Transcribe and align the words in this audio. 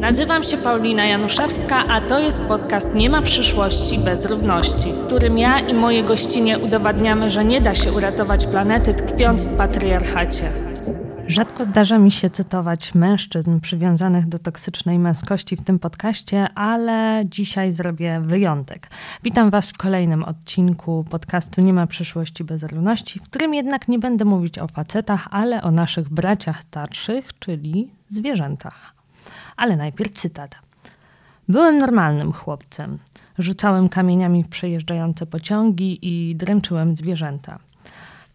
Nazywam 0.00 0.42
się 0.42 0.56
Paulina 0.56 1.06
Januszewska, 1.06 1.84
a 1.88 2.00
to 2.00 2.18
jest 2.18 2.38
podcast 2.38 2.94
Nie 2.94 3.10
ma 3.10 3.22
przyszłości 3.22 3.98
bez 3.98 4.26
równości, 4.26 4.92
w 4.92 5.06
którym 5.06 5.38
ja 5.38 5.60
i 5.60 5.74
moje 5.74 6.04
gościnie 6.04 6.58
udowadniamy, 6.58 7.30
że 7.30 7.44
nie 7.44 7.60
da 7.60 7.74
się 7.74 7.92
uratować 7.92 8.46
planety 8.46 8.94
tkwiąc 8.94 9.44
w 9.44 9.56
patriarchacie. 9.56 10.65
Rzadko 11.28 11.64
zdarza 11.64 11.98
mi 11.98 12.10
się 12.10 12.30
cytować 12.30 12.94
mężczyzn 12.94 13.60
przywiązanych 13.60 14.28
do 14.28 14.38
toksycznej 14.38 14.98
męskości 14.98 15.56
w 15.56 15.64
tym 15.64 15.78
podcaście, 15.78 16.48
ale 16.54 17.22
dzisiaj 17.24 17.72
zrobię 17.72 18.20
wyjątek. 18.20 18.90
Witam 19.22 19.50
Was 19.50 19.70
w 19.70 19.76
kolejnym 19.76 20.24
odcinku 20.24 21.04
podcastu 21.10 21.60
Nie 21.60 21.72
ma 21.72 21.86
przyszłości 21.86 22.44
bez 22.44 22.62
równości, 22.62 23.18
w 23.18 23.22
którym 23.22 23.54
jednak 23.54 23.88
nie 23.88 23.98
będę 23.98 24.24
mówić 24.24 24.58
o 24.58 24.68
facetach, 24.68 25.28
ale 25.30 25.62
o 25.62 25.70
naszych 25.70 26.08
braciach 26.08 26.62
starszych, 26.62 27.38
czyli 27.38 27.88
zwierzętach. 28.08 28.92
Ale 29.56 29.76
najpierw 29.76 30.12
cytat. 30.12 30.54
Byłem 31.48 31.78
normalnym 31.78 32.32
chłopcem. 32.32 32.98
Rzucałem 33.38 33.88
kamieniami 33.88 34.44
przejeżdżające 34.44 35.26
pociągi 35.26 35.98
i 36.02 36.36
dręczyłem 36.36 36.96
zwierzęta. 36.96 37.58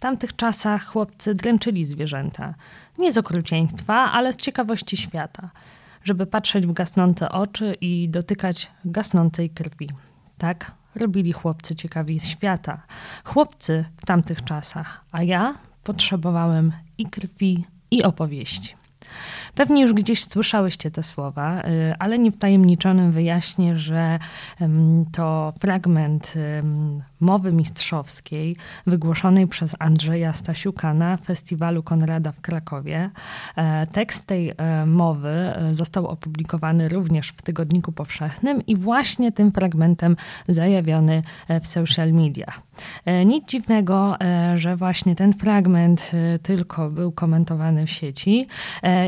Tamtych 0.02 0.36
czasach 0.36 0.86
chłopcy 0.86 1.36
dręczyli 1.36 1.86
zwierzęta. 1.86 2.54
Nie 2.98 3.12
z 3.12 3.18
okrucieństwa, 3.18 3.94
ale 3.94 4.34
z 4.34 4.36
ciekawości 4.36 4.98
świata. 4.98 5.50
Żeby 6.04 6.26
patrzeć 6.26 6.68
w 6.68 6.74
gasnące 6.74 7.30
oczy 7.30 7.76
i 7.82 8.10
dotykać 8.10 8.72
gasnącej 8.86 9.50
krwi. 9.50 9.90
Tak 10.38 10.72
robili 10.96 11.34
chłopcy 11.34 11.76
ciekawi 11.76 12.20
świata. 12.20 12.82
Chłopcy 13.24 13.86
w 13.98 14.06
tamtych 14.06 14.44
czasach, 14.44 15.06
a 15.12 15.24
ja 15.24 15.54
potrzebowałem 15.84 16.72
i 16.98 17.06
krwi, 17.06 17.66
i 17.92 18.04
opowieści. 18.04 18.81
Pewnie 19.56 19.82
już 19.82 19.94
gdzieś 19.94 20.24
słyszałyście 20.24 20.92
te 20.92 21.04
słowa, 21.04 21.62
y, 21.62 21.96
ale 22.00 22.20
niewtajemniczonym 22.20 23.12
wyjaśnię, 23.12 23.78
że 23.78 24.20
to 25.12 25.54
fragment 25.60 26.34
mowy 27.22 27.54
mistrzowskiej 27.54 28.56
wygłoszonej 28.88 29.48
przez 29.48 29.76
Andrzeja 29.80 30.34
Stasiuka 30.34 30.94
na 30.94 31.18
festiwalu 31.18 31.84
Konrada 31.84 32.32
w 32.32 32.42
Krakowie. 32.42 33.10
E, 33.56 33.88
tekst 33.88 34.26
tej 34.26 34.54
e, 34.58 34.86
mowy 34.86 35.30
e, 35.30 35.76
został 35.76 36.08
opublikowany 36.08 36.90
również 36.90 37.30
w 37.30 37.42
Tygodniku 37.42 37.92
Powszechnym 37.92 38.66
i 38.66 38.76
właśnie 38.76 39.32
tym 39.32 39.52
fragmentem 39.52 40.16
zajawiony 40.48 41.24
w 41.62 41.68
social 41.68 42.14
media. 42.14 42.54
Nic 43.26 43.46
dziwnego, 43.50 44.16
że 44.56 44.76
właśnie 44.76 45.16
ten 45.16 45.34
fragment 45.34 46.12
tylko 46.44 46.90
był 46.90 47.12
komentowany 47.12 47.86
w 47.86 47.90
sieci 47.90 48.48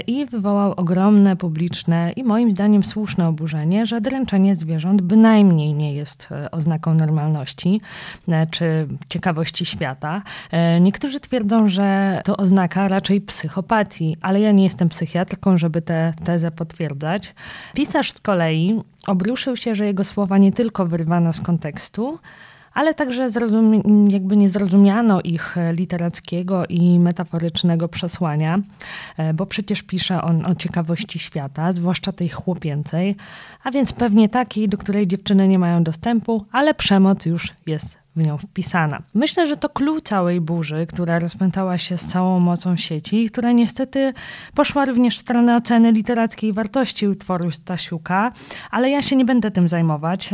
i 0.07 0.25
wywołał 0.25 0.71
ogromne 0.71 1.35
publiczne 1.35 2.11
i 2.15 2.23
moim 2.23 2.51
zdaniem 2.51 2.83
słuszne 2.83 3.27
oburzenie, 3.27 3.85
że 3.85 4.01
dręczenie 4.01 4.55
zwierząt 4.55 5.01
bynajmniej 5.01 5.73
nie 5.73 5.93
jest 5.93 6.29
oznaką 6.51 6.93
normalności. 6.93 7.81
E, 8.27 8.47
czy 8.47 8.87
ciekawości 9.09 9.65
świata. 9.65 10.21
E, 10.51 10.81
niektórzy 10.81 11.19
twierdzą, 11.19 11.67
że 11.67 12.21
to 12.23 12.37
oznaka 12.37 12.87
raczej 12.87 13.21
psychopatii, 13.21 14.17
ale 14.21 14.41
ja 14.41 14.51
nie 14.51 14.63
jestem 14.63 14.89
psychiatrką, 14.89 15.57
żeby 15.57 15.81
tę 15.81 16.13
tezę 16.25 16.51
potwierdzać. 16.51 17.35
Pisarz 17.73 18.11
z 18.11 18.21
kolei 18.21 18.81
obruszył 19.07 19.57
się, 19.57 19.75
że 19.75 19.85
jego 19.85 20.03
słowa 20.03 20.37
nie 20.37 20.51
tylko 20.51 20.85
wyrwano 20.85 21.33
z 21.33 21.41
kontekstu, 21.41 22.19
ale 22.73 22.93
także 22.93 23.27
jakby 24.07 24.37
nie 24.37 24.49
zrozumiano 24.49 25.21
ich 25.21 25.55
literackiego 25.73 26.65
i 26.65 26.99
metaforycznego 26.99 27.87
przesłania, 27.87 28.59
e, 29.17 29.33
bo 29.33 29.45
przecież 29.45 29.83
pisze 29.83 30.21
on 30.21 30.45
o 30.45 30.55
ciekawości 30.55 31.19
świata, 31.19 31.71
zwłaszcza 31.71 32.11
tej 32.11 32.29
chłopięcej, 32.29 33.15
a 33.63 33.71
więc 33.71 33.93
pewnie 33.93 34.29
takiej, 34.29 34.69
do 34.69 34.77
której 34.77 35.07
dziewczyny 35.07 35.47
nie 35.47 35.59
mają 35.59 35.83
dostępu, 35.83 36.45
ale 36.51 36.73
przemoc 36.73 37.25
już 37.25 37.53
jest 37.67 38.02
w 38.15 38.25
nią 38.25 38.37
wpisana. 38.37 39.01
Myślę, 39.13 39.47
że 39.47 39.57
to 39.57 39.69
clue 39.69 40.01
całej 40.01 40.41
burzy, 40.41 40.87
która 40.87 41.19
rozpętała 41.19 41.77
się 41.77 41.97
z 41.97 42.05
całą 42.07 42.39
mocą 42.39 42.77
sieci 42.77 43.23
która 43.33 43.51
niestety 43.51 44.13
poszła 44.55 44.85
również 44.85 45.17
w 45.17 45.21
stronę 45.21 45.55
oceny 45.55 45.91
literackiej 45.91 46.53
wartości 46.53 47.07
utworu 47.07 47.51
Stasiuka, 47.51 48.31
ale 48.71 48.89
ja 48.89 49.01
się 49.01 49.15
nie 49.15 49.25
będę 49.25 49.51
tym 49.51 49.67
zajmować. 49.67 50.29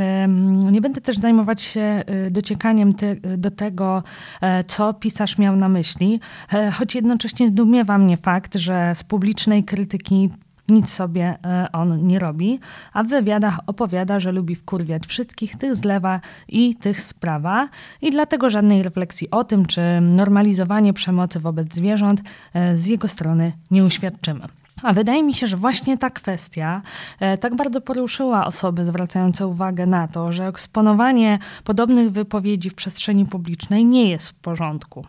Nie 0.72 0.82
będę 0.82 1.02
też 1.02 1.18
zajmować 1.18 1.62
się 1.62 2.04
y, 2.28 2.32
dociekaniem 2.32 2.94
te, 2.94 3.16
do 3.16 3.52
tego, 3.52 4.04
e, 4.42 4.64
co 4.64 4.94
pisarz 4.94 5.38
miał 5.38 5.56
na 5.56 5.70
myśli, 5.70 6.20
e, 6.54 6.72
choć 6.72 6.96
jednocześnie 6.96 7.48
zdumiewa 7.48 7.98
mnie 7.98 8.18
fakt, 8.18 8.56
że 8.56 8.96
z 8.96 9.04
publicznej 9.04 9.64
krytyki 9.64 10.30
nic 10.69 10.90
sobie 10.90 11.38
e, 11.46 11.68
on 11.72 12.07
nie 12.07 12.19
robi, 12.19 12.59
a 12.94 13.03
w 13.03 13.07
wywiadach 13.07 13.59
opowiada, 13.68 14.19
że 14.19 14.31
lubi 14.31 14.56
wkurwiać 14.56 15.07
wszystkich, 15.07 15.56
tych 15.56 15.75
zlewa 15.75 16.19
i 16.47 16.75
tych 16.75 17.02
sprawa 17.02 17.69
i 18.02 18.12
dlatego 18.12 18.50
żadnej 18.50 18.84
refleksji 18.84 19.30
o 19.31 19.44
tym, 19.44 19.66
czy 19.66 19.81
normalizowanie 20.02 20.94
przemocy 20.94 21.40
wobec 21.40 21.74
zwierząt 21.74 22.22
e, 22.53 22.78
z 22.78 22.85
jego 22.85 23.07
strony 23.07 23.52
nie 23.72 23.85
uświadczymy. 23.85 24.59
A 24.84 24.94
wydaje 24.94 25.24
mi 25.24 25.34
się, 25.34 25.48
że 25.48 25.58
właśnie 25.58 25.98
ta 25.98 26.10
kwestia 26.10 26.82
e, 27.20 27.38
tak 27.38 27.56
bardzo 27.56 27.82
poruszyła 27.82 28.46
osoby 28.46 28.86
zwracające 28.86 29.48
uwagę 29.48 29.86
na 29.86 30.08
to, 30.08 30.32
że 30.32 30.48
eksponowanie 30.48 31.40
podobnych 31.64 32.12
wypowiedzi 32.12 32.70
w 32.70 32.76
przestrzeni 32.76 33.26
publicznej 33.26 33.86
nie 33.86 34.10
jest 34.10 34.30
w 34.30 34.34
porządku. 34.34 35.06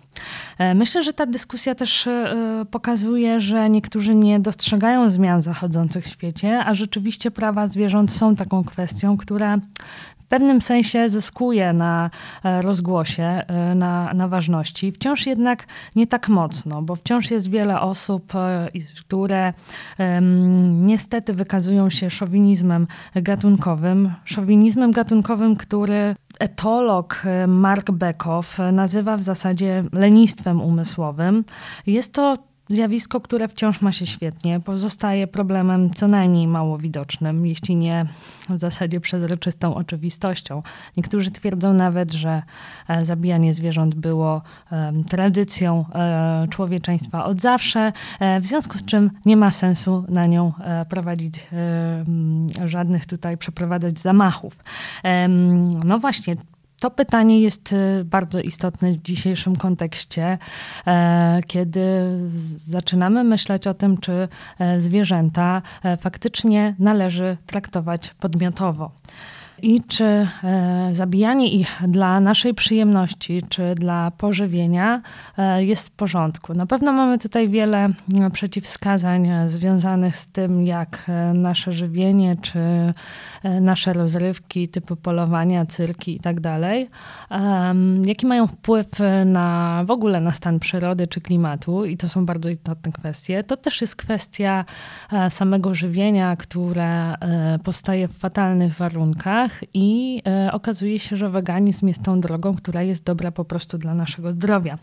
E, 0.59 0.75
myślę, 0.75 1.03
że 1.03 1.13
ta 1.13 1.27
dyskusja 1.27 1.75
też 1.75 2.07
e, 2.07 2.67
pokazuje, 2.71 3.41
że 3.41 3.71
niektórzy 3.71 4.15
nie 4.15 4.41
dostrzegają 4.41 5.11
zmian 5.11 5.43
zachodzących 5.43 6.05
w 6.05 6.09
świecie, 6.09 6.65
a 6.65 6.75
rzeczywiście 6.75 7.31
prawa 7.31 7.67
zwierząt 7.67 8.13
są 8.13 8.37
taką 8.37 8.65
kwestią, 8.65 9.17
która 9.17 9.59
pewnym 10.31 10.61
sensie 10.63 11.09
zyskuje 11.09 11.73
na 11.73 12.11
e, 12.45 12.63
rozgłosie, 12.63 13.23
e, 13.23 13.75
na, 13.75 14.15
na 14.15 14.29
ważności. 14.29 14.93
Wciąż 14.93 15.27
jednak 15.27 15.67
nie 15.97 16.07
tak 16.07 16.29
mocno, 16.29 16.83
bo 16.83 16.97
wciąż 16.97 17.31
jest 17.31 17.51
wiele 17.51 17.81
osób, 17.81 18.35
e, 18.35 18.69
które 19.01 19.53
niestety 20.71 21.35
wykazują 21.35 21.91
się 21.91 22.11
szowinizmem 22.11 22.87
gatunkowym. 23.15 24.13
Szowinizmem 24.25 24.93
gatunkowym, 24.93 25.57
który 25.57 26.15
etolog 26.39 27.23
Mark 27.47 27.91
Bekow 27.91 28.59
nazywa 28.73 29.17
w 29.17 29.23
zasadzie 29.23 29.85
lenistwem 29.93 30.61
umysłowym. 30.61 31.45
Jest 31.87 32.13
to 32.13 32.50
Zjawisko, 32.71 33.21
które 33.21 33.49
wciąż 33.49 33.81
ma 33.81 33.93
się 33.93 34.07
świetnie, 34.07 34.61
pozostaje 34.61 35.27
problemem 35.27 35.95
co 35.95 36.09
najmniej 36.09 36.47
mało 36.47 36.79
widocznym, 36.79 37.47
jeśli 37.47 37.77
nie 37.77 38.07
w 38.49 38.59
zasadzie 38.59 39.01
przezroczystą 39.01 39.75
oczywistością. 39.75 40.63
Niektórzy 40.97 41.31
twierdzą 41.31 41.73
nawet, 41.73 42.13
że 42.13 42.43
e, 42.89 43.05
zabijanie 43.05 43.55
zwierząt 43.55 43.95
było 43.95 44.43
tradycją 45.09 45.85
e, 45.95 46.47
człowieczeństwa 46.51 47.25
od 47.25 47.41
zawsze, 47.41 47.93
e, 48.21 48.41
w 48.41 48.47
związku 48.47 48.79
z 48.79 48.85
czym 48.85 49.11
nie 49.25 49.37
ma 49.37 49.51
sensu 49.51 50.05
na 50.09 50.27
nią 50.27 50.53
prowadzić 50.89 51.35
żadnych 52.65 53.07
tutaj 53.07 53.37
przeprowadzać 53.37 53.99
zamachów. 53.99 54.57
No 55.85 55.99
właśnie, 55.99 56.37
to 56.81 56.91
pytanie 56.91 57.41
jest 57.41 57.73
y, 57.73 58.05
bardzo 58.05 58.41
istotne 58.41 58.93
w 58.93 59.03
dzisiejszym 59.03 59.57
kontekście, 59.57 60.39
e, 60.87 61.41
kiedy 61.47 61.81
zaczynamy 62.57 63.25
myśleć 63.25 63.67
o 63.67 63.75
tym, 63.75 63.99
czy 63.99 64.29
e, 64.59 64.81
zwierzęta 64.81 65.63
e, 65.85 65.97
faktycznie 65.97 66.75
należy 66.79 67.37
traktować 67.47 68.15
podmiotowo 68.21 68.91
i 69.63 69.81
czy 69.89 70.05
e, 70.05 70.91
zabijanie 70.93 71.53
ich 71.53 71.83
dla 71.89 72.21
naszej 72.21 72.55
przyjemności, 72.55 73.43
czy 73.49 73.75
dla 73.75 74.11
pożywienia 74.11 75.03
e, 75.39 75.65
jest 75.65 75.89
w 75.89 75.91
porządku. 75.91 76.55
Na 76.55 76.67
pewno 76.67 76.93
mamy 76.93 77.19
tutaj 77.19 77.49
wiele 77.49 77.89
e, 78.21 78.31
przeciwwskazań 78.33 79.29
związanych 79.47 80.17
z 80.17 80.29
tym, 80.29 80.65
jak 80.65 81.11
nasze 81.35 81.73
żywienie, 81.73 82.37
czy 82.43 82.61
nasze 83.61 83.93
rozrywki 83.93 84.69
typu 84.69 84.97
polowania, 84.97 85.67
cyrki 85.67 86.17
i 86.17 86.21
tak 86.21 86.41
jaki 88.05 88.27
mają 88.27 88.47
wpływ 88.47 88.87
na 89.27 89.83
w 89.87 89.91
ogóle 89.91 90.21
na 90.21 90.33
stan 90.33 90.59
przyrody 90.59 91.07
czy 91.07 91.21
klimatu 91.21 91.85
i 91.85 91.97
to 91.97 92.09
są 92.09 92.27
bardzo 92.27 92.49
istotne 92.49 92.93
kwestie. 92.93 93.45
To 93.45 93.57
też 93.57 93.81
jest 93.81 93.97
kwestia 93.97 94.65
samego 95.29 95.75
żywienia, 95.75 96.37
które 96.37 97.15
powstaje 97.65 98.09
w 98.09 98.19
fatalnych 98.19 98.75
warunkach 98.75 99.50
i 99.75 100.23
e, 100.27 100.53
okazuje 100.53 100.99
się, 100.99 101.17
że 101.17 101.31
weganizm 101.31 101.89
jest 101.89 102.03
tą 102.03 102.21
drogą, 102.21 102.55
która 102.55 102.83
jest 102.83 103.05
dobra 103.05 103.31
po 103.31 103.45
prostu 103.45 103.79
dla 103.79 103.95
naszego 103.95 104.33
zdrowia. 104.33 104.79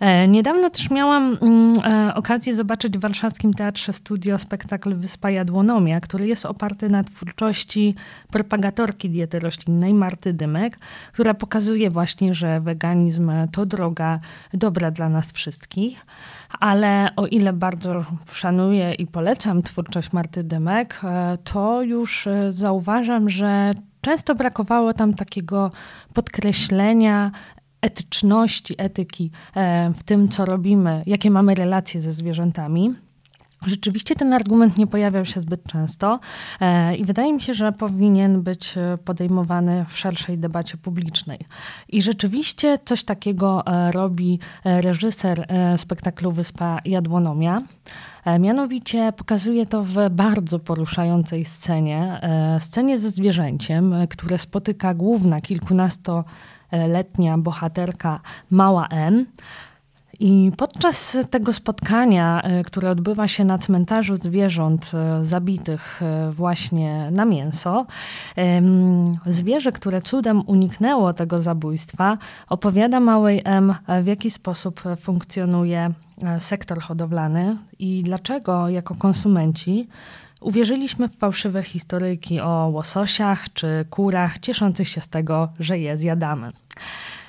E, 0.00 0.28
niedawno 0.28 0.70
też 0.70 0.90
miałam 0.90 1.38
mm, 1.42 1.74
e, 1.84 2.14
okazję 2.14 2.54
zobaczyć 2.54 2.98
w 2.98 3.00
warszawskim 3.00 3.54
Teatrze 3.54 3.92
Studio 3.92 4.38
spektakl 4.38 4.94
Wyspa 4.94 5.30
Jadłonomia, 5.30 6.00
który 6.00 6.26
jest 6.26 6.46
oparty 6.46 6.88
na 6.88 7.04
twórczości 7.04 7.94
propagatorki 8.30 9.10
diety 9.10 9.38
roślinnej 9.38 9.94
Marty 9.94 10.32
Dymek, 10.32 10.78
która 11.12 11.34
pokazuje 11.34 11.90
właśnie, 11.90 12.34
że 12.34 12.60
weganizm 12.60 13.32
to 13.52 13.66
droga 13.66 14.20
dobra 14.52 14.90
dla 14.90 15.08
nas 15.08 15.32
wszystkich. 15.32 16.06
Ale 16.60 17.10
o 17.16 17.26
ile 17.26 17.52
bardzo 17.52 18.04
szanuję 18.32 18.94
i 18.94 19.06
polecam 19.06 19.62
twórczość 19.62 20.12
Marty 20.12 20.44
Dymek, 20.44 21.00
e, 21.04 21.38
to 21.44 21.82
już 21.82 22.26
e, 22.26 22.52
zauważam, 22.52 23.30
że 23.30 23.72
często 24.00 24.34
brakowało 24.34 24.92
tam 24.92 25.14
takiego 25.14 25.70
podkreślenia 26.14 27.30
etyczności, 27.80 28.74
etyki 28.78 29.30
e, 29.56 29.92
w 29.92 30.02
tym, 30.02 30.28
co 30.28 30.44
robimy, 30.44 31.02
jakie 31.06 31.30
mamy 31.30 31.54
relacje 31.54 32.00
ze 32.00 32.12
zwierzętami. 32.12 32.94
Rzeczywiście 33.66 34.14
ten 34.14 34.32
argument 34.32 34.78
nie 34.78 34.86
pojawiał 34.86 35.24
się 35.24 35.40
zbyt 35.40 35.64
często 35.64 36.20
e, 36.60 36.96
i 36.96 37.04
wydaje 37.04 37.32
mi 37.32 37.40
się, 37.40 37.54
że 37.54 37.72
powinien 37.72 38.42
być 38.42 38.74
e, 38.78 38.98
podejmowany 39.04 39.84
w 39.88 39.98
szerszej 39.98 40.38
debacie 40.38 40.76
publicznej. 40.76 41.38
I 41.88 42.02
rzeczywiście 42.02 42.78
coś 42.84 43.04
takiego 43.04 43.66
e, 43.66 43.92
robi 43.92 44.38
reżyser 44.64 45.46
spektaklu 45.76 46.32
Wyspa 46.32 46.78
Jadłonomia. 46.84 47.62
Mianowicie 48.40 49.12
pokazuje 49.16 49.66
to 49.66 49.82
w 49.82 49.94
bardzo 50.10 50.58
poruszającej 50.58 51.44
scenie, 51.44 52.20
scenie 52.58 52.98
ze 52.98 53.10
zwierzęciem, 53.10 53.94
które 54.10 54.38
spotyka 54.38 54.94
główna 54.94 55.40
kilkunastoletnia 55.40 57.38
bohaterka 57.38 58.20
Mała 58.50 58.88
M. 58.88 59.26
I 60.20 60.52
podczas 60.56 61.16
tego 61.30 61.52
spotkania, 61.52 62.42
e, 62.42 62.64
które 62.64 62.90
odbywa 62.90 63.28
się 63.28 63.44
na 63.44 63.58
cmentarzu 63.58 64.16
zwierząt 64.16 64.92
e, 64.94 65.24
zabitych 65.24 66.02
e, 66.02 66.30
właśnie 66.32 67.10
na 67.10 67.24
mięso, 67.24 67.86
zwierzę, 69.26 69.72
które 69.72 70.02
cudem 70.02 70.42
uniknęło 70.46 71.12
tego 71.12 71.42
zabójstwa, 71.42 72.18
opowiada 72.48 73.00
małej 73.00 73.42
M, 73.44 73.74
w 74.02 74.06
jaki 74.06 74.30
sposób 74.30 74.82
funkcjonuje 75.00 75.92
sektor 76.38 76.80
hodowlany 76.80 77.56
i 77.78 78.02
dlaczego 78.02 78.68
jako 78.68 78.94
konsumenci 78.94 79.88
uwierzyliśmy 80.40 81.08
w 81.08 81.16
fałszywe 81.16 81.62
historyjki 81.62 82.40
o 82.40 82.70
łososiach 82.72 83.52
czy 83.52 83.84
kurach, 83.90 84.38
cieszących 84.38 84.88
się 84.88 85.00
z 85.00 85.08
tego, 85.08 85.48
że 85.60 85.78
je 85.78 85.96
zjadamy. 85.96 86.52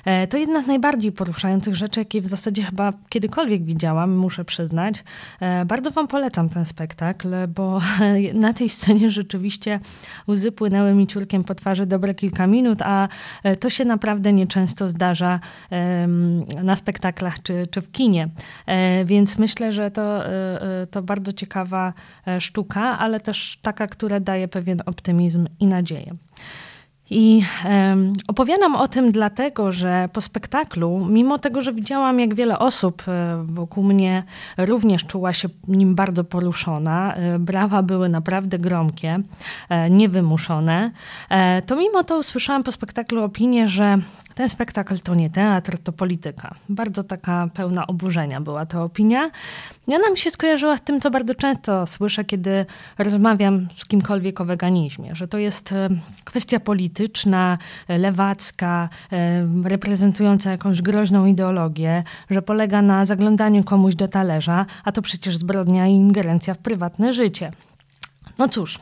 E, 0.08 0.26
to 0.26 0.36
jedna 0.36 0.62
z 0.62 0.66
najbardziej 0.66 1.12
poruszających 1.12 1.76
rzeczy, 1.76 2.00
jakie 2.00 2.20
w 2.20 2.26
zasadzie 2.26 2.62
chyba 2.62 2.92
kiedykolwiek 3.08 3.64
widziałam, 3.64 4.16
muszę 4.16 4.44
przyznać. 4.44 5.04
E, 5.40 5.64
bardzo 5.64 5.90
Wam 5.90 6.08
polecam 6.08 6.48
ten 6.48 6.66
spektakl, 6.66 7.28
bo 7.54 7.80
na 8.34 8.52
tej 8.52 8.70
scenie 8.70 9.10
rzeczywiście 9.10 9.80
łzy 10.28 10.52
płynęły 10.52 10.94
mi 10.94 11.06
ciurkiem 11.06 11.44
po 11.44 11.54
twarzy 11.54 11.86
dobre 11.86 12.14
kilka 12.14 12.46
minut, 12.46 12.82
a 12.82 13.08
e, 13.42 13.56
to 13.56 13.70
się 13.70 13.84
naprawdę 13.84 14.32
nieczęsto 14.32 14.88
zdarza 14.88 15.40
na 16.62 16.76
spektaklach 16.76 17.42
czy, 17.42 17.66
czy 17.70 17.80
w 17.80 17.90
kinie. 17.90 18.28
Więc 19.04 19.38
myślę, 19.38 19.72
że 19.72 19.90
to, 19.90 20.22
to 20.90 21.02
bardzo 21.02 21.32
ciekawa 21.32 21.92
sztuka, 22.38 22.98
ale 22.98 23.20
też 23.20 23.58
taka, 23.62 23.86
która 23.86 24.20
daje 24.20 24.48
pewien 24.48 24.82
optymizm 24.86 25.46
i 25.60 25.66
nadzieję. 25.66 26.14
I 27.10 27.42
um, 27.64 28.12
opowiadam 28.28 28.76
o 28.76 28.88
tym 28.88 29.12
dlatego, 29.12 29.72
że 29.72 30.08
po 30.12 30.20
spektaklu, 30.20 31.06
mimo 31.06 31.38
tego, 31.38 31.62
że 31.62 31.72
widziałam, 31.72 32.20
jak 32.20 32.34
wiele 32.34 32.58
osób 32.58 33.02
e, 33.08 33.44
wokół 33.44 33.84
mnie 33.84 34.22
również 34.58 35.04
czuła 35.04 35.32
się 35.32 35.48
nim 35.68 35.94
bardzo 35.94 36.24
poruszona, 36.24 37.14
e, 37.14 37.38
brawa 37.38 37.82
były 37.82 38.08
naprawdę 38.08 38.58
gromkie, 38.58 39.20
e, 39.68 39.90
niewymuszone, 39.90 40.90
to 41.66 41.76
mimo 41.76 42.04
to 42.04 42.18
usłyszałam 42.18 42.62
po 42.62 42.72
spektaklu 42.72 43.22
opinię, 43.22 43.68
że 43.68 43.98
ten 44.38 44.48
spektakl 44.48 44.98
to 44.98 45.14
nie 45.14 45.30
teatr, 45.30 45.78
to 45.78 45.92
polityka. 45.92 46.54
Bardzo 46.68 47.02
taka 47.02 47.48
pełna 47.54 47.86
oburzenia 47.86 48.40
była 48.40 48.66
to 48.66 48.82
opinia. 48.82 49.30
I 49.88 49.94
ona 49.94 50.10
mi 50.10 50.18
się 50.18 50.30
skojarzyła 50.30 50.76
z 50.76 50.80
tym, 50.80 51.00
co 51.00 51.10
bardzo 51.10 51.34
często 51.34 51.86
słyszę, 51.86 52.24
kiedy 52.24 52.66
rozmawiam 52.98 53.68
z 53.76 53.86
kimkolwiek 53.86 54.40
o 54.40 54.44
weganizmie, 54.44 55.14
że 55.14 55.28
to 55.28 55.38
jest 55.38 55.72
e, 55.72 55.88
kwestia 56.24 56.60
polityczna, 56.60 57.58
lewacka, 57.88 58.88
e, 59.12 59.46
reprezentująca 59.64 60.50
jakąś 60.50 60.82
groźną 60.82 61.26
ideologię, 61.26 62.04
że 62.30 62.42
polega 62.42 62.82
na 62.82 63.04
zaglądaniu 63.04 63.64
komuś 63.64 63.94
do 63.94 64.08
talerza, 64.08 64.66
a 64.84 64.92
to 64.92 65.02
przecież 65.02 65.36
zbrodnia 65.36 65.86
i 65.86 65.92
ingerencja 65.92 66.54
w 66.54 66.58
prywatne 66.58 67.12
życie. 67.12 67.50
No 68.38 68.48
cóż, 68.48 68.78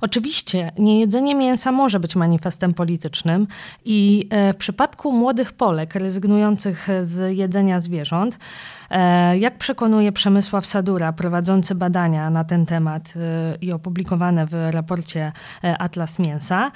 oczywiście 0.00 0.72
niejedzenie 0.78 1.34
mięsa 1.34 1.72
może 1.72 2.00
być 2.00 2.16
manifestem 2.16 2.74
politycznym 2.74 3.46
i 3.84 4.28
e, 4.30 4.52
w 4.52 4.56
przypadku 4.56 5.12
młodych 5.12 5.52
Polek 5.52 5.94
rezygnujących 5.94 6.88
z 7.02 7.36
jedzenia 7.36 7.80
zwierząt, 7.80 8.38
jak 9.38 9.58
przekonuje 9.58 10.12
Przemysław 10.12 10.66
Sadura, 10.66 11.12
prowadzący 11.12 11.74
badania 11.74 12.30
na 12.30 12.44
ten 12.44 12.66
temat 12.66 13.14
e, 13.16 13.56
i 13.60 13.72
opublikowane 13.72 14.46
w 14.46 14.52
raporcie 14.70 15.32
e, 15.64 15.78
Atlas 15.78 16.18
Mięsa, 16.18 16.72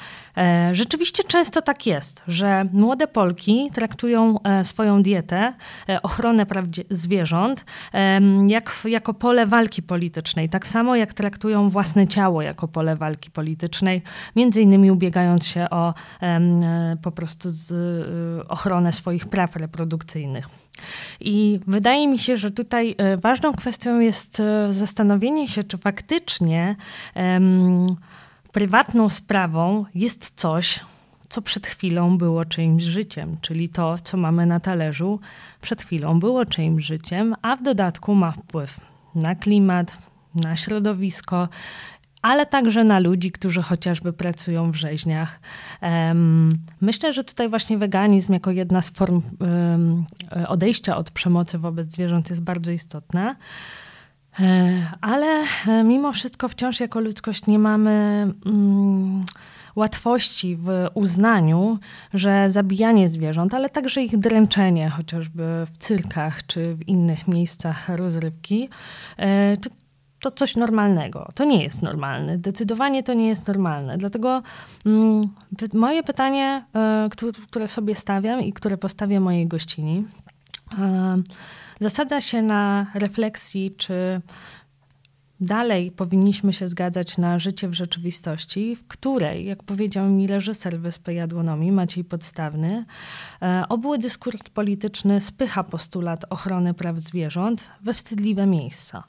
rzeczywiście 0.72 1.24
często 1.24 1.62
tak 1.62 1.86
jest, 1.86 2.22
że 2.28 2.64
młode 2.72 3.06
Polki 3.06 3.70
traktują 3.74 4.38
swoją 4.62 5.02
dietę, 5.02 5.52
ochronę 6.02 6.46
praw 6.46 6.64
zwierząt 6.90 7.64
jak, 8.48 8.80
jako 8.84 9.14
pole 9.14 9.46
walki 9.46 9.82
politycznej, 9.82 10.48
tak 10.48 10.66
samo 10.66 10.96
jak 10.96 11.14
traktują 11.14 11.70
własne 11.70 12.08
ciało 12.08 12.42
jako 12.42 12.68
pole 12.68 12.96
walki 12.96 13.30
politycznej, 13.30 14.02
między 14.36 14.62
innymi 14.62 14.90
ubiegając 14.90 15.46
się 15.46 15.70
o 15.70 15.94
po 17.02 17.12
prostu 17.12 17.50
z, 17.50 17.72
ochronę 18.48 18.92
swoich 18.92 19.26
praw 19.26 19.56
reprodukcyjnych. 19.56 20.63
I 21.20 21.60
wydaje 21.66 22.08
mi 22.08 22.18
się, 22.18 22.36
że 22.36 22.50
tutaj 22.50 22.94
e, 22.98 23.16
ważną 23.16 23.52
kwestią 23.52 24.00
jest 24.00 24.40
e, 24.40 24.72
zastanowienie 24.72 25.48
się, 25.48 25.64
czy 25.64 25.78
faktycznie 25.78 26.76
um, 27.14 27.86
prywatną 28.52 29.08
sprawą 29.10 29.84
jest 29.94 30.32
coś, 30.36 30.80
co 31.28 31.42
przed 31.42 31.66
chwilą 31.66 32.18
było 32.18 32.44
czyimś 32.44 32.82
życiem, 32.82 33.36
czyli 33.40 33.68
to, 33.68 33.98
co 33.98 34.16
mamy 34.16 34.46
na 34.46 34.60
talerzu, 34.60 35.20
przed 35.60 35.82
chwilą 35.82 36.20
było 36.20 36.46
czyimś 36.46 36.84
życiem, 36.84 37.34
a 37.42 37.56
w 37.56 37.62
dodatku 37.62 38.14
ma 38.14 38.32
wpływ 38.32 38.80
na 39.14 39.34
klimat, 39.34 39.98
na 40.34 40.56
środowisko 40.56 41.48
ale 42.24 42.46
także 42.46 42.84
na 42.84 42.98
ludzi, 42.98 43.32
którzy 43.32 43.62
chociażby 43.62 44.12
pracują 44.12 44.70
w 44.70 44.74
rzeźniach. 44.74 45.40
Myślę, 46.80 47.12
że 47.12 47.24
tutaj 47.24 47.48
właśnie 47.48 47.78
weganizm 47.78 48.32
jako 48.32 48.50
jedna 48.50 48.82
z 48.82 48.90
form 48.90 49.22
odejścia 50.48 50.96
od 50.96 51.10
przemocy 51.10 51.58
wobec 51.58 51.92
zwierząt 51.92 52.30
jest 52.30 52.42
bardzo 52.42 52.70
istotna. 52.70 53.36
E, 54.40 54.86
ale 55.00 55.26
e, 55.68 55.84
mimo 55.84 56.12
wszystko 56.12 56.48
wciąż 56.48 56.80
jako 56.80 57.00
ludzkość 57.00 57.46
nie 57.46 57.58
mamy 57.58 57.90
mm, 58.46 59.24
łatwości 59.76 60.56
w 60.56 60.68
uznaniu, 60.94 61.78
że 62.14 62.50
zabijanie 62.50 63.08
zwierząt, 63.08 63.54
ale 63.54 63.70
także 63.70 64.02
ich 64.02 64.18
dręczenie, 64.18 64.90
chociażby 64.90 65.42
w 65.72 65.78
cyrkach 65.78 66.46
czy 66.46 66.74
w 66.74 66.88
innych 66.88 67.28
miejscach 67.28 67.88
rozrywki, 67.88 68.68
e, 69.18 69.56
to 70.24 70.30
coś 70.30 70.56
normalnego. 70.56 71.28
To 71.34 71.44
nie 71.44 71.62
jest 71.62 71.82
normalne. 71.82 72.36
Zdecydowanie 72.36 73.02
to 73.02 73.14
nie 73.14 73.28
jest 73.28 73.48
normalne. 73.48 73.98
Dlatego 73.98 74.42
mm, 74.86 75.28
moje 75.72 76.02
pytanie, 76.02 76.64
y, 77.06 77.40
które 77.46 77.68
sobie 77.68 77.94
stawiam 77.94 78.40
i 78.40 78.52
które 78.52 78.78
postawię 78.78 79.20
mojej 79.20 79.46
gościni, 79.46 80.04
y, 80.72 80.76
zasada 81.80 82.20
się 82.20 82.42
na 82.42 82.86
refleksji, 82.94 83.74
czy 83.76 84.20
dalej 85.40 85.90
powinniśmy 85.90 86.52
się 86.52 86.68
zgadzać 86.68 87.18
na 87.18 87.38
życie 87.38 87.68
w 87.68 87.74
rzeczywistości, 87.74 88.76
w 88.76 88.86
której, 88.86 89.44
jak 89.44 89.62
powiedział 89.62 90.08
mi 90.08 90.26
reżyser 90.26 90.80
Wyspy 90.80 91.14
Jadłonomii, 91.14 91.72
Maciej 91.72 92.04
Podstawny, 92.04 92.84
e, 93.42 93.64
obły 93.68 93.98
dyskurs 93.98 94.42
polityczny 94.54 95.20
spycha 95.20 95.64
postulat 95.64 96.24
ochrony 96.30 96.74
praw 96.74 96.98
zwierząt 96.98 97.70
we 97.80 97.94
wstydliwe 97.94 98.46
miejsca. 98.46 99.04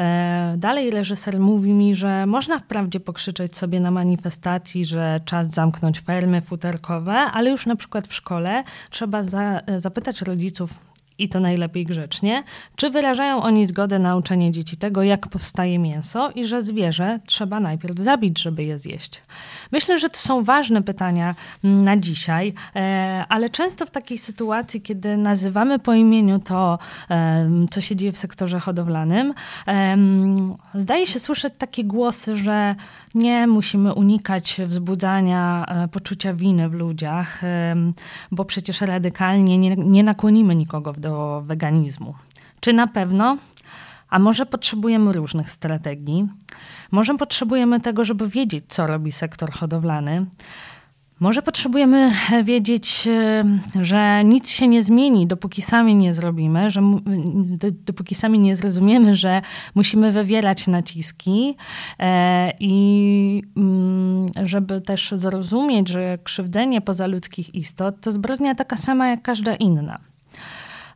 E, 0.00 0.54
dalej 0.58 0.90
reżyser 0.90 1.40
mówi 1.40 1.72
mi, 1.72 1.94
że 1.94 2.26
można 2.26 2.58
wprawdzie 2.58 3.00
pokrzyczeć 3.00 3.56
sobie 3.56 3.80
na 3.80 3.90
manifestacji, 3.90 4.84
że 4.84 5.20
czas 5.24 5.50
zamknąć 5.50 6.00
fermy 6.00 6.40
futerkowe, 6.40 7.12
ale 7.12 7.50
już 7.50 7.66
na 7.66 7.76
przykład 7.76 8.06
w 8.06 8.14
szkole 8.14 8.64
trzeba 8.90 9.22
za, 9.22 9.60
zapytać 9.78 10.22
rodziców, 10.22 10.89
i 11.22 11.28
to 11.28 11.40
najlepiej 11.40 11.86
grzecznie, 11.86 12.42
czy 12.76 12.90
wyrażają 12.90 13.42
oni 13.42 13.66
zgodę 13.66 13.98
na 13.98 14.16
uczenie 14.16 14.52
dzieci 14.52 14.76
tego, 14.76 15.02
jak 15.02 15.28
powstaje 15.28 15.78
mięso 15.78 16.30
i 16.30 16.44
że 16.44 16.62
zwierzę 16.62 17.20
trzeba 17.26 17.60
najpierw 17.60 17.98
zabić, 17.98 18.40
żeby 18.42 18.64
je 18.64 18.78
zjeść. 18.78 19.22
Myślę, 19.72 20.00
że 20.00 20.08
to 20.10 20.18
są 20.18 20.44
ważne 20.44 20.82
pytania 20.82 21.34
mm, 21.64 21.84
na 21.84 21.96
dzisiaj, 21.96 22.54
e, 22.76 23.24
ale 23.28 23.48
często 23.48 23.86
w 23.86 23.90
takiej 23.90 24.18
sytuacji, 24.18 24.82
kiedy 24.82 25.16
nazywamy 25.16 25.78
po 25.78 25.94
imieniu 25.94 26.38
to, 26.38 26.78
co 27.70 27.80
się 27.80 27.96
dzieje 27.96 28.12
w 28.12 28.18
sektorze 28.18 28.60
hodowlanym, 28.60 29.34
zdaje 30.74 31.06
się 31.06 31.18
słyszeć 31.18 31.54
takie 31.58 31.84
głosy, 31.84 32.36
że 32.36 32.74
nie 33.14 33.46
musimy 33.46 33.94
unikać 33.94 34.60
wzbudzania 34.66 35.64
e, 35.68 35.88
poczucia 35.88 36.34
winy 36.34 36.68
w 36.68 36.72
ludziach, 36.72 37.40
bo 38.30 38.44
przecież 38.44 38.80
radykalnie 38.80 39.58
nie, 39.58 39.76
nie 39.76 40.02
nakłonimy 40.02 40.54
nikogo 40.54 40.92
do 40.92 41.09
do 41.10 41.42
weganizmu. 41.44 42.14
Czy 42.60 42.72
na 42.72 42.86
pewno? 42.86 43.36
A 44.10 44.18
może 44.18 44.46
potrzebujemy 44.46 45.12
różnych 45.12 45.52
strategii? 45.52 46.28
Może 46.90 47.14
potrzebujemy 47.14 47.80
tego, 47.80 48.04
żeby 48.04 48.28
wiedzieć, 48.28 48.64
co 48.68 48.86
robi 48.86 49.12
sektor 49.12 49.52
hodowlany? 49.52 50.26
Może 51.20 51.42
potrzebujemy 51.42 52.12
wiedzieć, 52.44 53.08
e, 53.08 53.44
że 53.80 54.24
nic 54.24 54.50
się 54.50 54.68
nie 54.68 54.82
zmieni, 54.82 55.26
dopóki 55.26 55.62
sami 55.62 55.94
nie 55.94 56.14
zrobimy, 56.14 56.70
że 56.70 56.80
dopóki 57.86 58.14
sami 58.14 58.38
nie 58.38 58.56
zrozumiemy, 58.56 59.16
że 59.16 59.42
musimy 59.74 60.12
wywierać 60.12 60.66
naciski 60.66 61.56
e, 61.98 62.52
i 62.60 63.42
mm, 63.56 64.26
żeby 64.44 64.80
też 64.80 65.12
zrozumieć, 65.16 65.88
że 65.88 66.18
krzywdzenie 66.24 66.80
pozaludzkich 66.80 67.54
istot 67.54 68.00
to 68.00 68.12
zbrodnia 68.12 68.54
taka 68.54 68.76
sama 68.76 69.08
jak 69.08 69.22
każda 69.22 69.54
inna 69.56 70.09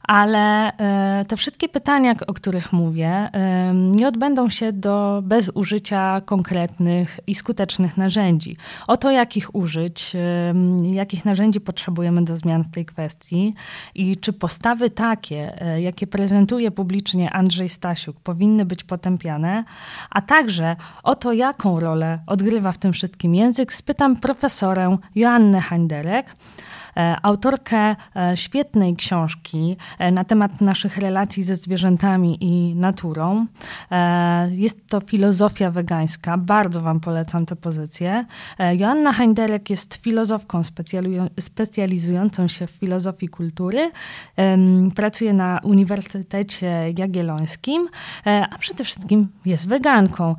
ale 0.09 0.73
e, 0.79 1.25
te 1.25 1.37
wszystkie 1.37 1.69
pytania, 1.69 2.15
o 2.27 2.35
których 2.35 2.73
mówię, 2.73 3.31
nie 3.75 4.09
odbędą 4.09 4.49
się 4.49 4.73
do, 4.73 5.23
bez 5.23 5.51
użycia 5.55 6.21
konkretnych 6.21 7.21
i 7.27 7.35
skutecznych 7.35 7.97
narzędzi. 7.97 8.57
O 8.89 8.97
to, 8.97 9.11
jakich 9.11 9.55
użyć, 9.55 10.17
jakich 10.83 11.25
narzędzi 11.25 11.61
potrzebujemy 11.61 12.25
do 12.25 12.37
zmian 12.37 12.63
w 12.63 12.71
tej 12.71 12.87
kwestii 12.87 13.55
i 13.95 14.17
czy 14.17 14.33
postawy 14.33 14.91
takie, 14.91 15.63
e, 15.63 15.83
jakie 15.83 16.07
prezentuje 16.07 16.71
publicznie 16.71 17.31
Andrzej 17.31 17.69
Stasiuk, 17.69 18.21
powinny 18.21 18.65
być 18.65 18.85
potępiane, 18.85 19.65
a 20.11 20.23
także 20.23 20.77
o 21.03 21.17
to, 21.17 21.33
jaką 21.33 21.81
rolę 21.81 22.19
odgrywa 22.27 22.73
w 22.73 22.79
tym 22.79 22.93
wszystkim 22.93 23.35
język, 23.35 23.73
spytam 23.73 24.17
profesorę 24.17 24.97
Joannę 25.15 25.61
Handerek, 25.61 26.27
E, 26.27 26.74
autorkę 27.23 27.97
e, 28.17 28.37
świetnej 28.37 28.97
książki 28.97 29.77
e, 29.99 30.13
na 30.13 30.25
temat 30.25 30.61
naszych 30.61 30.99
relacji 30.99 31.43
ze 31.43 31.57
zwierzętami 31.57 32.39
i 32.41 32.75
naturą. 32.75 33.47
Jest 34.51 34.89
to 34.89 35.01
filozofia 35.01 35.71
wegańska. 35.71 36.39
Bardzo 36.39 36.81
Wam 36.81 37.01
polecam 37.01 37.47
tę 37.47 37.57
pozycję. 37.57 38.25
Joanna 38.77 39.13
Heinderek 39.13 39.71
jest 39.71 39.95
filozofką 39.95 40.63
specjalizującą 41.41 42.49
się 42.49 42.67
w 42.67 42.71
filozofii 42.71 43.29
kultury. 43.29 43.91
Pracuje 44.95 45.33
na 45.33 45.61
Uniwersytecie 45.63 46.93
Jagiellońskim, 46.99 47.89
a 48.25 48.59
przede 48.59 48.85
wszystkim 48.85 49.29
jest 49.45 49.69
weganką. 49.69 50.37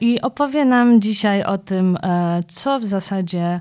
I 0.00 0.20
opowie 0.20 0.64
nam 0.64 1.00
dzisiaj 1.00 1.42
o 1.42 1.58
tym, 1.58 1.98
co 2.46 2.78
w 2.78 2.84
zasadzie 2.84 3.60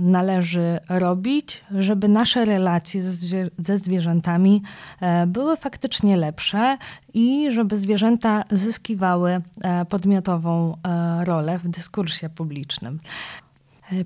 należy 0.00 0.80
robić 0.88 1.03
robić, 1.04 1.64
żeby 1.78 2.08
nasze 2.08 2.44
relacje 2.44 3.02
ze, 3.02 3.50
ze 3.58 3.78
zwierzętami 3.78 4.62
e, 5.00 5.26
były 5.26 5.56
faktycznie 5.56 6.16
lepsze 6.16 6.78
i 7.14 7.50
żeby 7.50 7.76
zwierzęta 7.76 8.44
zyskiwały 8.50 9.30
e, 9.62 9.84
podmiotową 9.84 10.76
e, 10.76 11.24
rolę 11.24 11.58
w 11.58 11.68
dyskursie 11.68 12.28
publicznym. 12.28 13.00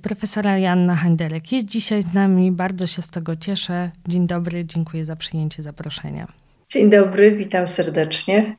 Profesora 0.03 0.59
Janna 0.59 0.97
Handelek 0.97 1.53
jest 1.53 1.67
dzisiaj 1.67 2.03
z 2.03 2.15
nami, 2.15 2.53
bardzo 2.53 2.87
się 2.87 3.03
z 3.03 3.11
tego 3.11 3.37
cieszę. 3.37 3.91
Dzień 4.09 4.27
dobry, 4.27 4.65
dziękuję 4.65 5.05
za 5.05 5.17
przyjęcie 5.17 5.63
zaproszenia. 5.63 6.27
Dzień 6.69 6.91
dobry, 6.91 7.33
witam 7.33 7.69
serdecznie. 7.69 8.57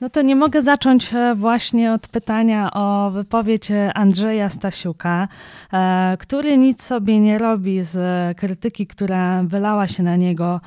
No 0.00 0.10
to 0.10 0.22
nie 0.22 0.36
mogę 0.36 0.62
zacząć 0.62 1.14
e, 1.14 1.34
właśnie 1.34 1.92
od 1.92 2.08
pytania 2.08 2.70
o 2.72 3.10
wypowiedź 3.10 3.68
Andrzeja 3.94 4.48
Stasiuka, 4.48 5.28
e, 5.72 6.16
który 6.20 6.58
nic 6.58 6.82
sobie 6.82 7.20
nie 7.20 7.38
robi 7.38 7.82
z 7.82 7.96
krytyki, 8.38 8.86
która 8.86 9.42
wylała 9.42 9.86
się 9.86 10.02
na 10.02 10.16
niego 10.16 10.60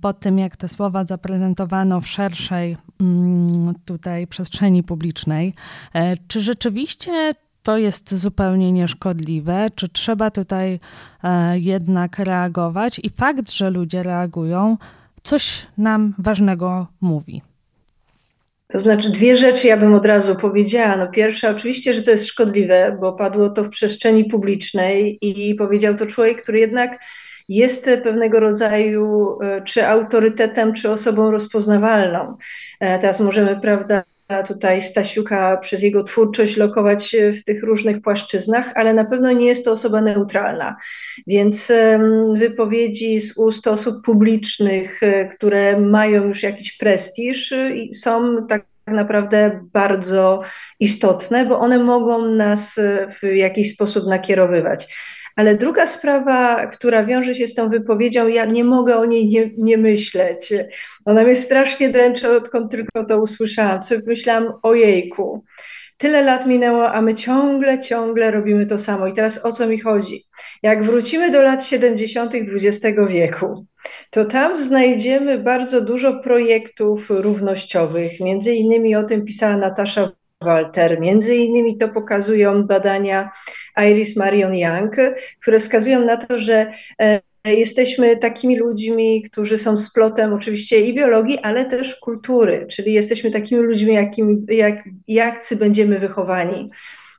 po 0.00 0.12
tym, 0.12 0.38
jak 0.38 0.56
te 0.56 0.68
słowa 0.68 1.04
zaprezentowano 1.04 2.00
w 2.00 2.06
szerszej 2.06 2.76
mm, 3.00 3.74
tutaj 3.84 4.26
przestrzeni 4.26 4.82
publicznej. 4.82 5.54
E, 5.94 6.16
czy 6.28 6.40
rzeczywiście 6.40 7.32
to 7.62 7.78
jest 7.78 8.14
zupełnie 8.14 8.72
nieszkodliwe? 8.72 9.66
Czy 9.74 9.88
trzeba 9.88 10.30
tutaj 10.30 10.80
jednak 11.54 12.18
reagować? 12.18 13.00
I 13.02 13.10
fakt, 13.10 13.50
że 13.50 13.70
ludzie 13.70 14.02
reagują, 14.02 14.76
coś 15.22 15.66
nam 15.78 16.14
ważnego 16.18 16.86
mówi. 17.00 17.53
To 18.74 18.80
znaczy 18.80 19.10
dwie 19.10 19.36
rzeczy 19.36 19.66
ja 19.66 19.76
bym 19.76 19.94
od 19.94 20.06
razu 20.06 20.36
powiedziała. 20.36 20.96
No 20.96 21.08
pierwsza 21.08 21.50
oczywiście, 21.50 21.94
że 21.94 22.02
to 22.02 22.10
jest 22.10 22.26
szkodliwe, 22.26 22.96
bo 23.00 23.12
padło 23.12 23.48
to 23.50 23.64
w 23.64 23.68
przestrzeni 23.68 24.24
publicznej 24.24 25.18
i 25.20 25.54
powiedział 25.54 25.94
to 25.94 26.06
człowiek, 26.06 26.42
który 26.42 26.58
jednak 26.58 27.00
jest 27.48 27.90
pewnego 28.04 28.40
rodzaju 28.40 29.38
e, 29.42 29.62
czy 29.62 29.86
autorytetem, 29.86 30.72
czy 30.72 30.90
osobą 30.90 31.30
rozpoznawalną. 31.30 32.36
E, 32.80 32.98
teraz 32.98 33.20
możemy, 33.20 33.60
prawda, 33.60 34.02
tutaj 34.42 34.82
Stasiuka 34.82 35.56
przez 35.56 35.82
jego 35.82 36.02
twórczość 36.02 36.56
lokować 36.56 37.16
w 37.40 37.44
tych 37.44 37.62
różnych 37.62 38.00
płaszczyznach, 38.02 38.72
ale 38.74 38.94
na 38.94 39.04
pewno 39.04 39.32
nie 39.32 39.46
jest 39.46 39.64
to 39.64 39.72
osoba 39.72 40.00
neutralna. 40.00 40.76
Więc 41.26 41.72
wypowiedzi 42.38 43.20
z 43.20 43.38
ust 43.38 43.66
osób 43.66 44.04
publicznych, 44.04 45.02
e, 45.02 45.28
które 45.28 45.80
mają 45.80 46.24
już 46.24 46.42
jakiś 46.42 46.76
prestiż, 46.76 47.52
e, 47.52 47.74
są 47.94 48.46
tak 48.46 48.66
naprawdę 48.86 49.60
bardzo 49.72 50.42
istotne, 50.80 51.46
bo 51.46 51.58
one 51.58 51.78
mogą 51.78 52.28
nas 52.28 52.78
e, 52.78 53.14
w 53.22 53.26
jakiś 53.34 53.74
sposób 53.74 54.06
nakierowywać. 54.06 54.86
Ale 55.36 55.56
druga 55.56 55.86
sprawa, 55.86 56.66
która 56.66 57.04
wiąże 57.04 57.34
się 57.34 57.46
z 57.46 57.54
tą 57.54 57.68
wypowiedzią, 57.68 58.28
ja 58.28 58.44
nie 58.44 58.64
mogę 58.64 58.96
o 58.96 59.04
niej 59.04 59.28
nie, 59.28 59.50
nie 59.58 59.78
myśleć. 59.78 60.52
Ona 61.04 61.24
mnie 61.24 61.36
strasznie 61.36 61.90
dręczy, 61.90 62.30
odkąd 62.30 62.70
tylko 62.70 63.04
to 63.08 63.22
usłyszałam. 63.22 63.82
Co 63.82 63.94
myślałam, 64.06 64.52
ojejku, 64.62 65.44
tyle 65.96 66.22
lat 66.22 66.46
minęło, 66.46 66.92
a 66.92 67.02
my 67.02 67.14
ciągle, 67.14 67.78
ciągle 67.78 68.30
robimy 68.30 68.66
to 68.66 68.78
samo. 68.78 69.06
I 69.06 69.12
teraz 69.12 69.44
o 69.44 69.52
co 69.52 69.66
mi 69.66 69.80
chodzi? 69.80 70.24
Jak 70.62 70.84
wrócimy 70.84 71.30
do 71.30 71.42
lat 71.42 71.64
70. 71.66 72.32
XX 72.34 72.98
wieku, 73.08 73.66
to 74.10 74.24
tam 74.24 74.56
znajdziemy 74.56 75.38
bardzo 75.38 75.80
dużo 75.80 76.20
projektów 76.20 77.10
równościowych. 77.10 78.20
Między 78.20 78.54
innymi 78.54 78.96
o 78.96 79.02
tym 79.02 79.24
pisała 79.24 79.56
Natasza 79.56 80.10
Walter. 80.44 81.00
Między 81.00 81.34
innymi 81.34 81.76
to 81.76 81.88
pokazują 81.88 82.62
badania 82.62 83.30
Iris 83.90 84.16
Marion 84.16 84.54
Young, 84.54 84.96
które 85.40 85.60
wskazują 85.60 86.04
na 86.04 86.16
to, 86.16 86.38
że 86.38 86.72
e, 87.00 87.20
jesteśmy 87.44 88.16
takimi 88.16 88.58
ludźmi, 88.58 89.22
którzy 89.22 89.58
są 89.58 89.76
splotem 89.76 90.32
oczywiście 90.32 90.80
i 90.80 90.94
biologii, 90.94 91.38
ale 91.38 91.64
też 91.64 91.96
kultury, 91.96 92.66
czyli 92.70 92.92
jesteśmy 92.92 93.30
takimi 93.30 93.62
ludźmi, 93.62 93.94
jakim, 93.94 94.46
jak, 94.48 94.84
jacy 95.08 95.56
będziemy 95.56 95.98
wychowani. 95.98 96.70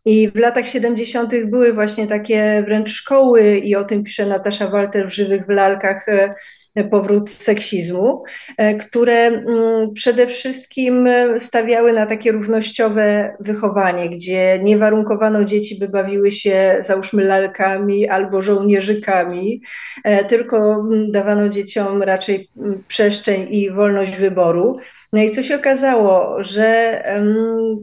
I 0.05 0.32
w 0.32 0.36
latach 0.36 0.67
70. 0.67 1.32
były 1.46 1.74
właśnie 1.74 2.08
takie 2.08 2.63
wręcz 2.65 2.89
szkoły, 2.89 3.58
i 3.58 3.75
o 3.75 3.84
tym 3.84 4.03
pisze 4.03 4.25
Natasza 4.25 4.70
Walter 4.70 5.08
w 5.08 5.13
Żywych 5.13 5.46
w 5.46 5.50
lalkach, 5.50 6.10
e, 6.10 6.36
powrót 6.84 7.29
seksizmu, 7.29 8.24
e, 8.58 8.75
które 8.75 9.13
mm, 9.13 9.94
przede 9.94 10.27
wszystkim 10.27 11.08
e, 11.08 11.39
stawiały 11.39 11.94
na 11.94 12.05
takie 12.05 12.32
równościowe 12.32 13.36
wychowanie, 13.39 14.10
gdzie 14.10 14.60
nie 14.63 14.77
warunkowano 14.77 15.44
dzieci, 15.44 15.79
by 15.79 15.89
bawiły 15.89 16.32
się 16.32 16.77
załóżmy 16.82 17.24
lalkami 17.24 18.08
albo 18.08 18.41
żołnierzykami, 18.41 19.62
e, 20.03 20.25
tylko 20.25 20.75
mm, 20.75 21.12
dawano 21.12 21.50
dzieciom 21.50 22.03
raczej 22.03 22.50
mm, 22.58 22.84
przestrzeń 22.88 23.48
i 23.50 23.72
wolność 23.72 24.15
wyboru. 24.15 24.77
No 25.13 25.22
i 25.22 25.32
co 25.32 25.44
się 25.44 25.55
okazało, 25.55 26.44
że 26.44 27.01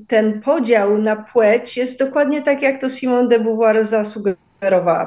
ten 0.08 0.40
podział 0.40 0.98
na 0.98 1.16
płeć 1.16 1.76
jest 1.76 1.98
dokładnie 1.98 2.42
tak, 2.42 2.62
jak 2.62 2.80
to 2.80 2.90
Simone 2.90 3.28
de 3.28 3.38
Beauvoir 3.38 3.84
zasugerowała 3.84 4.51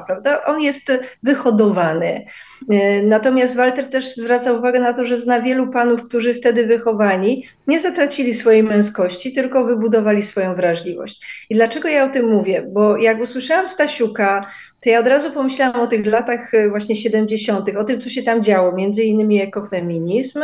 prawda? 0.06 0.44
On 0.44 0.60
jest 0.60 0.92
wyhodowany. 1.22 2.26
E, 2.70 3.02
natomiast 3.02 3.56
Walter 3.56 3.90
też 3.90 4.14
zwraca 4.14 4.52
uwagę 4.52 4.80
na 4.80 4.92
to, 4.92 5.06
że 5.06 5.18
zna 5.18 5.40
wielu 5.40 5.68
panów, 5.68 6.02
którzy 6.02 6.34
wtedy 6.34 6.66
wychowani 6.66 7.48
nie 7.66 7.80
zatracili 7.80 8.34
swojej 8.34 8.62
męskości, 8.62 9.32
tylko 9.32 9.64
wybudowali 9.64 10.22
swoją 10.22 10.54
wrażliwość. 10.54 11.26
I 11.50 11.54
dlaczego 11.54 11.88
ja 11.88 12.04
o 12.04 12.08
tym 12.08 12.28
mówię? 12.30 12.66
Bo 12.68 12.96
jak 12.96 13.20
usłyszałam 13.20 13.68
Stasiuka, 13.68 14.50
to 14.80 14.90
ja 14.90 15.00
od 15.00 15.08
razu 15.08 15.32
pomyślałam 15.32 15.80
o 15.80 15.86
tych 15.86 16.06
latach 16.06 16.54
e, 16.54 16.68
właśnie 16.68 16.96
70., 16.96 17.76
o 17.76 17.84
tym, 17.84 18.00
co 18.00 18.10
się 18.10 18.22
tam 18.22 18.44
działo, 18.44 18.72
między 18.72 19.02
innymi 19.02 19.40
ekofeminizm 19.40 20.42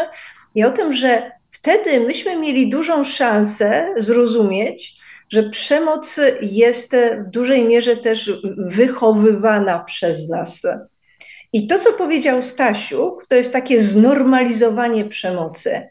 i 0.55 0.65
o 0.65 0.71
tym, 0.71 0.93
że 0.93 1.31
wtedy 1.51 2.01
myśmy 2.01 2.37
mieli 2.37 2.71
dużą 2.71 3.05
szansę 3.05 3.95
zrozumieć, 3.97 5.02
że 5.33 5.43
przemoc 5.43 6.21
jest 6.43 6.97
w 7.27 7.31
dużej 7.31 7.65
mierze 7.65 7.97
też 7.97 8.33
wychowywana 8.57 9.79
przez 9.79 10.29
nas. 10.29 10.63
I 11.53 11.67
to, 11.67 11.79
co 11.79 11.93
powiedział 11.93 12.43
Stasiu, 12.43 13.19
to 13.29 13.35
jest 13.35 13.53
takie 13.53 13.81
znormalizowanie 13.81 15.05
przemocy. 15.05 15.89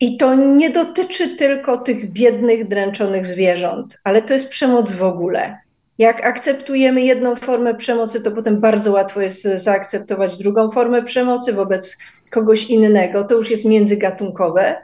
I 0.00 0.16
to 0.16 0.34
nie 0.34 0.70
dotyczy 0.70 1.36
tylko 1.36 1.78
tych 1.78 2.12
biednych, 2.12 2.68
dręczonych 2.68 3.26
zwierząt, 3.26 3.98
ale 4.04 4.22
to 4.22 4.34
jest 4.34 4.48
przemoc 4.48 4.92
w 4.92 5.02
ogóle. 5.02 5.58
Jak 5.98 6.24
akceptujemy 6.26 7.00
jedną 7.00 7.36
formę 7.36 7.74
przemocy, 7.74 8.22
to 8.22 8.30
potem 8.30 8.60
bardzo 8.60 8.92
łatwo 8.92 9.20
jest 9.20 9.42
zaakceptować 9.42 10.36
drugą 10.36 10.70
formę 10.70 11.02
przemocy 11.02 11.52
wobec 11.52 11.98
kogoś 12.30 12.64
innego, 12.64 13.24
to 13.24 13.34
już 13.34 13.50
jest 13.50 13.64
międzygatunkowe. 13.64 14.76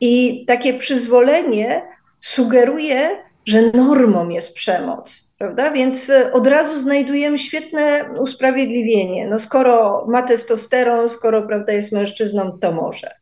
I 0.00 0.44
takie 0.46 0.74
przyzwolenie 0.74 1.97
sugeruje, 2.20 3.24
że 3.46 3.62
normą 3.62 4.28
jest 4.28 4.54
przemoc, 4.54 5.34
prawda? 5.38 5.70
Więc 5.70 6.10
e, 6.10 6.32
od 6.32 6.46
razu 6.46 6.80
znajdujemy 6.80 7.38
świetne 7.38 8.10
usprawiedliwienie. 8.20 9.26
No 9.26 9.38
skoro 9.38 10.06
ma 10.08 10.22
testosteron, 10.22 11.08
skoro 11.08 11.42
prawda, 11.42 11.72
jest 11.72 11.92
mężczyzną, 11.92 12.58
to 12.60 12.72
może. 12.72 13.14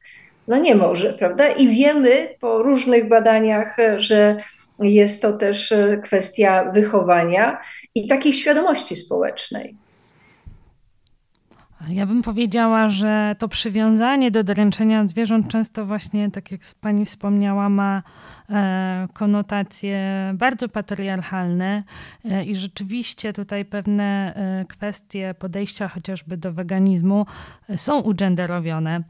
No 0.48 0.56
nie 0.56 0.74
może, 0.74 1.12
prawda? 1.12 1.48
I 1.48 1.68
wiemy 1.68 2.28
po 2.40 2.62
różnych 2.62 3.08
badaniach, 3.08 3.76
że 3.98 4.36
jest 4.80 5.22
to 5.22 5.32
też 5.32 5.72
e, 5.72 6.00
kwestia 6.04 6.70
wychowania 6.74 7.60
i 7.94 8.08
takiej 8.08 8.32
świadomości 8.32 8.96
społecznej. 8.96 9.76
Ja 11.88 12.06
bym 12.06 12.23
powiedziała, 12.23 12.88
że 12.88 13.37
to 13.38 13.49
przywiązanie 13.49 14.30
do 14.30 14.45
dręczenia 14.45 15.06
zwierząt 15.06 15.49
często 15.49 15.87
właśnie, 15.87 16.30
tak 16.30 16.52
jak 16.52 16.61
pani 16.80 17.04
wspomniała, 17.04 17.68
ma 17.68 18.02
e, 18.50 19.09
konotacje 19.12 20.00
bardzo 20.35 20.68
patriarchalne 20.68 21.83
e, 22.25 22.45
i 22.45 22.56
rzeczywiście 22.56 23.33
tutaj 23.33 23.64
pewne 23.64 24.35
e, 24.35 24.64
kwestie 24.64 25.35
podejścia 25.38 25.88
chociażby 25.88 26.37
do 26.37 26.52
weganizmu 26.52 27.26
są 27.76 28.00
ugenderowione. 28.00 29.02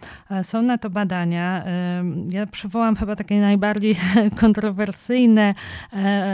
Są 0.42 0.62
na 0.62 0.78
to 0.78 0.90
badania. 0.90 1.64
Ja 2.28 2.46
przywołam 2.46 2.96
chyba 2.96 3.16
takie 3.16 3.40
najbardziej 3.40 3.96
kontrowersyjne 4.40 5.54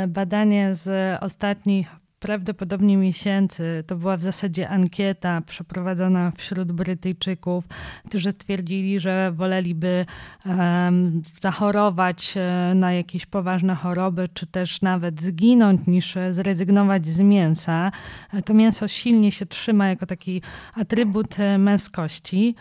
badanie 0.08 0.74
z 0.74 1.18
ostatnich 1.22 2.01
prawdopodobnie 2.22 2.96
miesięcy. 2.96 3.84
To 3.86 3.96
była 3.96 4.16
w 4.16 4.22
zasadzie 4.22 4.68
ankieta 4.68 5.40
przeprowadzona 5.40 6.32
wśród 6.36 6.72
Brytyjczyków, 6.72 7.64
którzy 8.08 8.30
stwierdzili, 8.30 9.00
że 9.00 9.32
woleliby 9.32 10.06
um, 10.46 11.22
zachorować 11.40 12.34
e, 12.36 12.72
na 12.74 12.92
jakieś 12.92 13.26
poważne 13.26 13.74
choroby, 13.74 14.28
czy 14.34 14.46
też 14.46 14.82
nawet 14.82 15.22
zginąć, 15.22 15.80
niż 15.86 16.14
zrezygnować 16.30 17.06
z 17.06 17.20
mięsa. 17.20 17.92
E, 18.32 18.42
to 18.42 18.54
mięso 18.54 18.88
silnie 18.88 19.32
się 19.32 19.46
trzyma 19.46 19.88
jako 19.88 20.06
taki 20.06 20.42
atrybut 20.74 21.40
e, 21.40 21.58
męskości. 21.58 22.54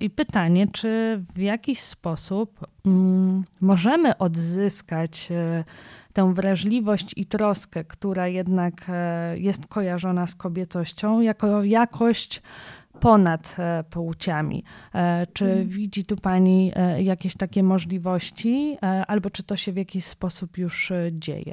I 0.00 0.10
pytanie, 0.10 0.66
czy 0.72 1.20
w 1.34 1.38
jakiś 1.38 1.80
sposób 1.80 2.66
um, 2.84 3.44
możemy 3.60 4.18
odzyskać 4.18 5.28
tę 6.12 6.34
wrażliwość 6.34 7.12
i 7.16 7.26
troskę, 7.26 7.84
która 7.84 8.28
jednak 8.28 8.86
e, 8.88 9.38
jest 9.38 9.66
kojarzona 9.66 10.26
z 10.26 10.34
kobiecością, 10.34 11.20
jako 11.20 11.64
jakość 11.64 12.42
ponad 13.00 13.56
e, 13.58 13.84
płciami. 13.90 14.64
E, 14.94 15.26
czy 15.32 15.44
mhm. 15.44 15.68
widzi 15.68 16.04
tu 16.04 16.16
Pani 16.16 16.72
jakieś 16.98 17.36
takie 17.36 17.62
możliwości, 17.62 18.76
albo 19.06 19.30
czy 19.30 19.42
to 19.42 19.56
się 19.56 19.72
w 19.72 19.76
jakiś 19.76 20.04
sposób 20.04 20.58
już 20.58 20.92
dzieje? 21.12 21.52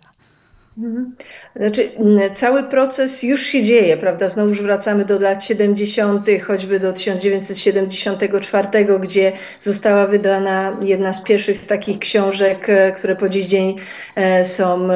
Znaczy, 1.56 1.92
cały 2.34 2.64
proces 2.64 3.24
już 3.24 3.42
się 3.42 3.64
dzieje, 3.64 3.98
prawda? 3.98 4.30
Znowu 4.30 4.54
wracamy 4.54 5.06
do 5.06 5.20
lat 5.20 5.44
70., 5.44 6.28
choćby 6.48 6.80
do 6.80 6.94
1974, 6.94 8.68
gdzie 9.00 9.32
została 9.60 10.08
wydana 10.08 10.78
jedna 10.82 11.14
z 11.14 11.24
pierwszych 11.24 11.66
takich 11.66 12.00
książek, 12.00 12.70
e, 12.70 12.92
które 12.92 13.16
po 13.16 13.30
dziś 13.30 13.46
dzień 13.46 13.76
e, 14.16 14.46
są 14.46 14.90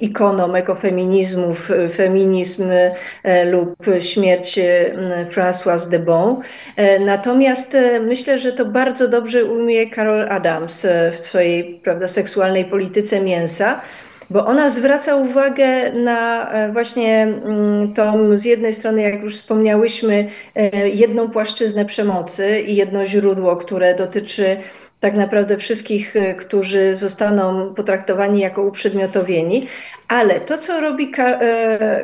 ikoną 0.00 0.54
ekofeminizmów, 0.54 1.70
feminizm 1.94 2.70
e, 3.22 3.44
lub 3.44 3.76
śmierć 4.00 4.58
Françoise 5.34 5.88
de 5.88 5.98
Bon. 5.98 6.40
Natomiast 7.00 7.76
myślę, 8.06 8.38
że 8.38 8.52
to 8.52 8.64
bardzo 8.64 9.08
dobrze 9.08 9.44
umie 9.44 9.90
Carol 9.90 10.28
Adams 10.28 10.86
w 11.12 11.16
swojej 11.16 11.80
prawda, 11.84 12.08
seksualnej 12.08 12.64
polityce 12.64 13.20
mięsa 13.20 13.80
bo 14.30 14.46
ona 14.46 14.70
zwraca 14.70 15.16
uwagę 15.16 15.92
na 15.92 16.50
e, 16.52 16.72
właśnie 16.72 17.22
mm, 17.22 17.94
tą 17.94 18.38
z 18.38 18.44
jednej 18.44 18.74
strony, 18.74 19.02
jak 19.02 19.22
już 19.22 19.36
wspomniałyśmy, 19.36 20.28
e, 20.54 20.88
jedną 20.88 21.30
płaszczyznę 21.30 21.84
przemocy 21.84 22.60
i 22.60 22.76
jedno 22.76 23.06
źródło, 23.06 23.56
które 23.56 23.94
dotyczy 23.94 24.56
tak 25.00 25.14
naprawdę 25.14 25.56
wszystkich, 25.56 26.16
e, 26.16 26.34
którzy 26.34 26.96
zostaną 26.96 27.74
potraktowani 27.74 28.40
jako 28.40 28.62
uprzedmiotowieni. 28.62 29.66
Ale 30.08 30.40
to, 30.40 30.58
co 30.58 30.80
robi 30.80 31.12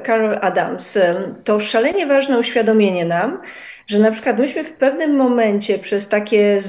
Carol 0.06 0.38
Adams, 0.40 0.98
to 1.44 1.60
szalenie 1.60 2.06
ważne 2.06 2.38
uświadomienie 2.38 3.04
nam, 3.04 3.38
że 3.86 3.98
na 3.98 4.10
przykład 4.10 4.38
myśmy 4.38 4.64
w 4.64 4.72
pewnym 4.72 5.16
momencie 5.16 5.78
przez 5.78 6.08
takie 6.08 6.60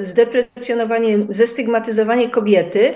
zdeprecjonowanie, 0.00 1.18
zestygmatyzowanie 1.28 2.28
kobiety, 2.28 2.94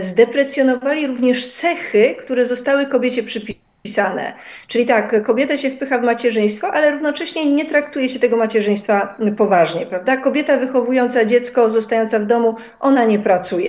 zdeprecjonowali 0.00 1.06
również 1.06 1.48
cechy, 1.48 2.14
które 2.14 2.46
zostały 2.46 2.86
kobiecie 2.86 3.22
przypisane. 3.22 4.32
Czyli 4.68 4.86
tak, 4.86 5.24
kobieta 5.24 5.56
się 5.56 5.70
wpycha 5.70 5.98
w 5.98 6.02
macierzyństwo, 6.02 6.72
ale 6.72 6.90
równocześnie 6.90 7.52
nie 7.52 7.64
traktuje 7.64 8.08
się 8.08 8.18
tego 8.18 8.36
macierzyństwa 8.36 9.16
poważnie, 9.36 9.86
prawda? 9.86 10.16
Kobieta 10.16 10.56
wychowująca 10.56 11.24
dziecko, 11.24 11.70
zostająca 11.70 12.18
w 12.18 12.26
domu, 12.26 12.56
ona 12.80 13.04
nie 13.04 13.18
pracuje. 13.18 13.68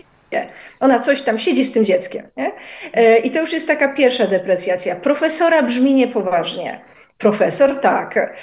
Ona 0.80 1.00
coś 1.00 1.22
tam 1.22 1.40
siedzi 1.40 1.66
z 1.66 1.72
tym 1.72 1.86
dzieckiem. 1.86 2.28
Nie? 2.38 2.52
E, 2.94 3.18
I 3.18 3.32
to 3.32 3.42
już 3.42 3.54
jest 3.54 3.68
taka 3.68 3.88
pierwsza 3.88 4.28
deprecjacja. 4.28 4.96
Profesora 4.96 5.64
brzmi 5.64 5.94
niepoważnie. 5.94 6.80
Profesor, 7.18 7.76
tak. 7.76 8.38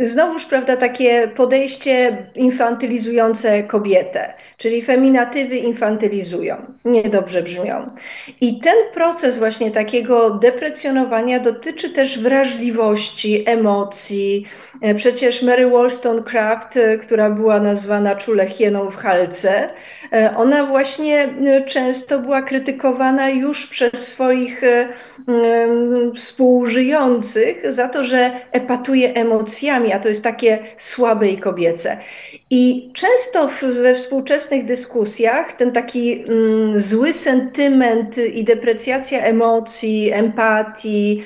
Znowuż, 0.00 0.44
prawda, 0.44 0.76
takie 0.76 1.28
podejście 1.28 2.26
infantylizujące 2.34 3.62
kobietę, 3.62 4.34
czyli 4.56 4.82
feminatywy 4.82 5.56
infantylizują, 5.56 6.56
niedobrze 6.84 7.42
brzmią. 7.42 7.90
I 8.40 8.60
ten 8.60 8.76
proces 8.94 9.38
właśnie 9.38 9.70
takiego 9.70 10.30
deprecjonowania 10.30 11.40
dotyczy 11.40 11.90
też 11.90 12.18
wrażliwości, 12.18 13.44
emocji. 13.46 14.46
E, 14.82 14.94
przecież 14.94 15.42
Mary 15.42 15.70
Wollstonecraft, 15.70 16.76
e, 16.76 16.98
która 16.98 17.30
była 17.30 17.60
nazwana 17.60 18.16
czule 18.16 18.46
hieną 18.46 18.90
w 18.90 18.96
halce, 18.96 19.68
e, 20.12 20.34
ona 20.36 20.66
właśnie 20.66 21.28
często 21.66 22.18
była 22.18 22.42
krytykowana 22.42 23.30
już 23.30 23.66
przez 23.66 24.08
swoich 24.08 24.62
współżyjących 26.14 27.72
za 27.72 27.88
to, 27.88 27.97
to, 27.98 28.04
że 28.04 28.40
epatuje 28.52 29.14
emocjami, 29.14 29.92
a 29.92 29.98
to 29.98 30.08
jest 30.08 30.22
takie 30.22 30.58
słabe 30.76 31.28
i 31.28 31.38
kobiece. 31.38 31.98
I 32.50 32.90
często 32.94 33.48
w, 33.48 33.62
we 33.62 33.94
współczesnych 33.94 34.66
dyskusjach 34.66 35.52
ten 35.52 35.72
taki 35.72 36.24
mm, 36.28 36.80
zły 36.80 37.12
sentyment 37.12 38.18
i 38.18 38.44
deprecjacja 38.44 39.20
emocji, 39.20 40.10
empatii, 40.12 41.24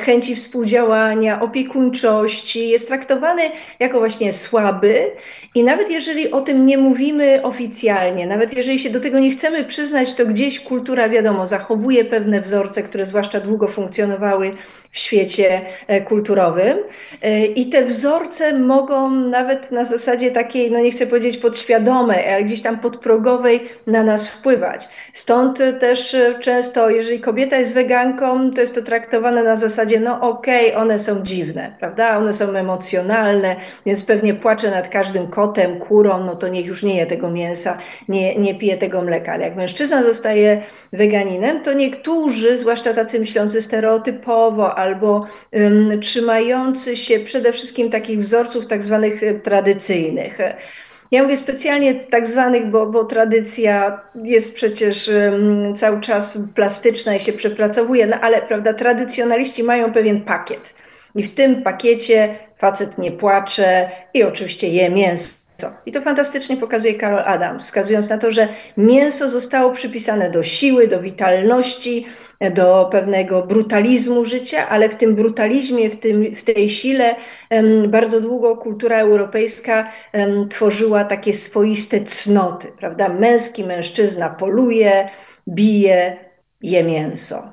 chęci 0.00 0.36
współdziałania, 0.36 1.40
opiekuńczości 1.40 2.68
jest 2.68 2.88
traktowany 2.88 3.42
jako 3.78 3.98
właśnie 3.98 4.32
słaby. 4.32 5.10
I 5.54 5.64
nawet 5.64 5.90
jeżeli 5.90 6.30
o 6.30 6.40
tym 6.40 6.66
nie 6.66 6.78
mówimy 6.78 7.40
oficjalnie, 7.42 8.26
nawet 8.26 8.56
jeżeli 8.56 8.78
się 8.78 8.90
do 8.90 9.00
tego 9.00 9.18
nie 9.18 9.30
chcemy 9.30 9.64
przyznać, 9.64 10.14
to 10.14 10.26
gdzieś 10.26 10.60
kultura, 10.60 11.08
wiadomo, 11.08 11.46
zachowuje 11.46 12.04
pewne 12.04 12.40
wzorce, 12.40 12.82
które 12.82 13.06
zwłaszcza 13.06 13.40
długo 13.40 13.68
funkcjonowały 13.68 14.50
w 14.90 14.98
świecie 14.98 15.60
e, 15.86 16.00
kulturowym. 16.00 16.78
E, 17.22 17.46
I 17.46 17.70
te 17.70 17.84
wzorce 17.84 18.58
mogą 18.58 19.10
nawet 19.10 19.70
na 19.70 19.84
zasadzie 19.84 20.30
takiej, 20.30 20.70
no 20.70 20.78
nie 20.78 20.90
chcę 20.90 21.06
powiedzieć 21.06 21.36
podświadomej, 21.36 22.28
ale 22.28 22.44
gdzieś 22.44 22.62
tam 22.62 22.78
podprogowej 22.78 23.68
na 23.86 24.02
nas 24.02 24.28
wpływać. 24.28 24.88
Stąd 25.12 25.58
też 25.80 26.14
e, 26.14 26.38
często, 26.40 26.90
jeżeli 26.90 27.20
kobieta 27.20 27.56
jest 27.56 27.74
weganką, 27.74 28.52
to 28.52 28.60
jest 28.60 28.74
to 28.74 28.82
traktowane 28.82 29.42
na 29.42 29.56
zasadzie, 29.56 29.63
no 30.00 30.20
okej, 30.20 30.70
okay, 30.70 30.82
one 30.82 30.98
są 30.98 31.22
dziwne, 31.22 31.74
prawda? 31.78 32.18
One 32.18 32.34
są 32.34 32.50
emocjonalne, 32.50 33.56
więc 33.86 34.04
pewnie 34.04 34.34
płacze 34.34 34.70
nad 34.70 34.88
każdym 34.88 35.26
kotem, 35.26 35.78
kurą, 35.80 36.24
no 36.24 36.36
to 36.36 36.48
niech 36.48 36.66
już 36.66 36.82
nie 36.82 36.96
je 36.96 37.06
tego 37.06 37.30
mięsa, 37.30 37.78
nie, 38.08 38.36
nie 38.36 38.54
pije 38.54 38.76
tego 38.76 39.02
mleka. 39.02 39.32
Ale 39.32 39.44
jak 39.44 39.56
mężczyzna 39.56 40.02
zostaje 40.02 40.62
weganinem, 40.92 41.60
to 41.60 41.72
niektórzy, 41.72 42.56
zwłaszcza 42.56 42.94
tacy 42.94 43.20
myślący 43.20 43.62
stereotypowo, 43.62 44.74
albo 44.74 45.26
um, 45.52 46.00
trzymający 46.00 46.96
się 46.96 47.18
przede 47.18 47.52
wszystkim 47.52 47.90
takich 47.90 48.18
wzorców 48.18 48.66
tak 48.66 48.82
zwanych 48.82 49.22
e, 49.22 49.34
tradycyjnych. 49.34 50.38
Ja 51.10 51.22
mówię 51.22 51.36
specjalnie 51.36 51.94
tak 51.94 52.26
zwanych, 52.26 52.66
bo, 52.66 52.86
bo 52.86 53.04
tradycja 53.04 54.00
jest 54.24 54.54
przecież 54.54 55.08
um, 55.08 55.76
cały 55.76 56.00
czas 56.00 56.38
plastyczna 56.54 57.14
i 57.14 57.20
się 57.20 57.32
przepracowuje, 57.32 58.06
no 58.06 58.16
ale 58.20 58.42
prawda, 58.42 58.74
tradycjonaliści 58.74 59.62
mają 59.62 59.92
pewien 59.92 60.20
pakiet. 60.20 60.74
I 61.14 61.22
w 61.22 61.34
tym 61.34 61.62
pakiecie 61.62 62.38
facet 62.58 62.98
nie 62.98 63.12
płacze 63.12 63.90
i 64.14 64.22
oczywiście 64.22 64.68
je 64.68 64.90
mięso 64.90 65.43
I 65.86 65.92
to 65.92 66.00
fantastycznie 66.00 66.56
pokazuje 66.56 67.00
Carol 67.00 67.22
Adams, 67.24 67.64
wskazując 67.64 68.10
na 68.10 68.18
to, 68.18 68.32
że 68.32 68.48
mięso 68.76 69.30
zostało 69.30 69.72
przypisane 69.72 70.30
do 70.30 70.42
siły, 70.42 70.88
do 70.88 71.00
witalności, 71.00 72.06
do 72.54 72.88
pewnego 72.92 73.46
brutalizmu 73.46 74.24
życia, 74.24 74.68
ale 74.68 74.88
w 74.88 74.94
tym 74.94 75.14
brutalizmie, 75.14 75.90
w, 75.90 76.00
tym, 76.00 76.36
w 76.36 76.44
tej 76.44 76.70
sile 76.70 77.16
bardzo 77.88 78.20
długo 78.20 78.56
kultura 78.56 78.98
europejska 78.98 79.92
tworzyła 80.50 81.04
takie 81.04 81.32
swoiste 81.32 82.00
cnoty, 82.00 82.68
prawda? 82.78 83.08
Męski 83.08 83.64
mężczyzna 83.64 84.30
poluje, 84.30 85.08
bije, 85.48 86.16
je 86.62 86.84
mięso. 86.84 87.52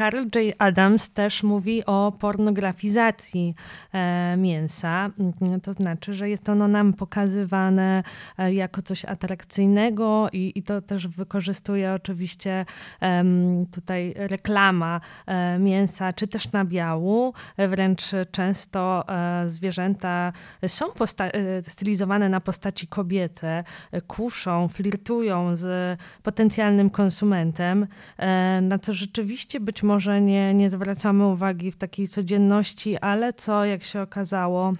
Carl 0.00 0.24
J. 0.34 0.54
Adams 0.58 1.10
też 1.10 1.42
mówi 1.42 1.86
o 1.86 2.12
pornografizacji 2.18 3.54
e, 3.92 4.36
mięsa. 4.36 5.10
Mm, 5.18 5.60
to 5.60 5.72
znaczy, 5.72 6.14
że 6.14 6.28
jest 6.28 6.48
ono 6.48 6.68
nam 6.68 6.92
pokazywane 6.92 8.02
e, 8.38 8.54
jako 8.54 8.82
coś 8.82 9.04
atrakcyjnego 9.04 10.28
i, 10.32 10.52
i 10.54 10.62
to 10.62 10.82
też 10.82 11.08
wykorzystuje 11.08 11.92
oczywiście 11.92 12.64
tutaj 13.72 14.14
reklama 14.16 15.00
e, 15.26 15.58
mięsa, 15.58 16.12
czy 16.12 16.28
też 16.28 16.52
nabiału. 16.52 17.34
Wręcz 17.58 18.02
często 18.30 19.04
zwierzęta 19.46 20.32
są 20.66 20.86
stylizowane 21.62 22.28
na 22.28 22.40
postaci 22.40 22.86
kobiety, 22.86 23.46
kuszą, 24.06 24.68
flirtują 24.68 25.56
z 25.56 25.98
potencjalnym 26.22 26.90
konsumentem, 26.90 27.86
na 28.62 28.78
co 28.78 28.94
rzeczywiście 28.94 29.60
być 29.60 29.82
może 29.82 29.89
nie, 30.20 30.54
nie 30.54 30.70
zwracamy 30.70 31.26
uwagi 31.26 31.72
w 31.72 31.76
takiej 31.76 32.08
codzienności, 32.08 32.98
ale 32.98 33.32
co, 33.32 33.64
jak 33.64 33.84
się 33.84 34.02
okazało, 34.02 34.72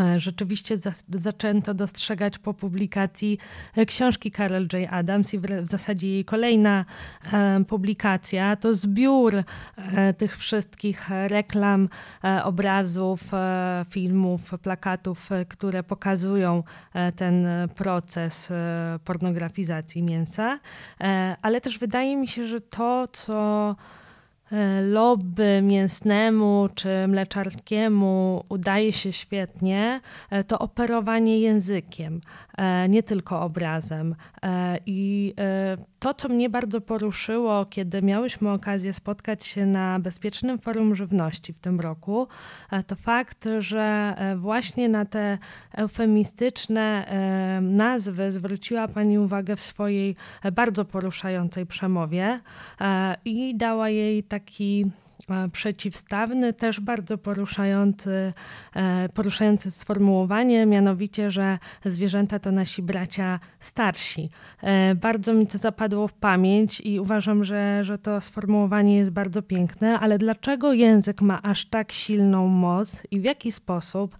e, 0.00 0.20
rzeczywiście 0.20 0.76
za, 0.76 0.92
zaczęto 1.08 1.74
dostrzegać 1.74 2.38
po 2.38 2.54
publikacji 2.54 3.38
e, 3.76 3.86
książki 3.86 4.30
Carol 4.30 4.68
J. 4.72 4.92
Adams 4.92 5.34
i 5.34 5.38
w, 5.38 5.42
w 5.42 5.66
zasadzie 5.66 6.08
jej 6.08 6.24
kolejna 6.24 6.84
e, 7.32 7.64
publikacja 7.64 8.56
to 8.56 8.74
zbiór 8.74 9.34
e, 9.76 10.14
tych 10.14 10.36
wszystkich 10.36 11.10
reklam, 11.26 11.88
e, 12.24 12.44
obrazów, 12.44 13.34
e, 13.34 13.84
filmów, 13.90 14.50
plakatów, 14.62 15.30
które 15.48 15.82
pokazują 15.82 16.62
ten 17.16 17.46
proces 17.74 18.52
pornografizacji 19.04 20.02
mięsa. 20.02 20.58
ale 21.42 21.60
też 21.60 21.78
wydaje 21.78 22.16
mi 22.16 22.28
się, 22.28 22.46
że 22.46 22.60
to, 22.60 23.08
co 23.12 23.76
lobby 24.82 25.60
mięsnemu 25.62 26.68
czy 26.74 26.88
mleczarskiemu 27.08 28.44
udaje 28.48 28.92
się 28.92 29.12
świetnie, 29.12 30.00
e, 30.30 30.44
to 30.44 30.58
operowanie 30.58 31.38
językiem, 31.38 32.20
e, 32.58 32.88
nie 32.88 33.02
tylko 33.02 33.42
obrazem. 33.42 34.14
I 34.86 35.34
to, 36.02 36.14
co 36.14 36.28
mnie 36.28 36.50
bardzo 36.50 36.80
poruszyło, 36.80 37.66
kiedy 37.66 38.02
miałyśmy 38.02 38.50
okazję 38.50 38.92
spotkać 38.92 39.46
się 39.46 39.66
na 39.66 39.98
Bezpiecznym 39.98 40.58
Forum 40.58 40.94
Żywności 40.94 41.52
w 41.52 41.58
tym 41.58 41.80
roku, 41.80 42.28
to 42.86 42.96
fakt, 42.96 43.48
że 43.58 44.14
właśnie 44.36 44.88
na 44.88 45.04
te 45.04 45.38
eufemistyczne 45.72 47.06
nazwy 47.62 48.32
zwróciła 48.32 48.88
Pani 48.88 49.18
uwagę 49.18 49.56
w 49.56 49.60
swojej 49.60 50.16
bardzo 50.52 50.84
poruszającej 50.84 51.66
przemowie 51.66 52.40
i 53.24 53.56
dała 53.56 53.88
jej 53.88 54.22
tak 54.22 54.42
taki 54.42 54.84
E, 54.84 55.11
przeciwstawny, 55.52 56.52
też 56.52 56.80
bardzo 56.80 57.18
poruszający, 57.18 58.32
e, 58.74 59.08
poruszający 59.08 59.70
sformułowanie, 59.70 60.66
mianowicie, 60.66 61.30
że 61.30 61.58
zwierzęta 61.84 62.38
to 62.38 62.52
nasi 62.52 62.82
bracia 62.82 63.40
starsi. 63.60 64.30
E, 64.62 64.94
bardzo 64.94 65.34
mi 65.34 65.46
to 65.46 65.58
zapadło 65.58 66.08
w 66.08 66.12
pamięć 66.12 66.80
i 66.80 67.00
uważam, 67.00 67.44
że, 67.44 67.84
że 67.84 67.98
to 67.98 68.20
sformułowanie 68.20 68.96
jest 68.96 69.10
bardzo 69.10 69.42
piękne, 69.42 69.98
ale 69.98 70.18
dlaczego 70.18 70.72
język 70.72 71.22
ma 71.22 71.42
aż 71.42 71.66
tak 71.66 71.92
silną 71.92 72.48
moc 72.48 73.02
i 73.10 73.20
w 73.20 73.24
jaki 73.24 73.52
sposób, 73.52 74.16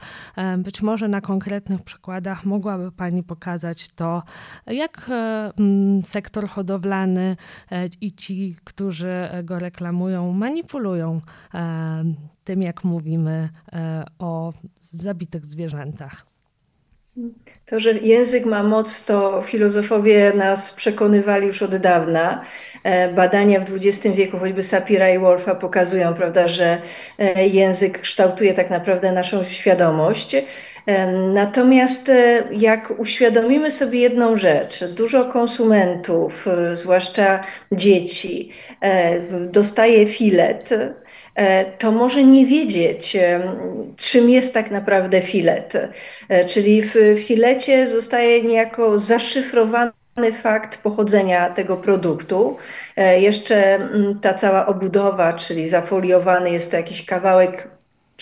być 0.58 0.82
może 0.82 1.08
na 1.08 1.20
konkretnych 1.20 1.82
przykładach, 1.82 2.44
mogłaby 2.44 2.92
Pani 2.92 3.22
pokazać 3.22 3.88
to, 3.88 4.22
jak 4.66 5.10
sektor 6.04 6.48
hodowlany 6.48 7.36
i 8.00 8.12
ci, 8.12 8.56
którzy 8.64 9.28
go 9.44 9.58
reklamują, 9.58 10.32
manipulują 10.32 10.92
tym, 12.44 12.62
jak 12.62 12.84
mówimy 12.84 13.48
e, 13.72 14.04
o 14.18 14.52
zabitych 14.80 15.44
zwierzętach. 15.44 16.26
To, 17.66 17.80
że 17.80 17.92
język 17.92 18.44
ma 18.44 18.62
moc, 18.62 19.04
to 19.04 19.42
filozofowie 19.42 20.32
nas 20.32 20.74
przekonywali 20.74 21.46
już 21.46 21.62
od 21.62 21.76
dawna. 21.76 22.44
E, 22.82 23.12
badania 23.12 23.60
w 23.60 23.74
XX 23.74 24.16
wieku, 24.16 24.38
choćby 24.38 24.62
Sapira 24.62 25.10
i 25.10 25.18
Wolfa, 25.18 25.54
pokazują, 25.54 26.14
prawda, 26.14 26.48
że 26.48 26.82
e, 27.18 27.48
język 27.48 28.00
kształtuje 28.00 28.54
tak 28.54 28.70
naprawdę 28.70 29.12
naszą 29.12 29.44
świadomość. 29.44 30.36
Natomiast 31.32 32.10
jak 32.50 32.92
uświadomimy 32.98 33.70
sobie 33.70 33.98
jedną 33.98 34.36
rzecz, 34.36 34.84
dużo 34.84 35.24
konsumentów, 35.24 36.46
zwłaszcza 36.72 37.40
dzieci, 37.72 38.52
dostaje 39.50 40.06
filet, 40.06 40.70
E, 41.34 41.64
to 41.64 41.92
może 41.92 42.24
nie 42.24 42.46
wiedzieć, 42.46 43.16
czym 43.96 44.30
jest 44.30 44.54
tak 44.54 44.70
naprawdę 44.70 45.20
filet. 45.20 45.72
E, 46.28 46.44
czyli 46.44 46.82
w 46.82 46.94
filecie 47.26 47.88
zostaje 47.88 48.42
niejako 48.42 48.98
zaszyfrowany 48.98 49.92
fakt 50.42 50.82
pochodzenia 50.82 51.50
tego 51.50 51.76
produktu. 51.76 52.56
E, 52.96 53.20
jeszcze 53.20 53.74
mm, 53.74 54.20
ta 54.20 54.34
cała 54.34 54.66
obudowa, 54.66 55.32
czyli 55.32 55.68
zafoliowany 55.68 56.50
jest 56.50 56.70
to 56.70 56.76
jakiś 56.76 57.06
kawałek 57.06 57.68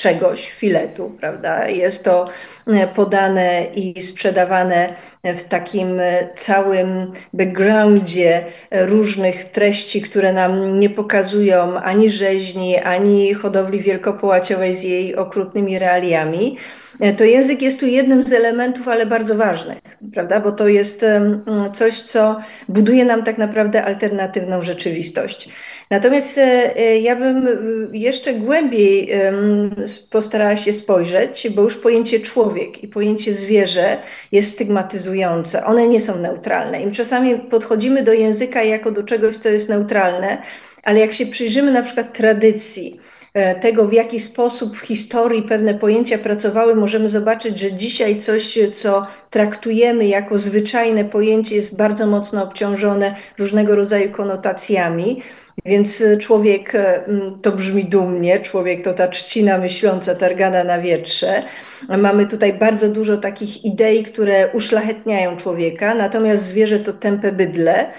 czegoś, 0.00 0.50
filetu, 0.50 1.16
prawda? 1.20 1.68
Jest 1.68 2.04
to 2.04 2.28
e, 2.66 2.86
podane 2.86 3.64
i 3.74 4.02
sprzedawane 4.02 4.94
w 5.24 5.42
takim 5.42 6.00
e, 6.00 6.28
całym 6.36 7.12
backgroundzie 7.32 8.44
różnych 8.70 9.44
treści, 9.44 10.02
które 10.02 10.32
nam 10.32 10.80
nie 10.80 10.90
pokazują 10.90 11.80
ani 11.80 12.10
rzeźni, 12.10 12.78
ani 12.78 13.34
hodowli 13.34 13.80
wielkopołaciowej 13.80 14.74
z 14.74 14.82
jej 14.82 15.16
okrutnymi 15.16 15.78
realiami. 15.78 16.56
E, 17.00 17.12
to 17.12 17.24
język 17.24 17.62
jest 17.62 17.80
tu 17.80 17.86
jednym 17.86 18.22
z 18.22 18.32
elementów, 18.32 18.88
ale 18.88 19.06
bardzo 19.06 19.36
ważnych, 19.36 19.78
prawda? 20.14 20.40
Bo 20.40 20.52
to 20.52 20.68
jest 20.68 21.04
coś, 21.72 22.02
co 22.02 22.40
buduje 22.68 23.04
nam 23.04 23.24
tak 23.24 23.38
naprawdę 23.38 23.84
alternatywną 23.84 24.62
rzeczywistość. 24.62 25.48
Natomiast 25.90 26.38
e, 26.38 26.76
e, 26.76 26.98
ja 26.98 27.16
bym 27.16 27.48
e, 27.48 27.50
jeszcze 27.92 28.34
głębiej 28.34 29.10
postarała 30.10 30.56
się 30.56 30.72
spojrzeć, 30.72 31.48
bo 31.48 31.62
już 31.62 31.76
pojęcie 31.76 32.20
człowiek 32.20 32.84
i 32.84 32.88
pojęcie 32.88 33.34
zwierzę 33.34 34.02
jest 34.32 34.52
stygmatyzujące. 34.52 35.64
One 35.64 35.88
nie 35.88 36.00
są 36.00 36.18
neutralne. 36.18 36.82
I 36.82 36.92
czasami 36.92 37.38
podchodzimy 37.38 38.02
do 38.02 38.12
języka 38.12 38.62
jako 38.62 38.90
do 38.90 39.02
czegoś, 39.02 39.36
co 39.36 39.48
jest 39.48 39.68
neutralne, 39.68 40.42
ale 40.82 41.00
jak 41.00 41.12
się 41.12 41.26
przyjrzymy 41.26 41.72
na 41.72 41.82
przykład 41.82 42.14
tradycji, 42.14 43.00
tego, 43.62 43.88
w 43.88 43.92
jaki 43.92 44.20
sposób 44.20 44.76
w 44.76 44.80
historii 44.80 45.42
pewne 45.42 45.74
pojęcia 45.74 46.18
pracowały, 46.18 46.74
możemy 46.74 47.08
zobaczyć, 47.08 47.58
że 47.58 47.72
dzisiaj 47.72 48.18
coś, 48.18 48.58
co 48.74 49.06
traktujemy 49.30 50.06
jako 50.06 50.38
zwyczajne 50.38 51.04
pojęcie, 51.04 51.56
jest 51.56 51.76
bardzo 51.76 52.06
mocno 52.06 52.44
obciążone 52.44 53.14
różnego 53.38 53.76
rodzaju 53.76 54.10
konotacjami. 54.10 55.22
Więc 55.64 56.00
y, 56.00 56.18
człowiek 56.18 56.74
y, 56.74 56.78
to 57.42 57.52
brzmi 57.52 57.84
dumnie, 57.84 58.40
człowiek 58.40 58.84
to 58.84 58.94
ta 58.94 59.08
trzcina 59.08 59.58
myśląca 59.58 60.14
targana 60.14 60.64
na 60.64 60.80
wietrze. 60.80 61.42
Mamy 61.88 62.26
tutaj 62.26 62.52
bardzo 62.52 62.88
dużo 62.88 63.16
takich 63.16 63.64
idei, 63.64 64.02
które 64.02 64.50
uszlachetniają 64.52 65.36
człowieka, 65.36 65.94
natomiast 65.94 66.44
zwierzę 66.44 66.78
to 66.78 66.92
tępe 66.92 67.32
bydle. 67.32 67.92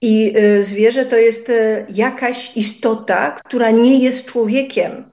I 0.00 0.36
y, 0.38 0.64
zwierzę 0.64 1.06
to 1.06 1.16
jest 1.16 1.52
jakaś 1.88 2.56
istota, 2.56 3.36
która 3.44 3.70
nie 3.70 3.98
jest 3.98 4.30
człowiekiem. 4.32 5.10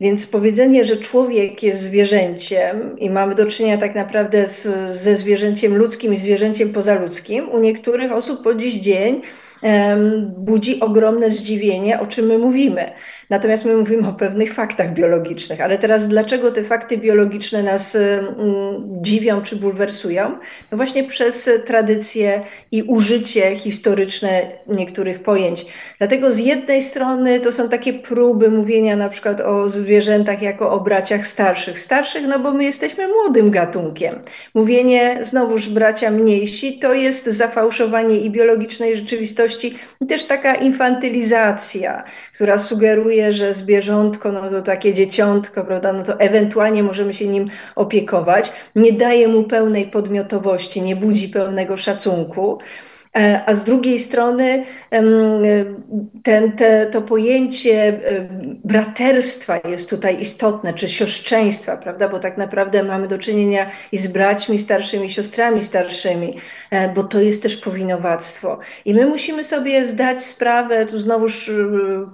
Więc 0.00 0.26
powiedzenie, 0.26 0.84
że 0.84 0.96
człowiek 0.96 1.62
jest 1.62 1.80
zwierzęciem 1.80 2.98
i 2.98 3.10
mamy 3.10 3.34
do 3.34 3.46
czynienia 3.46 3.78
tak 3.78 3.94
naprawdę 3.94 4.46
z, 4.46 4.62
ze 4.96 5.16
zwierzęciem 5.16 5.76
ludzkim 5.76 6.14
i 6.14 6.16
zwierzęciem 6.16 6.72
pozaludzkim, 6.72 7.48
u 7.48 7.60
niektórych 7.60 8.12
osób 8.12 8.42
po 8.42 8.54
dziś 8.54 8.74
dzień 8.74 9.22
budzi 10.36 10.80
ogromne 10.80 11.30
zdziwienie, 11.30 12.00
o 12.00 12.06
czym 12.06 12.26
my 12.26 12.38
mówimy. 12.38 12.90
Natomiast 13.30 13.64
my 13.64 13.76
mówimy 13.76 14.08
o 14.08 14.12
pewnych 14.12 14.54
faktach 14.54 14.94
biologicznych. 14.94 15.60
Ale 15.60 15.78
teraz 15.78 16.08
dlaczego 16.08 16.50
te 16.50 16.64
fakty 16.64 16.98
biologiczne 16.98 17.62
nas 17.62 17.96
dziwią 19.00 19.42
czy 19.42 19.56
bulwersują? 19.56 20.38
No 20.70 20.76
właśnie 20.76 21.04
przez 21.04 21.50
tradycje 21.66 22.40
i 22.72 22.82
użycie 22.82 23.56
historyczne 23.56 24.50
niektórych 24.66 25.22
pojęć. 25.22 25.66
Dlatego 25.98 26.32
z 26.32 26.38
jednej 26.38 26.82
strony 26.82 27.40
to 27.40 27.52
są 27.52 27.68
takie 27.68 27.92
próby 27.92 28.50
mówienia 28.50 28.96
na 28.96 29.08
przykład 29.08 29.40
o 29.40 29.68
zwierzętach 29.68 30.42
jako 30.42 30.72
o 30.72 30.80
braciach 30.80 31.26
starszych. 31.26 31.78
Starszych, 31.78 32.26
no 32.26 32.38
bo 32.38 32.52
my 32.52 32.64
jesteśmy 32.64 33.08
młodym 33.08 33.50
gatunkiem. 33.50 34.22
Mówienie 34.54 35.18
znowuż 35.22 35.68
bracia 35.68 36.10
mniejsi 36.10 36.78
to 36.78 36.94
jest 36.94 37.24
zafałszowanie 37.24 38.16
i 38.16 38.30
biologicznej 38.30 38.96
rzeczywistości 38.96 39.74
i 40.00 40.06
też 40.06 40.24
taka 40.24 40.54
infantylizacja, 40.54 42.04
która 42.34 42.58
sugeruje, 42.58 43.19
że 43.32 43.54
zwierzątko, 43.54 44.32
no 44.32 44.50
to 44.50 44.62
takie 44.62 44.94
dzieciątko, 44.94 45.64
prawda, 45.64 45.92
no 45.92 46.04
to 46.04 46.20
ewentualnie 46.20 46.82
możemy 46.82 47.14
się 47.14 47.28
nim 47.28 47.50
opiekować. 47.76 48.52
Nie 48.76 48.92
daje 48.92 49.28
mu 49.28 49.44
pełnej 49.44 49.86
podmiotowości, 49.86 50.82
nie 50.82 50.96
budzi 50.96 51.28
pełnego 51.28 51.76
szacunku. 51.76 52.58
E, 53.16 53.42
a 53.46 53.54
z 53.54 53.64
drugiej 53.64 53.98
strony 53.98 54.64
ten, 56.22 56.52
te, 56.52 56.86
to 56.86 57.02
pojęcie 57.02 58.00
braterstwa 58.64 59.60
jest 59.68 59.90
tutaj 59.90 60.20
istotne, 60.20 60.74
czy 60.74 60.88
siostrzeństwa, 60.88 61.76
prawda? 61.76 62.08
Bo 62.08 62.18
tak 62.18 62.38
naprawdę 62.38 62.82
mamy 62.82 63.08
do 63.08 63.18
czynienia 63.18 63.70
i 63.92 63.98
z 63.98 64.06
braćmi 64.06 64.58
starszymi, 64.58 65.10
siostrami 65.10 65.60
starszymi, 65.60 66.36
e, 66.70 66.94
bo 66.94 67.02
to 67.02 67.20
jest 67.20 67.42
też 67.42 67.56
powinowactwo. 67.56 68.58
I 68.84 68.94
my 68.94 69.06
musimy 69.06 69.44
sobie 69.44 69.86
zdać 69.86 70.22
sprawę, 70.22 70.86
tu 70.86 71.00
znowuż 71.00 71.48
e, 71.48 71.52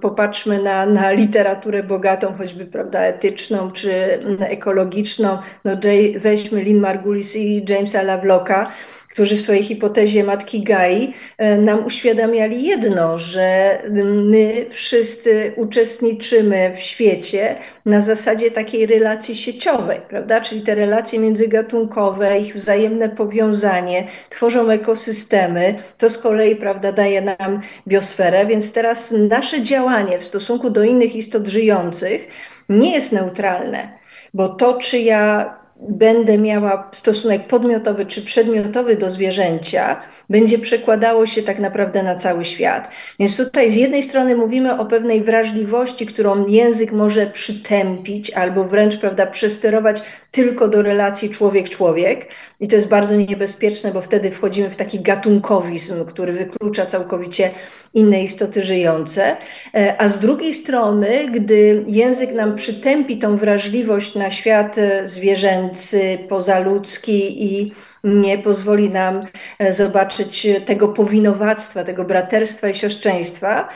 popatrzmy 0.01 0.63
na, 0.63 0.85
na 0.85 1.11
literaturę 1.11 1.83
bogatą, 1.83 2.33
choćby 2.37 2.65
prawda, 2.65 3.01
etyczną 3.01 3.71
czy 3.71 4.19
ekologiczną. 4.39 5.37
No, 5.65 5.71
weźmy 6.19 6.63
Lynn 6.63 6.79
Margulis 6.79 7.35
i 7.35 7.65
Jamesa 7.69 8.03
Lovelocka, 8.03 8.71
którzy 9.17 9.37
w 9.37 9.41
swojej 9.41 9.63
hipotezie 9.63 10.23
matki 10.23 10.63
Gai 10.63 11.13
e, 11.37 11.57
nam 11.57 11.85
uświadamiali 11.85 12.63
jedno, 12.63 13.17
że 13.17 13.79
my 14.03 14.65
wszyscy 14.69 15.53
uczestniczymy 15.55 16.73
w 16.75 16.79
świecie 16.79 17.55
na 17.85 18.01
zasadzie 18.01 18.51
takiej 18.51 18.85
relacji 18.85 19.35
sieciowej, 19.35 19.99
prawda? 20.09 20.41
Czyli 20.41 20.61
te 20.61 20.75
relacje 20.75 21.19
międzygatunkowe, 21.19 22.39
ich 22.39 22.55
wzajemne 22.55 23.09
powiązanie 23.09 24.07
tworzą 24.29 24.69
ekosystemy. 24.69 25.83
To 25.97 26.09
z 26.09 26.17
kolei, 26.17 26.55
prawda, 26.55 26.91
daje 26.91 27.21
nam 27.21 27.61
biosferę, 27.87 28.45
więc 28.45 28.73
teraz 28.73 29.13
nasze 29.29 29.61
działanie 29.61 30.19
w 30.19 30.25
stosunku 30.25 30.69
do 30.69 30.83
innych 30.83 31.15
istot 31.15 31.47
żyjących 31.47 32.27
nie 32.69 32.91
jest 32.91 33.11
neutralne, 33.11 33.97
bo 34.33 34.49
to, 34.49 34.73
czy 34.73 34.99
ja 34.99 35.53
będę 35.79 36.37
miała 36.37 36.89
stosunek 36.91 37.47
podmiotowy 37.47 38.05
czy 38.05 38.21
przedmiotowy 38.21 38.95
do 38.95 39.09
zwierzęcia, 39.09 40.01
będzie 40.29 40.59
przekładało 40.59 41.25
się 41.25 41.43
tak 41.43 41.59
naprawdę 41.59 42.03
na 42.03 42.15
cały 42.15 42.45
świat. 42.45 42.89
Więc 43.19 43.37
tutaj 43.37 43.71
z 43.71 43.75
jednej 43.75 44.03
strony 44.03 44.35
mówimy 44.35 44.79
o 44.79 44.85
pewnej 44.85 45.23
wrażliwości, 45.23 46.05
którą 46.05 46.47
język 46.47 46.91
może 46.91 47.27
przytępić 47.27 48.31
albo 48.31 48.63
wręcz 48.63 48.97
prawda, 48.97 49.25
przesterować 49.25 50.01
tylko 50.31 50.67
do 50.67 50.81
relacji 50.81 51.29
człowiek-człowiek. 51.29 52.27
I 52.59 52.67
to 52.67 52.75
jest 52.75 52.87
bardzo 52.87 53.15
niebezpieczne, 53.15 53.91
bo 53.91 54.01
wtedy 54.01 54.31
wchodzimy 54.31 54.69
w 54.69 54.77
taki 54.77 54.99
gatunkowizm, 54.99 56.05
który 56.05 56.33
wyklucza 56.33 56.85
całkowicie 56.85 57.51
inne 57.93 58.23
istoty 58.23 58.63
żyjące. 58.63 59.37
E, 59.75 60.01
a 60.01 60.09
z 60.09 60.19
drugiej 60.19 60.53
strony, 60.53 61.27
gdy 61.31 61.85
język 61.87 62.33
nam 62.33 62.55
przytępi 62.55 63.17
tą 63.17 63.37
wrażliwość 63.37 64.15
na 64.15 64.29
świat 64.29 64.77
e, 64.77 65.07
zwierzęcy, 65.07 66.17
pozaludzki 66.29 67.43
i 67.43 67.71
nie 68.03 68.37
pozwoli 68.37 68.89
nam 68.89 69.27
e, 69.59 69.73
zobaczyć 69.73 70.47
tego 70.65 70.87
powinowactwa, 70.87 71.83
tego 71.83 72.03
braterstwa 72.03 72.69
i 72.69 72.73
siostrzeństwa, 72.73 73.69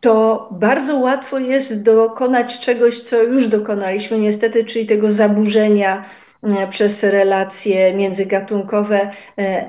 to 0.00 0.48
bardzo 0.52 0.98
łatwo 0.98 1.38
jest 1.38 1.82
dokonać 1.82 2.60
czegoś, 2.60 3.00
co 3.00 3.22
już 3.22 3.48
dokonaliśmy 3.48 4.18
niestety, 4.18 4.64
czyli 4.64 4.86
tego 4.86 5.12
zaburzenia 5.12 6.10
e, 6.42 6.68
przez 6.68 7.04
relacje 7.04 7.94
międzygatunkowe 7.94 9.00
e, 9.00 9.10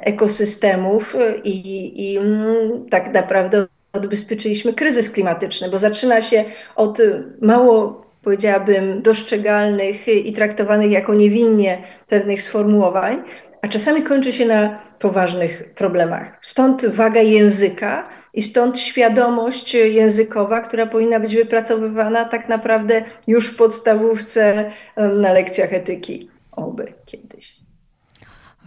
ekosystemów 0.01 1.15
i, 1.43 1.93
i 2.11 2.17
mm, 2.17 2.89
tak 2.89 3.13
naprawdę 3.13 3.65
odbezpieczyliśmy 3.93 4.73
kryzys 4.73 5.11
klimatyczny, 5.11 5.69
bo 5.69 5.79
zaczyna 5.79 6.21
się 6.21 6.45
od 6.75 6.97
mało, 7.41 8.05
powiedziałabym, 8.23 9.01
dostrzegalnych 9.01 10.07
i 10.07 10.33
traktowanych 10.33 10.91
jako 10.91 11.13
niewinnie 11.13 11.83
pewnych 12.07 12.41
sformułowań, 12.41 13.23
a 13.61 13.67
czasami 13.67 14.03
kończy 14.03 14.33
się 14.33 14.45
na 14.45 14.79
poważnych 14.99 15.73
problemach. 15.75 16.37
Stąd 16.41 16.85
waga 16.85 17.21
języka 17.21 18.18
i 18.33 18.41
stąd 18.41 18.79
świadomość 18.79 19.73
językowa, 19.73 20.61
która 20.61 20.85
powinna 20.85 21.19
być 21.19 21.35
wypracowywana 21.35 22.25
tak 22.25 22.49
naprawdę 22.49 23.03
już 23.27 23.47
w 23.47 23.57
podstawówce 23.57 24.71
na 24.97 25.33
lekcjach 25.33 25.73
etyki. 25.73 26.29
Oby 26.51 26.93
kiedyś. 27.05 27.59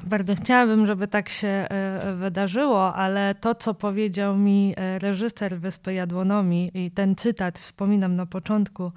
Bardzo 0.05 0.35
chciałabym, 0.35 0.87
żeby 0.87 1.09
tak 1.09 1.29
się 1.29 1.48
e, 1.48 2.14
wydarzyło, 2.16 2.94
ale 2.94 3.35
to, 3.35 3.55
co 3.55 3.75
powiedział 3.75 4.37
mi 4.37 4.75
e, 4.77 4.98
reżyser 4.98 5.59
Wyspy 5.59 5.94
Jadłonomii 5.94 6.70
i 6.75 6.90
ten 6.90 7.16
cytat 7.16 7.59
wspominam 7.59 8.16
na 8.16 8.27
początku 8.27 8.92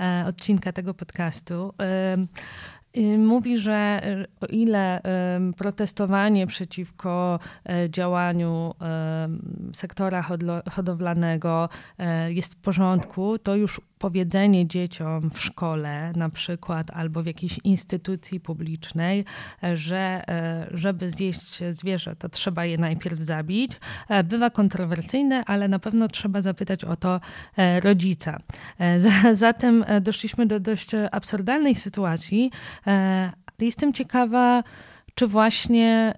e, 0.00 0.24
odcinka 0.28 0.72
tego 0.72 0.94
podcastu, 0.94 1.74
Y, 2.14 2.26
mówi, 3.18 3.58
że 3.58 4.00
y, 4.04 4.26
o 4.40 4.46
ile 4.46 5.00
protestowanie 5.56 6.46
przeciwko 6.46 7.38
działaniu 7.88 8.74
sektora 9.72 10.24
hodowlanego 10.70 11.68
jest 12.28 12.54
w 12.54 12.56
porządku, 12.56 13.38
to 13.38 13.54
już 13.54 13.80
powiedzenie 13.98 14.66
dzieciom 14.66 15.30
w 15.30 15.40
szkole 15.40 16.12
na 16.16 16.28
przykład 16.28 16.90
albo 16.90 17.22
w 17.22 17.26
jakiejś 17.26 17.58
instytucji 17.64 18.40
publicznej, 18.40 19.24
e, 19.64 19.76
że 19.76 20.24
żeby 20.70 21.10
zjeść 21.10 21.62
zwierzę, 21.70 22.16
to 22.16 22.28
trzeba 22.28 22.64
je 22.64 22.78
najpierw 22.78 23.20
zabić, 23.20 23.72
bywa 24.24 24.50
kontrowersyjne, 24.50 25.44
ale 25.44 25.68
na 25.68 25.78
pewno 25.78 26.08
trzeba 26.08 26.40
zapytać 26.40 26.84
o 26.84 26.96
to 26.96 27.20
rodzica. 27.82 28.40
Zatem 29.32 29.84
doszliśmy 30.00 30.46
do 30.46 30.60
dość 30.60 30.90
absurdalnej 31.12 31.74
sytuacji, 31.74 32.50
E, 32.86 33.32
jestem 33.58 33.92
ciekawa, 33.92 34.62
czy 35.14 35.26
właśnie 35.26 36.14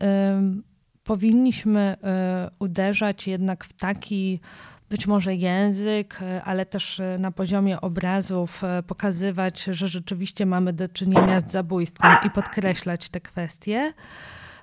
powinniśmy 1.05 1.81
e, 1.81 2.51
uderzać 2.59 3.27
jednak 3.27 3.65
w 3.65 3.73
taki 3.73 4.41
być 4.91 5.07
może 5.07 5.35
język, 5.35 6.19
e, 6.23 6.45
ale 6.45 6.67
też 6.67 7.03
na 7.19 7.31
poziomie 7.31 7.81
obrazów 7.81 8.63
pokazywać, 8.87 9.65
że 9.65 9.89
rzeczywiście 9.89 10.47
mamy 10.47 10.73
do 10.73 10.89
czynienia 10.89 11.41
z 11.41 11.51
zabójstwem 11.51 12.17
i 12.27 12.31
podkreślać 12.31 13.09
te 13.09 13.21
kwestie. 13.21 13.93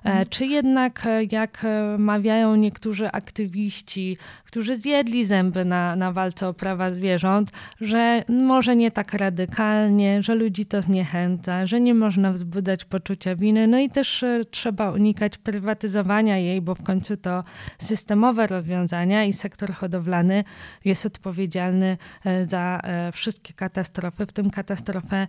E, 0.06 0.26
czy 0.26 0.46
jednak, 0.46 1.06
e, 1.06 1.24
jak 1.24 1.64
e, 1.64 1.98
mawiają 1.98 2.56
niektórzy 2.56 3.10
aktywiści, 3.12 4.18
którzy 4.44 4.76
zjedli 4.76 5.24
zęby 5.24 5.64
na, 5.64 5.96
na 5.96 6.12
walce 6.12 6.48
o 6.48 6.54
prawa 6.54 6.90
zwierząt, 6.90 7.52
że 7.80 8.24
może 8.28 8.76
nie 8.76 8.90
tak 8.90 9.12
radykalnie, 9.12 10.22
że 10.22 10.34
ludzi 10.34 10.66
to 10.66 10.82
zniechęca, 10.82 11.66
że 11.66 11.80
nie 11.80 11.94
można 11.94 12.32
wzbudzać 12.32 12.84
poczucia 12.84 13.36
winy, 13.36 13.66
no 13.66 13.78
i 13.78 13.90
też 13.90 14.24
trzeba 14.50 14.90
unikać 14.90 15.38
prywatyzowania 15.38 16.38
jej, 16.38 16.60
bo 16.60 16.74
w 16.74 16.82
końcu 16.82 17.16
to 17.16 17.44
systemowe 17.78 18.46
rozwiązania 18.46 19.24
i 19.24 19.32
sektor 19.32 19.72
hodowlany 19.72 20.44
jest 20.84 21.06
odpowiedzialny 21.06 21.98
za 22.42 22.80
wszystkie 23.12 23.52
katastrofy, 23.52 24.26
w 24.26 24.32
tym 24.32 24.50
katastrofę 24.50 25.26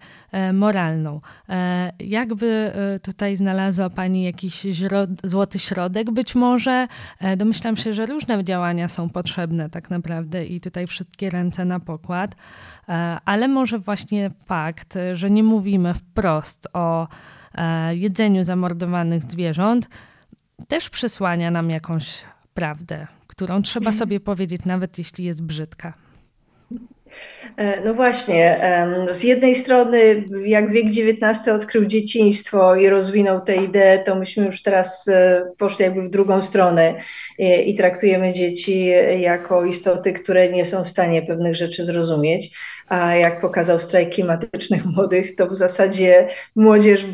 moralną. 0.53 1.21
Jakby 1.99 2.71
tutaj 3.03 3.35
znalazła 3.35 3.89
Pani 3.89 4.23
jakiś 4.23 4.66
złoty 5.23 5.59
środek 5.59 6.11
być 6.11 6.35
może. 6.35 6.87
E, 7.19 7.37
domyślam 7.37 7.75
się, 7.75 7.93
że 7.93 8.05
różne 8.05 8.43
działania 8.43 8.87
są 8.87 9.09
potrzebne 9.09 9.69
tak 9.69 9.89
naprawdę 9.89 10.45
i 10.45 10.61
tutaj 10.61 10.87
wszystkie 10.87 11.29
ręce 11.29 11.65
na 11.65 11.79
pokład, 11.79 12.35
e, 12.89 13.17
ale 13.25 13.47
może 13.47 13.79
właśnie 13.79 14.29
fakt, 14.45 14.97
że 15.13 15.29
nie 15.29 15.43
mówimy 15.43 15.93
wprost 15.93 16.67
o 16.73 17.07
e, 17.55 17.95
jedzeniu 17.95 18.43
zamordowanych 18.43 19.23
zwierząt, 19.23 19.89
też 20.67 20.89
przesłania 20.89 21.51
nam 21.51 21.69
jakąś 21.69 22.23
prawdę, 22.53 23.07
którą 23.27 23.61
trzeba 23.61 23.89
mhm. 23.89 23.97
sobie 23.97 24.19
powiedzieć, 24.19 24.65
nawet 24.65 24.97
jeśli 24.97 25.25
jest 25.25 25.43
brzydka. 25.43 25.93
E, 27.57 27.81
no 27.81 27.93
właśnie, 27.93 28.61
z 29.11 29.23
jednej 29.23 29.55
strony, 29.55 30.23
jak 30.45 30.71
wiek 30.71 30.85
XIX 30.85 31.47
odkrył 31.47 31.85
dzieciństwo 31.85 32.75
i 32.75 32.89
rozwinął 32.89 33.41
tę 33.41 33.55
ideę, 33.55 33.99
to 33.99 34.15
myśmy 34.15 34.45
już 34.45 34.61
teraz 34.61 35.07
e, 35.07 35.45
poszli 35.57 35.85
jakby 35.85 36.01
w 36.01 36.09
drugą 36.09 36.41
stronę 36.41 36.95
i, 37.37 37.69
i 37.69 37.75
traktujemy 37.75 38.33
dzieci 38.33 38.85
jako 39.19 39.65
istoty, 39.65 40.13
które 40.13 40.49
nie 40.49 40.65
są 40.65 40.83
w 40.83 40.87
stanie 40.87 41.21
pewnych 41.21 41.55
rzeczy 41.55 41.83
zrozumieć. 41.83 42.51
A 42.89 43.15
jak 43.15 43.41
pokazał 43.41 43.79
strajk 43.79 44.13
klimatycznych 44.13 44.85
młodych, 44.95 45.35
to 45.35 45.47
w 45.47 45.55
zasadzie 45.55 46.27
młodzież 46.55 47.05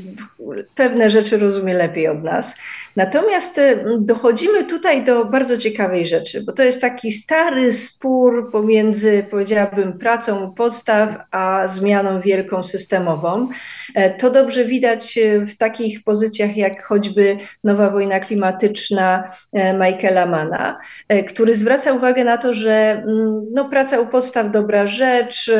pewne 0.75 1.09
rzeczy 1.09 1.37
rozumie 1.37 1.73
lepiej 1.73 2.07
od 2.07 2.23
nas. 2.23 2.55
Natomiast 2.95 3.57
e, 3.57 3.85
dochodzimy 3.99 4.63
tutaj 4.63 5.05
do 5.05 5.25
bardzo 5.25 5.57
ciekawej 5.57 6.05
rzeczy, 6.05 6.43
bo 6.43 6.51
to 6.51 6.63
jest 6.63 6.81
taki 6.81 7.11
stary 7.11 7.73
spór 7.73 8.51
pomiędzy, 8.51 9.25
powiedziałabym, 9.31 9.99
pracą 9.99 10.53
podstaw 10.53 11.09
a 11.31 11.67
zmianą 11.67 12.21
wielką 12.21 12.63
systemową. 12.63 13.47
E, 13.95 14.09
to 14.09 14.29
dobrze 14.29 14.65
widać 14.65 15.17
e, 15.17 15.39
w 15.39 15.57
takich 15.57 16.03
pozycjach 16.03 16.57
jak 16.57 16.85
choćby 16.85 17.37
Nowa 17.63 17.89
Wojna 17.89 18.19
Klimatyczna 18.19 19.29
Michaela 19.53 20.25
Mana, 20.25 20.79
który 21.27 21.53
zwraca 21.53 21.93
uwagę 21.93 22.23
na 22.23 22.37
to, 22.37 22.53
że 22.53 22.73
mm, 22.73 23.45
no, 23.53 23.69
praca 23.69 23.99
u 23.99 24.07
podstaw 24.07 24.51
dobra 24.51 24.87
rzecz, 24.87 25.51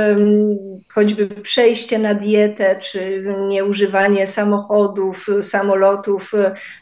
choćby 0.94 1.28
przejście 1.28 2.00
na 2.00 2.14
dietę, 2.14 2.76
czy 2.76 3.24
nieużywanie 3.48 4.28
samochodów, 4.28 5.28
samolotów, 5.42 6.32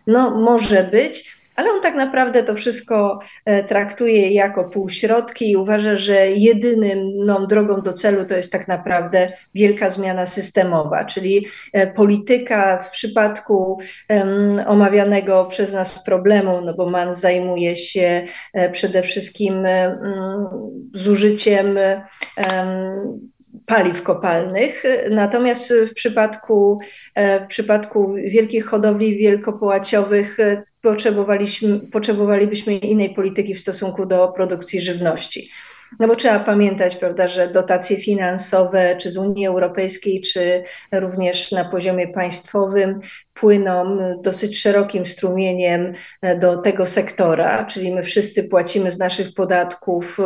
no 0.07 0.40
może 0.41 0.83
być, 0.83 1.41
ale 1.55 1.71
on 1.71 1.81
tak 1.81 1.95
naprawdę 1.95 2.43
to 2.43 2.55
wszystko 2.55 3.19
e, 3.45 3.63
traktuje 3.63 4.31
jako 4.31 4.63
półśrodki 4.63 5.51
i 5.51 5.55
uważa, 5.55 5.97
że 5.97 6.27
jedynym 6.27 7.17
no, 7.25 7.47
drogą 7.47 7.81
do 7.81 7.93
celu 7.93 8.25
to 8.25 8.37
jest 8.37 8.51
tak 8.51 8.67
naprawdę 8.67 9.33
wielka 9.55 9.89
zmiana 9.89 10.25
systemowa, 10.25 11.05
czyli 11.05 11.47
e, 11.73 11.87
polityka 11.93 12.77
w 12.77 12.91
przypadku 12.91 13.79
omawianego 14.67 15.45
przez 15.45 15.73
nas 15.73 16.03
problemu, 16.03 16.61
no 16.61 16.73
bo 16.73 16.89
MAN 16.89 17.13
zajmuje 17.13 17.75
się 17.75 18.25
e, 18.53 18.69
przede 18.69 19.01
wszystkim 19.01 19.67
zużyciem 20.93 21.79
paliw 23.65 24.03
kopalnych. 24.03 24.83
Natomiast 25.09 25.73
w 25.89 25.93
przypadku, 25.93 26.79
w 27.15 27.47
przypadku 27.47 28.13
wielkich 28.13 28.65
hodowli 28.65 29.17
wielkopołaciowych 29.17 30.37
potrzebowaliśmy, 30.81 31.79
potrzebowalibyśmy 31.79 32.77
innej 32.77 33.13
polityki 33.13 33.55
w 33.55 33.59
stosunku 33.59 34.05
do 34.05 34.27
produkcji 34.27 34.81
żywności. 34.81 35.49
No 35.99 36.07
bo 36.07 36.15
trzeba 36.15 36.39
pamiętać, 36.39 36.95
prawda, 36.95 37.27
że 37.27 37.47
dotacje 37.47 37.97
finansowe, 37.97 38.95
czy 38.95 39.09
z 39.09 39.17
Unii 39.17 39.47
Europejskiej, 39.47 40.21
czy 40.21 40.63
również 40.91 41.51
na 41.51 41.65
poziomie 41.65 42.07
państwowym, 42.07 42.99
płyną 43.33 43.99
dosyć 44.21 44.59
szerokim 44.61 45.05
strumieniem 45.05 45.93
do 46.39 46.57
tego 46.57 46.85
sektora, 46.85 47.65
czyli 47.65 47.93
my 47.93 48.03
wszyscy 48.03 48.49
płacimy 48.49 48.91
z 48.91 48.99
naszych 48.99 49.33
podatków 49.33 50.17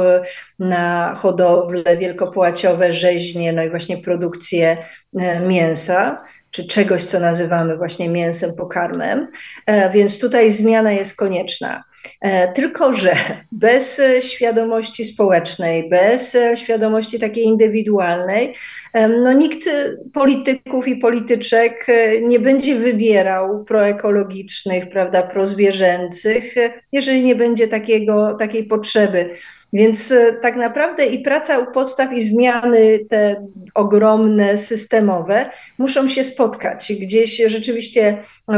na 0.60 1.16
hodowle 1.16 1.98
wielkopłaciowe, 1.98 2.92
rzeźnie, 2.92 3.54
no 3.54 3.64
i 3.64 3.70
właśnie 3.70 3.98
produkcję 3.98 4.78
e, 5.20 5.40
mięsa 5.40 6.24
czy 6.52 6.68
czegoś, 6.68 7.04
co 7.04 7.20
nazywamy 7.20 7.78
właśnie 7.78 8.10
mięsem, 8.10 8.56
pokarmem, 8.56 9.28
e, 9.66 9.90
więc 9.90 10.20
tutaj 10.20 10.52
zmiana 10.52 10.92
jest 10.92 11.18
konieczna. 11.18 11.84
E, 12.22 12.54
tylko, 12.54 12.94
że 12.94 13.16
bez 13.52 14.02
świadomości 14.20 15.06
społecznej, 15.06 15.90
bez 15.90 16.38
świadomości 16.56 17.20
takiej 17.20 17.44
indywidualnej, 17.44 18.54
e, 18.94 19.08
no 19.08 19.34
nikt 19.34 19.70
polityków 20.14 20.88
i 20.88 20.96
polityczek 20.96 21.88
nie 22.22 22.40
będzie 22.40 22.76
wybierał 22.76 23.66
proekologicznych, 23.66 24.90
prawda, 24.90 25.24
prozwierzęcych, 25.24 26.56
jeżeli 26.92 27.24
nie 27.24 27.36
będzie 27.36 27.68
takiego, 27.68 28.36
takiej 28.36 28.64
potrzeby. 28.64 29.30
Więc 29.76 30.12
e, 30.12 30.34
tak 30.34 30.56
naprawdę 30.56 31.06
i 31.06 31.20
praca 31.20 31.60
u 31.60 31.72
podstaw, 31.72 32.14
i 32.14 32.24
zmiany 32.24 33.00
te 33.10 33.48
ogromne, 33.74 34.58
systemowe 34.58 35.50
muszą 35.78 36.10
się 36.10 36.24
spotkać 36.24 36.94
gdzieś 37.02 37.42
rzeczywiście 37.48 38.18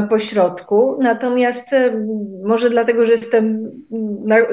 po 0.09 0.19
środku. 0.19 0.97
Natomiast 1.01 1.73
e, 1.73 2.05
może 2.43 2.69
dlatego, 2.69 3.05
że 3.05 3.11
jestem 3.11 3.71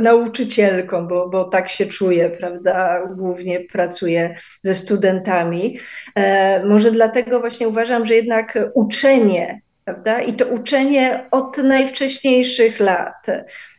nauczycielką, 0.00 1.08
bo, 1.08 1.28
bo 1.28 1.44
tak 1.44 1.68
się 1.68 1.86
czuję, 1.86 2.30
prawda? 2.30 3.06
Głównie 3.16 3.60
pracuję 3.60 4.34
ze 4.62 4.74
studentami. 4.74 5.78
E, 6.14 6.64
może 6.66 6.90
dlatego 6.90 7.40
właśnie 7.40 7.68
uważam, 7.68 8.06
że 8.06 8.14
jednak 8.14 8.58
uczenie 8.74 9.60
prawda? 9.84 10.20
I 10.20 10.32
to 10.32 10.46
uczenie 10.46 11.26
od 11.30 11.58
najwcześniejszych 11.58 12.80
lat, 12.80 13.26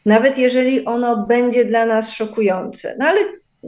nawet 0.06 0.38
jeżeli 0.38 0.86
ono 0.86 1.26
będzie 1.28 1.66
dla 1.66 1.86
nas 1.86 2.14
szokujące. 2.14 2.96
No 3.00 3.06
ale 3.06 3.20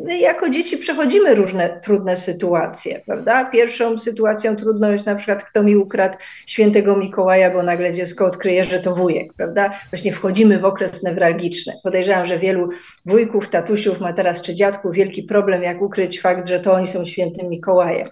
jako 0.06 0.50
dzieci 0.50 0.78
przechodzimy 0.78 1.36
różne 1.36 1.80
trudne 1.84 2.17
sytuacje, 2.17 3.02
prawda? 3.06 3.45
Pierwszą 3.45 4.00
sytuacją 4.00 4.56
trudną 4.56 4.91
jest 4.91 5.06
na 5.06 5.15
przykład, 5.15 5.43
kto 5.43 5.63
mi 5.63 5.76
ukradł 5.76 6.17
świętego 6.45 6.97
Mikołaja, 6.97 7.52
bo 7.52 7.63
nagle 7.63 7.91
dziecko 7.91 8.26
odkryje, 8.26 8.65
że 8.65 8.80
to 8.80 8.95
wujek, 8.95 9.34
prawda? 9.34 9.80
Właśnie 9.91 10.13
wchodzimy 10.13 10.60
w 10.60 10.65
okres 10.65 11.04
newralgiczny. 11.04 11.73
Podejrzewam, 11.84 12.28
że 12.28 12.39
wielu 12.39 12.69
wujków, 13.06 13.50
tatusiów 13.50 14.00
ma 14.00 14.13
teraz, 14.13 14.41
czy 14.41 14.56
dziadków, 14.56 14.95
wielki 14.95 15.23
problem, 15.23 15.63
jak 15.63 15.82
ukryć 15.82 16.21
fakt, 16.21 16.47
że 16.47 16.60
to 16.60 16.73
oni 16.73 16.88
są 16.88 17.06
świętym 17.06 17.50
Mikołajem. 17.50 18.10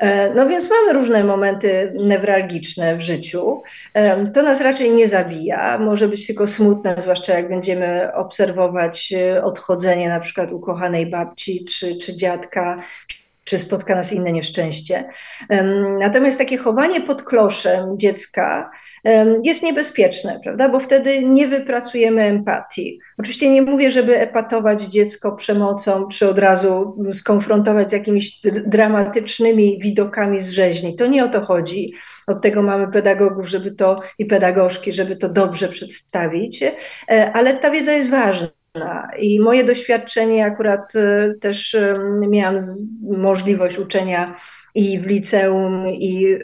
E, 0.00 0.34
no 0.34 0.48
więc 0.48 0.70
mamy 0.70 0.92
różne 0.92 1.24
momenty 1.24 1.92
newralgiczne 2.00 2.96
w 2.96 3.00
życiu. 3.00 3.62
E, 3.94 4.26
to 4.26 4.42
nas 4.42 4.60
raczej 4.60 4.90
nie 4.90 5.08
zabija, 5.08 5.78
może 5.78 6.08
być 6.08 6.26
tylko 6.26 6.46
smutne, 6.46 6.96
zwłaszcza 6.98 7.34
jak 7.34 7.48
będziemy 7.48 8.14
obserwować 8.14 9.12
e, 9.12 9.44
odchodzenie 9.44 10.08
na 10.08 10.20
przykład 10.20 10.52
ukochanej 10.52 11.10
babci 11.10 11.64
czy, 11.64 11.96
czy 11.96 12.16
dziadka, 12.16 12.80
czy 13.44 13.58
spotka 13.58 13.94
nas 13.94 14.12
inne 14.12 14.32
nieszczęście. 14.32 15.08
Natomiast 15.98 16.38
takie 16.38 16.58
chowanie 16.58 17.00
pod 17.00 17.22
kloszem 17.22 17.98
dziecka 17.98 18.70
jest 19.44 19.62
niebezpieczne, 19.62 20.40
prawda? 20.44 20.68
Bo 20.68 20.80
wtedy 20.80 21.24
nie 21.24 21.48
wypracujemy 21.48 22.22
empatii. 22.24 23.00
Oczywiście 23.18 23.52
nie 23.52 23.62
mówię, 23.62 23.90
żeby 23.90 24.20
epatować 24.20 24.82
dziecko 24.82 25.32
przemocą, 25.32 26.08
czy 26.08 26.28
od 26.28 26.38
razu 26.38 26.96
skonfrontować 27.12 27.90
z 27.90 27.92
jakimiś 27.92 28.40
dramatycznymi 28.66 29.78
widokami 29.82 30.40
z 30.40 30.50
rzeźni. 30.50 30.96
To 30.96 31.06
nie 31.06 31.24
o 31.24 31.28
to 31.28 31.40
chodzi. 31.40 31.92
Od 32.26 32.42
tego 32.42 32.62
mamy 32.62 32.92
pedagogów, 32.92 33.48
żeby 33.48 33.70
to 33.70 34.00
i 34.18 34.26
pedagogzki, 34.26 34.92
żeby 34.92 35.16
to 35.16 35.28
dobrze 35.28 35.68
przedstawić, 35.68 36.62
e, 36.62 37.32
ale 37.32 37.56
ta 37.56 37.70
wiedza 37.70 37.92
jest 37.92 38.10
ważna. 38.10 38.50
I 39.18 39.40
moje 39.40 39.64
doświadczenie, 39.64 40.44
akurat 40.44 40.96
e, 40.96 41.34
też 41.40 41.76
miałam 42.28 42.58
możliwość 43.02 43.78
uczenia 43.78 44.34
i 44.74 44.98
w 44.98 45.06
liceum, 45.06 45.88
i 45.88 46.36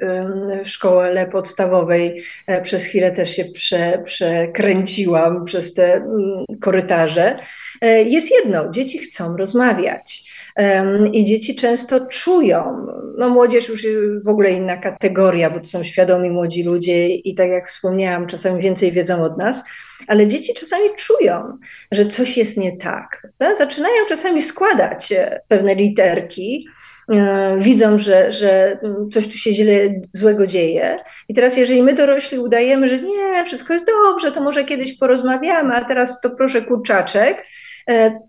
w 0.64 0.68
szkole 0.68 1.26
podstawowej 1.26 2.22
e, 2.46 2.62
przez 2.62 2.84
chwilę 2.84 3.12
też 3.12 3.36
się 3.36 3.44
prze, 3.44 4.02
przekręciłam 4.04 5.44
przez 5.44 5.74
te 5.74 5.94
mm, 5.94 6.44
korytarze. 6.60 7.38
E, 7.80 8.02
jest 8.02 8.30
jedno, 8.30 8.70
dzieci 8.70 8.98
chcą 8.98 9.36
rozmawiać. 9.36 10.36
I 11.12 11.24
dzieci 11.24 11.56
często 11.56 12.06
czują, 12.06 12.86
no 13.18 13.28
młodzież 13.28 13.68
już 13.68 13.86
w 14.24 14.28
ogóle 14.28 14.50
inna 14.50 14.76
kategoria, 14.76 15.50
bo 15.50 15.60
to 15.60 15.66
są 15.66 15.84
świadomi 15.84 16.30
młodzi 16.30 16.62
ludzie 16.62 17.08
i 17.08 17.34
tak 17.34 17.48
jak 17.48 17.68
wspomniałam, 17.68 18.26
czasami 18.26 18.62
więcej 18.62 18.92
wiedzą 18.92 19.22
od 19.22 19.38
nas, 19.38 19.64
ale 20.06 20.26
dzieci 20.26 20.54
czasami 20.54 20.88
czują, 20.96 21.58
że 21.92 22.06
coś 22.06 22.36
jest 22.36 22.56
nie 22.56 22.76
tak. 22.76 23.26
Zaczynają 23.58 24.06
czasami 24.08 24.42
składać 24.42 25.12
e, 25.12 25.40
pewne 25.48 25.74
literki, 25.74 26.68
widzą, 27.58 27.98
że, 27.98 28.32
że 28.32 28.78
coś 29.12 29.28
tu 29.28 29.38
się 29.38 29.52
źle, 29.52 29.72
złego 30.12 30.46
dzieje. 30.46 30.98
I 31.28 31.34
teraz, 31.34 31.56
jeżeli 31.56 31.82
my 31.82 31.94
dorośli 31.94 32.38
udajemy, 32.38 32.88
że 32.88 33.02
nie, 33.02 33.44
wszystko 33.44 33.74
jest 33.74 33.86
dobrze, 33.86 34.32
to 34.32 34.40
może 34.40 34.64
kiedyś 34.64 34.98
porozmawiamy, 34.98 35.74
a 35.74 35.84
teraz 35.84 36.20
to 36.20 36.30
proszę 36.30 36.62
kurczaczek, 36.62 37.46
e, 37.90 38.20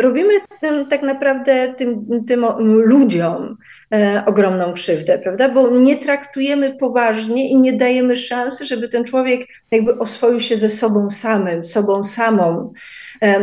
robimy 0.00 0.32
tym, 0.60 0.86
tak 0.86 1.02
naprawdę 1.02 1.74
tym, 1.74 2.06
tym 2.28 2.44
ludziom 2.68 3.56
e, 3.94 4.22
ogromną 4.26 4.72
krzywdę, 4.72 5.18
prawda? 5.18 5.48
Bo 5.48 5.70
nie 5.70 5.96
traktujemy 5.96 6.76
poważnie 6.76 7.50
i 7.50 7.56
nie 7.56 7.72
dajemy 7.72 8.16
szansy, 8.16 8.66
żeby 8.66 8.88
ten 8.88 9.04
człowiek 9.04 9.40
jakby 9.70 9.98
oswoił 9.98 10.40
się 10.40 10.56
ze 10.56 10.68
sobą 10.68 11.10
samym, 11.10 11.64
sobą 11.64 12.02
samą. 12.02 12.72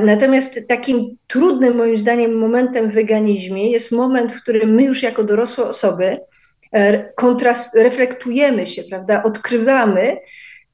Natomiast 0.04 0.60
takim 0.68 1.18
trudnym 1.28 1.78
moim 1.78 1.98
zdaniem 1.98 2.38
momentem 2.38 2.92
w 2.92 2.94
weganizmie 2.94 3.72
jest 3.72 3.92
moment, 3.92 4.34
w 4.34 4.42
którym 4.42 4.70
my 4.70 4.84
już 4.84 5.04
jako 5.04 5.24
dorosłe 5.24 5.66
osoby 5.66 6.18
e, 6.72 7.04
kontrast, 7.14 7.76
reflektujemy 7.76 8.68
się, 8.68 8.84
prawda, 8.84 9.24
odkrywamy, 9.24 10.18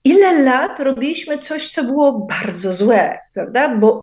ile 0.03 0.43
lat 0.43 0.79
robiliśmy 0.79 1.37
coś, 1.37 1.69
co 1.69 1.83
było 1.83 2.11
bardzo 2.19 2.73
złe, 2.73 3.19
prawda, 3.33 3.75
bo 3.75 4.01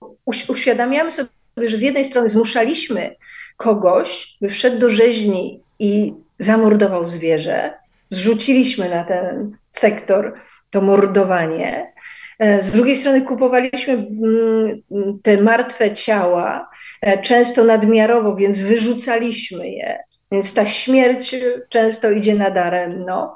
uświadamiamy 0.49 1.11
sobie, 1.11 1.29
że 1.57 1.77
z 1.77 1.81
jednej 1.81 2.05
strony 2.05 2.29
zmuszaliśmy 2.29 3.17
kogoś, 3.57 4.37
by 4.41 4.49
wszedł 4.49 4.79
do 4.79 4.91
rzeźni 4.91 5.61
i 5.79 6.15
zamordował 6.39 7.07
zwierzę. 7.09 7.75
Zrzuciliśmy 8.11 8.91
na 8.91 9.05
ten 9.05 9.57
sektor 9.71 10.35
to 10.71 10.81
mordowanie. 10.81 11.93
E, 12.39 12.63
z 12.63 12.73
drugiej 12.73 12.97
strony 12.97 13.23
kupowaliśmy 13.23 13.93
mm, 13.93 14.83
te 15.23 15.43
martwe 15.43 15.93
ciała, 15.93 16.71
e, 17.03 17.19
często 17.19 17.65
nadmiarowo, 17.65 18.37
więc 18.37 18.63
wyrzucaliśmy 18.63 19.69
je. 19.69 19.99
Więc 20.33 20.55
ta 20.55 20.67
śmierć 20.67 21.35
często 21.69 22.11
idzie 22.11 22.35
nadaremno. 22.35 23.35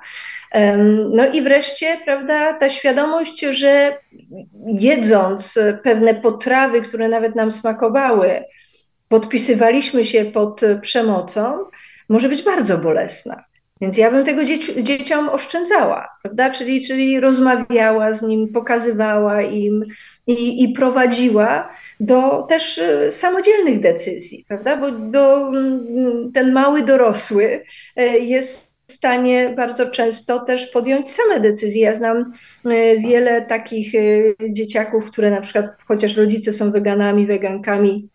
No 1.11 1.33
i 1.33 1.43
wreszcie, 1.43 1.99
prawda, 2.05 2.53
ta 2.53 2.69
świadomość, 2.69 3.41
że 3.41 3.97
jedząc 4.67 5.59
pewne 5.85 6.15
potrawy, 6.15 6.83
które 6.83 7.09
nawet 7.09 7.35
nam 7.35 7.53
smakowały, 7.53 8.45
podpisywaliśmy 9.09 10.05
się 10.05 10.25
pod 10.25 10.61
przemocą, 10.83 11.65
może 12.09 12.29
być 12.29 12.43
bardzo 12.43 12.79
bolesna. 12.79 13.45
Więc 13.81 13.99
ja 13.99 14.11
bym 14.11 14.25
tego 14.25 14.45
dzieci, 14.45 14.85
dzieciom 14.85 15.29
oszczędzała, 15.29 16.09
prawda? 16.23 16.51
Czyli, 16.51 16.87
czyli 16.87 17.21
rozmawiała 17.21 18.13
z 18.13 18.23
nim, 18.23 18.49
pokazywała 18.49 19.43
im 19.43 19.85
i, 20.27 20.63
i 20.63 20.73
prowadziła 20.73 21.69
do 22.01 22.43
też 22.43 22.79
e, 22.79 23.13
samodzielnych 23.13 23.81
decyzji, 23.81 24.45
prawda? 24.49 24.77
Bo, 24.77 24.93
bo 24.93 25.49
mm, 25.49 26.33
ten 26.33 26.53
mały 26.53 26.83
dorosły 26.83 27.65
e, 27.97 28.19
jest 28.19 28.71
w 28.87 28.93
stanie 28.93 29.55
bardzo 29.57 29.91
często 29.91 30.41
też 30.41 30.67
podjąć 30.67 31.11
same 31.11 31.41
decyzje. 31.41 31.83
Ja 31.83 31.95
znam 31.95 32.33
e, 32.65 32.99
wiele 32.99 33.43
takich 33.43 33.93
dzieciaków, 34.51 35.05
które 35.05 35.31
na 35.31 35.41
przykład, 35.41 35.67
chociaż 35.85 36.17
rodzice 36.17 36.53
są 36.53 36.71
weganami, 36.71 37.27
wegankami, 37.27 38.09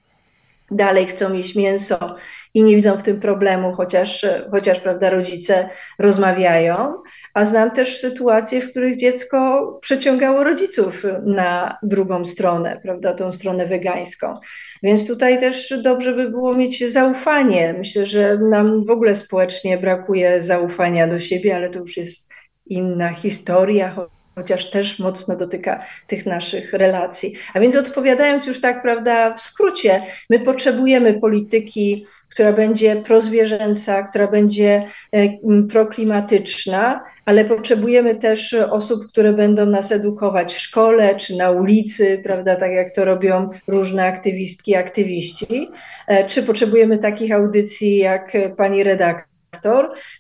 dalej 0.72 1.06
chcą 1.06 1.34
jeść 1.34 1.56
mięso 1.56 2.16
i 2.56 2.64
nie 2.64 2.76
widzą 2.76 2.98
w 2.98 3.04
tym 3.04 3.20
problemu, 3.20 3.74
chociaż, 3.74 4.26
chociaż 4.52 4.80
prawda, 4.80 5.10
rodzice 5.10 5.70
rozmawiają. 6.00 6.94
A 7.34 7.46
znam 7.46 7.72
też 7.72 8.00
sytuacje, 8.00 8.62
w 8.62 8.72
których 8.72 8.98
dziecko 8.98 9.80
przeciągało 9.82 10.44
rodziców 10.44 11.04
na 11.26 11.78
drugą 11.84 12.26
stronę, 12.26 12.80
prawda, 12.84 13.14
tą 13.14 13.32
stronę 13.32 13.68
wegańską. 13.68 14.40
Więc 14.84 15.08
tutaj 15.08 15.40
też 15.40 15.74
dobrze 15.82 16.14
by 16.14 16.30
było 16.30 16.56
mieć 16.56 16.92
zaufanie. 16.92 17.76
Myślę, 17.78 18.06
że 18.06 18.38
nam 18.38 18.86
w 18.86 18.90
ogóle 18.90 19.16
społecznie 19.16 19.78
brakuje 19.78 20.42
zaufania 20.42 21.08
do 21.08 21.20
siebie, 21.20 21.56
ale 21.56 21.70
to 21.70 21.80
już 21.80 21.98
jest 21.98 22.30
inna 22.66 23.14
historia 23.14 23.96
chociaż 24.36 24.70
też 24.70 25.00
mocno 25.00 25.36
dotyka 25.36 25.86
tych 26.08 26.26
naszych 26.26 26.74
relacji. 26.74 27.34
A 27.54 27.60
więc 27.60 27.76
odpowiadając 27.76 28.46
już 28.46 28.62
tak, 28.62 28.82
prawda, 28.82 29.34
w 29.34 29.42
skrócie, 29.42 30.04
my 30.30 30.40
potrzebujemy 30.40 31.14
polityki, 31.14 32.06
która 32.30 32.54
będzie 32.54 32.96
prozwierzęca, 32.96 34.04
która 34.04 34.28
będzie 34.28 34.88
e, 35.12 35.30
proklimatyczna, 35.70 37.00
ale 37.26 37.46
potrzebujemy 37.46 38.16
też 38.16 38.54
osób, 38.54 39.08
które 39.08 39.34
będą 39.34 39.66
nas 39.66 39.92
edukować 39.92 40.54
w 40.54 40.60
szkole 40.60 41.16
czy 41.16 41.36
na 41.36 41.52
ulicy, 41.52 42.22
prawda, 42.24 42.56
tak 42.56 42.72
jak 42.72 42.92
to 42.92 43.06
robią 43.06 43.50
różne 43.68 44.06
aktywistki, 44.06 44.76
aktywiści. 44.76 45.70
E, 46.08 46.26
czy 46.26 46.44
potrzebujemy 46.44 46.98
takich 46.98 47.32
audycji 47.32 47.98
jak 47.98 48.32
pani 48.58 48.84
redaktor? 48.84 49.35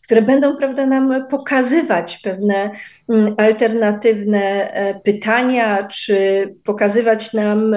Które 0.01 0.21
będą 0.21 0.57
prawda, 0.57 0.85
nam 0.85 1.27
pokazywać 1.27 2.19
pewne 2.23 2.71
mm, 3.09 3.35
alternatywne 3.37 4.73
e, 4.73 4.99
pytania, 4.99 5.87
czy 5.87 6.47
pokazywać 6.63 7.33
nam 7.33 7.75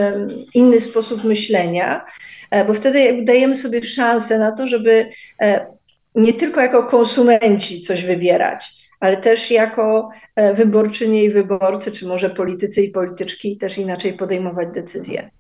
inny 0.54 0.80
sposób 0.80 1.24
myślenia, 1.24 2.04
e, 2.50 2.64
bo 2.64 2.74
wtedy 2.74 3.22
dajemy 3.24 3.54
sobie 3.54 3.82
szansę 3.82 4.38
na 4.38 4.52
to, 4.52 4.66
żeby 4.66 5.08
e, 5.40 5.66
nie 6.14 6.32
tylko 6.32 6.60
jako 6.60 6.82
konsumenci 6.82 7.82
coś 7.82 8.04
wybierać, 8.04 8.68
ale 9.00 9.16
też 9.16 9.50
jako 9.50 10.10
wyborczynie 10.54 11.24
i 11.24 11.30
wyborcy, 11.30 11.92
czy 11.92 12.06
może 12.06 12.30
politycy 12.30 12.82
i 12.82 12.90
polityczki 12.90 13.56
też 13.56 13.78
inaczej 13.78 14.12
podejmować 14.12 14.68
decyzje. 14.70 15.30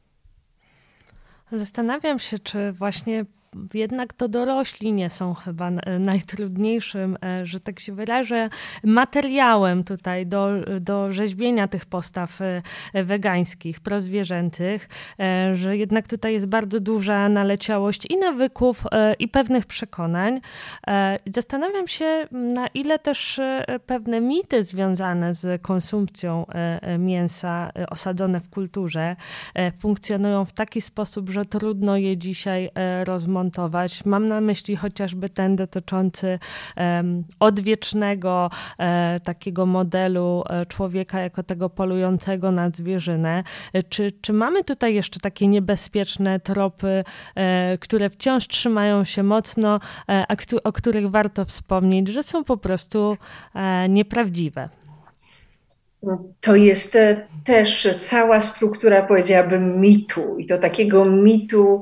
Zastanawiam 1.52 2.18
się, 2.18 2.38
czy 2.38 2.72
właśnie 2.72 3.24
jednak 3.74 4.12
to 4.12 4.28
dorośli 4.28 4.92
nie 4.92 5.10
są 5.10 5.34
chyba 5.34 5.70
najtrudniejszym, 6.00 7.18
e, 7.24 7.46
że 7.46 7.60
tak 7.60 7.80
się 7.80 7.92
wyrażę, 7.92 8.48
materiałem 8.84 9.84
tutaj 9.84 10.26
do, 10.26 10.48
do 10.80 11.12
rzeźbienia 11.12 11.68
tych 11.68 11.86
postaw 11.86 12.40
e, 12.40 13.04
wegańskich, 13.04 13.80
prozwierzętych, 13.80 14.88
e, 15.20 15.54
że 15.54 15.76
jednak 15.76 16.08
tutaj 16.08 16.32
jest 16.32 16.46
bardzo 16.46 16.80
duża 16.80 17.28
naleciałość 17.28 18.06
i 18.10 18.16
nawyków, 18.16 18.84
i 19.18 19.28
pewnych 19.28 19.66
przekonań. 19.66 20.40
Zastanawiam 21.26 21.88
się, 21.88 22.26
na 22.32 22.66
ile 22.66 22.98
też 22.98 23.40
pewne 23.86 24.20
mity 24.20 24.62
związane 24.62 25.34
z 25.34 25.62
konsumpcją 25.62 26.46
mięsa 26.98 27.70
osadzone 27.90 28.40
w 28.40 28.50
kulturze 28.50 29.16
funkcjonują 29.78 30.44
w 30.44 30.52
taki 30.52 30.80
sposób, 30.80 31.30
że 31.30 31.44
trudno 31.44 31.96
je 31.96 32.16
dzisiaj 32.16 32.70
rozmawiać 33.04 33.37
Mam 34.04 34.28
na 34.28 34.40
myśli 34.40 34.76
chociażby 34.76 35.28
ten 35.28 35.56
dotyczący 35.56 36.38
odwiecznego 37.40 38.50
e, 38.78 39.20
takiego 39.20 39.66
modelu 39.66 40.44
e, 40.48 40.66
człowieka 40.66 41.20
jako 41.20 41.42
tego 41.42 41.70
polującego 41.70 42.50
na 42.50 42.70
zwierzynę. 42.70 43.44
E, 43.72 43.82
czy, 43.82 44.12
czy 44.20 44.32
mamy 44.32 44.64
tutaj 44.64 44.94
jeszcze 44.94 45.20
takie 45.20 45.48
niebezpieczne 45.48 46.40
tropy, 46.40 47.04
które 47.80 48.10
wciąż 48.10 48.46
trzymają 48.46 49.04
się 49.04 49.22
mocno, 49.22 49.80
a 50.06 50.36
o 50.64 50.72
których 50.72 51.10
warto 51.10 51.44
wspomnieć, 51.44 52.08
że 52.08 52.22
są 52.22 52.44
po 52.44 52.56
prostu 52.56 53.16
nieprawdziwe? 53.88 54.68
to 56.40 56.56
jest 56.56 56.98
też 57.44 57.88
cała 58.00 58.40
struktura, 58.40 59.02
powiedziałabym, 59.02 59.80
mitu. 59.80 60.38
I 60.38 60.46
to 60.46 60.58
takiego 60.58 61.04
mitu, 61.04 61.80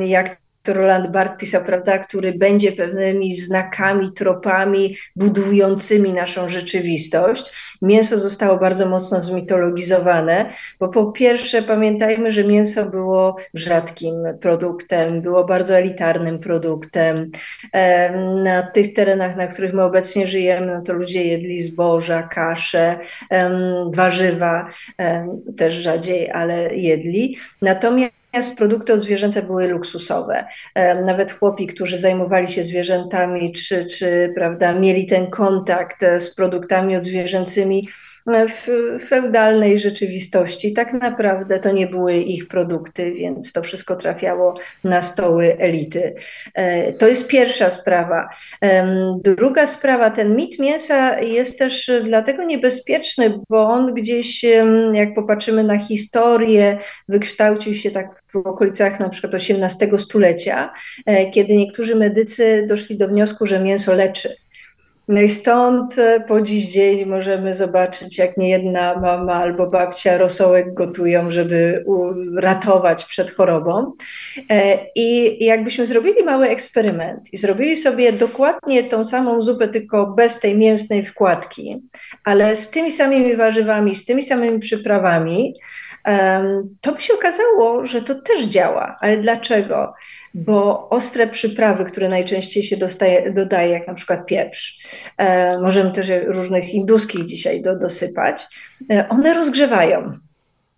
jak 0.00 0.36
Roland 0.74 1.10
Barthes 1.10 1.38
pisał, 1.38 1.64
prawda, 1.64 1.98
który 1.98 2.32
będzie 2.32 2.72
pewnymi 2.72 3.36
znakami, 3.36 4.12
tropami 4.12 4.96
budującymi 5.16 6.12
naszą 6.12 6.48
rzeczywistość. 6.48 7.52
Mięso 7.82 8.20
zostało 8.20 8.58
bardzo 8.58 8.88
mocno 8.88 9.22
zmitologizowane, 9.22 10.50
bo 10.80 10.88
po 10.88 11.12
pierwsze 11.12 11.62
pamiętajmy, 11.62 12.32
że 12.32 12.44
mięso 12.44 12.90
było 12.90 13.36
rzadkim 13.54 14.14
produktem, 14.40 15.22
było 15.22 15.44
bardzo 15.44 15.76
elitarnym 15.76 16.38
produktem. 16.38 17.30
Na 18.44 18.62
tych 18.62 18.92
terenach, 18.92 19.36
na 19.36 19.46
których 19.46 19.74
my 19.74 19.84
obecnie 19.84 20.26
żyjemy, 20.26 20.66
no 20.66 20.82
to 20.82 20.92
ludzie 20.92 21.24
jedli 21.24 21.62
zboża, 21.62 22.22
kasze, 22.22 22.98
warzywa, 23.94 24.70
też 25.56 25.74
rzadziej, 25.74 26.30
ale 26.30 26.76
jedli. 26.76 27.38
Natomiast 27.62 28.17
Natomiast 28.32 28.58
produkty 28.58 28.92
odzwierzęce 28.92 29.42
były 29.42 29.68
luksusowe. 29.68 30.46
E, 30.74 31.02
nawet 31.02 31.32
chłopi, 31.32 31.66
którzy 31.66 31.98
zajmowali 31.98 32.48
się 32.48 32.64
zwierzętami, 32.64 33.52
czy, 33.52 33.86
czy 33.86 34.32
prawda, 34.34 34.72
mieli 34.72 35.06
ten 35.06 35.30
kontakt 35.30 36.04
z 36.18 36.34
produktami 36.34 36.96
odzwierzęcymi, 36.96 37.88
w 38.48 38.68
feudalnej 39.08 39.78
rzeczywistości. 39.78 40.72
Tak 40.72 40.92
naprawdę 40.92 41.58
to 41.58 41.72
nie 41.72 41.86
były 41.86 42.14
ich 42.14 42.48
produkty, 42.48 43.12
więc 43.12 43.52
to 43.52 43.62
wszystko 43.62 43.96
trafiało 43.96 44.54
na 44.84 45.02
stoły 45.02 45.56
elity. 45.58 46.14
E, 46.54 46.92
to 46.92 47.08
jest 47.08 47.28
pierwsza 47.28 47.70
sprawa. 47.70 48.28
Druga 49.24 49.66
sprawa, 49.66 50.10
ten 50.10 50.36
mit 50.36 50.58
mięsa 50.58 51.20
jest 51.20 51.58
też 51.58 51.90
dlatego 52.04 52.44
niebezpieczny, 52.44 53.40
bo 53.48 53.62
on 53.62 53.94
gdzieś, 53.94 54.44
jak 54.92 55.14
popatrzymy 55.14 55.64
na 55.64 55.78
historię, 55.78 56.78
wykształcił 57.08 57.74
się 57.74 57.90
tak 57.90 58.22
w 58.26 58.36
okolicach 58.36 59.00
na 59.00 59.08
przykład 59.08 59.34
XVIII 59.34 59.98
stulecia, 59.98 60.70
e, 61.06 61.30
kiedy 61.30 61.56
niektórzy 61.56 61.96
medycy 61.96 62.66
doszli 62.68 62.96
do 62.96 63.08
wniosku, 63.08 63.46
że 63.46 63.60
mięso 63.60 63.94
leczy. 63.94 64.47
No 65.08 65.20
i 65.20 65.28
stąd 65.28 65.98
e, 65.98 66.20
po 66.20 66.42
dziś 66.42 66.72
dzień 66.72 67.06
możemy 67.06 67.54
zobaczyć, 67.54 68.18
jak 68.18 68.36
niejedna 68.36 69.00
mama 69.00 69.34
albo 69.34 69.66
babcia 69.66 70.18
rosołek 70.18 70.74
gotują, 70.74 71.30
żeby 71.30 71.84
ratować 72.36 73.04
przed 73.04 73.30
chorobą. 73.30 73.92
E, 74.50 74.78
I 74.94 75.38
jakbyśmy 75.44 75.86
zrobili 75.86 76.24
mały 76.24 76.48
eksperyment 76.48 77.32
i 77.32 77.36
zrobili 77.36 77.76
sobie 77.76 78.12
dokładnie 78.12 78.84
tą 78.84 79.04
samą 79.04 79.42
zupę, 79.42 79.68
tylko 79.68 80.06
bez 80.06 80.40
tej 80.40 80.58
mięsnej 80.58 81.06
wkładki, 81.06 81.82
ale 82.24 82.56
z 82.56 82.70
tymi 82.70 82.90
samymi 82.90 83.36
warzywami, 83.36 83.94
z 83.94 84.04
tymi 84.04 84.22
samymi 84.22 84.58
przyprawami, 84.58 85.54
to 86.80 86.92
by 86.92 87.00
się 87.00 87.14
okazało, 87.14 87.86
że 87.86 88.02
to 88.02 88.14
też 88.14 88.44
działa. 88.44 88.96
Ale 89.00 89.16
dlaczego? 89.16 89.92
Bo 90.34 90.88
ostre 90.88 91.26
przyprawy, 91.26 91.84
które 91.84 92.08
najczęściej 92.08 92.62
się 92.62 92.76
dostaje, 92.76 93.32
dodaje, 93.32 93.70
jak 93.70 93.86
na 93.86 93.94
przykład 93.94 94.26
pieprz, 94.26 94.78
e, 95.16 95.58
możemy 95.58 95.92
też 95.92 96.06
różnych 96.26 96.74
induskich 96.74 97.24
dzisiaj 97.24 97.62
do, 97.62 97.78
dosypać, 97.78 98.46
e, 98.90 99.08
one 99.08 99.34
rozgrzewają. 99.34 100.18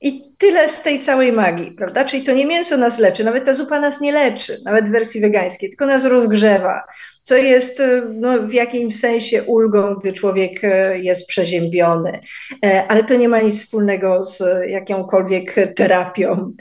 I 0.01 0.35
tyle 0.39 0.69
z 0.69 0.83
tej 0.83 1.01
całej 1.01 1.33
magii, 1.33 1.73
prawda? 1.73 2.05
Czyli 2.05 2.23
to 2.23 2.33
nie 2.33 2.47
mięso 2.47 2.77
nas 2.77 2.99
leczy, 2.99 3.25
nawet 3.25 3.45
ta 3.45 3.55
zupa 3.55 3.81
nas 3.81 4.01
nie 4.01 4.13
leczy, 4.13 4.59
nawet 4.65 4.89
w 4.89 4.93
wersji 4.93 5.21
wegańskiej, 5.21 5.69
tylko 5.69 5.87
nas 5.87 6.05
rozgrzewa, 6.05 6.83
co 7.23 7.37
jest 7.37 7.81
e, 7.81 8.03
no, 8.15 8.43
w 8.43 8.53
jakimś 8.53 9.01
sensie 9.01 9.43
ulgą, 9.43 9.95
gdy 9.95 10.13
człowiek 10.13 10.65
e, 10.65 10.99
jest 10.99 11.27
przeziębiony. 11.27 12.21
E, 12.65 12.85
ale 12.89 13.05
to 13.05 13.17
nie 13.17 13.29
ma 13.29 13.41
nic 13.41 13.63
wspólnego 13.63 14.25
z 14.25 14.43
jakąkolwiek 14.69 15.55
terapią. 15.77 16.53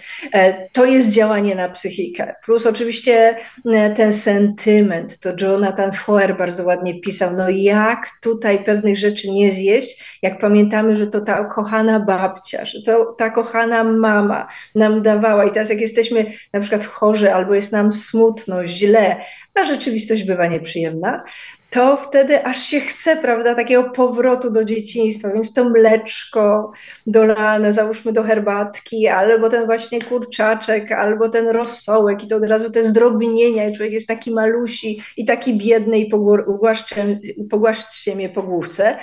To 0.73 0.85
jest 0.85 1.09
działanie 1.09 1.55
na 1.55 1.69
psychikę. 1.69 2.35
Plus 2.45 2.65
oczywiście 2.65 3.37
ten 3.95 4.13
sentyment, 4.13 5.19
to 5.19 5.29
Jonathan 5.41 5.91
Foer 5.91 6.37
bardzo 6.37 6.63
ładnie 6.63 7.01
pisał, 7.01 7.35
no 7.35 7.49
jak 7.49 8.07
tutaj 8.21 8.63
pewnych 8.63 8.97
rzeczy 8.97 9.31
nie 9.31 9.51
zjeść, 9.51 10.19
jak 10.21 10.39
pamiętamy, 10.39 10.95
że 10.95 11.07
to 11.07 11.21
ta 11.21 11.45
kochana 11.45 11.99
babcia, 11.99 12.65
że 12.65 12.81
to 12.81 13.15
ta 13.17 13.29
kochana 13.29 13.83
mama 13.83 14.47
nam 14.75 15.01
dawała 15.01 15.45
i 15.45 15.51
teraz 15.51 15.69
jak 15.69 15.81
jesteśmy 15.81 16.25
na 16.53 16.59
przykład 16.59 16.85
chorzy 16.85 17.33
albo 17.33 17.55
jest 17.55 17.71
nam 17.71 17.91
smutno, 17.91 18.67
źle, 18.67 19.15
a 19.55 19.65
rzeczywistość 19.65 20.23
bywa 20.23 20.47
nieprzyjemna, 20.47 21.21
to 21.69 21.97
wtedy 21.97 22.45
aż 22.45 22.59
się 22.63 22.79
chce, 22.79 23.17
prawda, 23.17 23.55
takiego 23.55 23.83
powrotu 23.83 24.51
do 24.51 24.63
dzieciństwa, 24.63 25.33
więc 25.33 25.53
to 25.53 25.69
mleczko 25.69 26.71
dolane, 27.07 27.73
załóżmy 27.73 28.13
do 28.13 28.23
herbatki, 28.23 29.07
albo 29.07 29.49
ten 29.49 29.65
właśnie 29.65 30.01
kurczaczek, 30.01 30.91
albo 30.91 31.29
ten 31.29 31.47
rosołek 31.47 32.23
i 32.23 32.27
to 32.27 32.35
od 32.35 32.45
razu 32.45 32.71
te 32.71 32.83
zdrobnienia 32.83 33.69
i 33.69 33.75
człowiek 33.75 33.93
jest 33.93 34.07
taki 34.07 34.31
malusi 34.31 35.03
i 35.17 35.25
taki 35.25 35.57
biedny 35.57 35.99
i 35.99 36.09
pogłaszczcie 37.49 38.15
mnie 38.15 38.29
po 38.29 38.43
główce. 38.43 38.97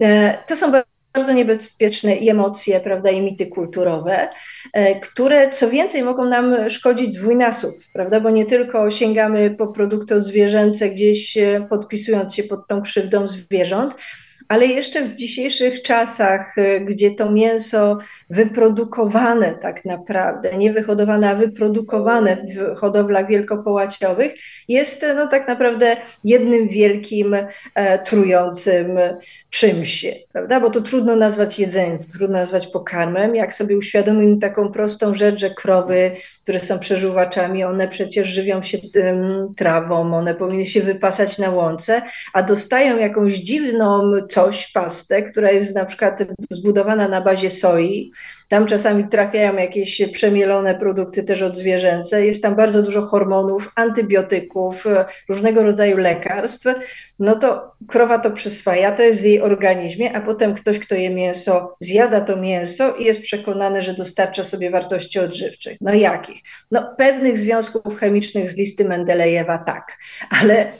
E, 0.00 0.38
to 0.46 0.56
są 0.56 0.72
bardzo 1.18 1.32
niebezpieczne 1.32 2.16
i 2.16 2.28
emocje, 2.28 2.80
prawda, 2.80 3.10
i 3.10 3.22
mity 3.22 3.46
kulturowe, 3.46 4.28
e, 4.72 5.00
które 5.00 5.50
co 5.50 5.70
więcej 5.70 6.02
mogą 6.02 6.24
nam 6.24 6.70
szkodzić 6.70 7.18
dwójnasób, 7.18 7.74
prawda, 7.92 8.20
bo 8.20 8.30
nie 8.30 8.46
tylko 8.46 8.90
sięgamy 8.90 9.50
po 9.50 9.68
produkty 9.68 10.20
zwierzęce 10.20 10.90
gdzieś 10.90 11.36
e, 11.36 11.66
podpisując 11.70 12.34
się 12.34 12.42
pod 12.42 12.66
tą 12.68 12.82
krzywdą 12.82 13.28
zwierząt, 13.28 13.94
ale 14.48 14.66
jeszcze 14.66 15.04
w 15.04 15.14
dzisiejszych 15.14 15.82
czasach, 15.82 16.58
e, 16.58 16.80
gdzie 16.80 17.10
to 17.10 17.32
mięso 17.32 17.98
wyprodukowane 18.30 19.54
tak 19.54 19.84
naprawdę, 19.84 20.56
nie 20.56 20.72
wyhodowane, 20.72 21.30
a 21.30 21.34
wyprodukowane 21.34 22.36
w 22.36 22.76
hodowlach 22.76 23.28
wielkopołaciowych, 23.28 24.34
jest 24.68 25.06
no 25.16 25.26
tak 25.26 25.48
naprawdę 25.48 25.96
jednym 26.24 26.68
wielkim 26.68 27.36
e, 27.74 27.98
trującym 27.98 28.98
czymś, 29.50 30.06
prawda? 30.32 30.60
Bo 30.60 30.70
to 30.70 30.80
trudno 30.80 31.16
nazwać 31.16 31.58
jedzeniem, 31.58 31.98
trudno 31.98 32.38
nazwać 32.38 32.66
pokarmem. 32.66 33.36
Jak 33.36 33.54
sobie 33.54 33.76
uświadomimy 33.76 34.38
taką 34.38 34.72
prostą 34.72 35.14
rzecz, 35.14 35.40
że 35.40 35.50
krowy, 35.50 36.10
które 36.42 36.60
są 36.60 36.78
przeżuwaczami, 36.78 37.64
one 37.64 37.88
przecież 37.88 38.28
żywią 38.28 38.62
się 38.62 38.78
um, 38.94 39.54
trawą, 39.56 40.16
one 40.16 40.34
powinny 40.34 40.66
się 40.66 40.80
wypasać 40.80 41.38
na 41.38 41.50
łące, 41.50 42.02
a 42.32 42.42
dostają 42.42 42.98
jakąś 42.98 43.32
dziwną 43.32 44.12
coś, 44.30 44.72
pastę, 44.72 45.22
która 45.22 45.50
jest 45.50 45.74
na 45.74 45.84
przykład 45.84 46.18
zbudowana 46.50 47.08
na 47.08 47.20
bazie 47.20 47.50
soi, 47.50 48.12
tam 48.48 48.66
czasami 48.66 49.08
trafiają 49.08 49.56
jakieś 49.56 50.02
przemielone 50.12 50.74
produkty 50.74 51.24
też 51.24 51.42
odzwierzęce. 51.42 52.26
Jest 52.26 52.42
tam 52.42 52.56
bardzo 52.56 52.82
dużo 52.82 53.02
hormonów, 53.02 53.72
antybiotyków, 53.76 54.84
różnego 55.28 55.62
rodzaju 55.62 55.96
lekarstw. 55.96 56.66
No 57.18 57.36
to 57.36 57.72
krowa 57.88 58.18
to 58.18 58.30
przyswaja, 58.30 58.92
to 58.92 59.02
jest 59.02 59.20
w 59.20 59.24
jej 59.24 59.40
organizmie, 59.40 60.16
a 60.16 60.20
potem 60.20 60.54
ktoś, 60.54 60.78
kto 60.78 60.94
je 60.94 61.10
mięso, 61.10 61.76
zjada 61.80 62.20
to 62.20 62.36
mięso 62.36 62.94
i 62.96 63.04
jest 63.04 63.22
przekonany, 63.22 63.82
że 63.82 63.94
dostarcza 63.94 64.44
sobie 64.44 64.70
wartości 64.70 65.18
odżywczych. 65.18 65.78
No 65.80 65.94
jakich? 65.94 66.42
No 66.70 66.94
pewnych 66.98 67.38
związków 67.38 67.98
chemicznych 67.98 68.50
z 68.50 68.56
listy 68.56 68.84
Mendelejewa 68.84 69.58
tak, 69.58 69.96
ale 70.42 70.72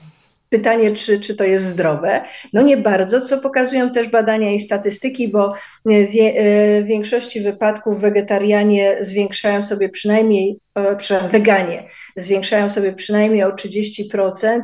Pytanie, 0.49 0.93
czy, 0.93 1.21
czy 1.21 1.37
to 1.37 1.45
jest 1.45 1.65
zdrowe? 1.65 2.25
No 2.53 2.63
nie 2.63 2.77
bardzo, 2.77 3.21
co 3.21 3.39
pokazują 3.39 3.91
też 3.91 4.09
badania 4.09 4.51
i 4.51 4.61
statystyki, 4.61 5.29
bo 5.29 5.55
w 5.85 6.87
większości 6.87 7.41
wypadków 7.41 8.01
wegetarianie 8.01 8.97
zwiększają 9.01 9.63
sobie 9.63 9.89
przynajmniej 9.89 10.59
przepraszam, 10.99 11.31
weganie 11.31 11.89
zwiększają 12.17 12.69
sobie 12.69 12.93
przynajmniej 12.93 13.45
o 13.45 13.51
30% 13.51 14.61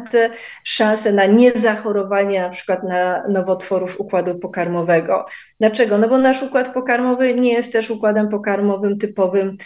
szanse 0.64 1.12
na 1.12 1.26
niezachorowanie 1.26 2.40
na 2.42 2.48
przykład 2.48 2.84
na 2.84 3.28
nowotworów 3.28 4.00
układu 4.00 4.38
pokarmowego. 4.38 5.26
Dlaczego? 5.60 5.98
No 5.98 6.08
bo 6.08 6.18
nasz 6.18 6.42
układ 6.42 6.74
pokarmowy 6.74 7.34
nie 7.34 7.52
jest 7.52 7.72
też 7.72 7.90
układem 7.90 8.28
pokarmowym 8.28 8.98
typowym 8.98 9.56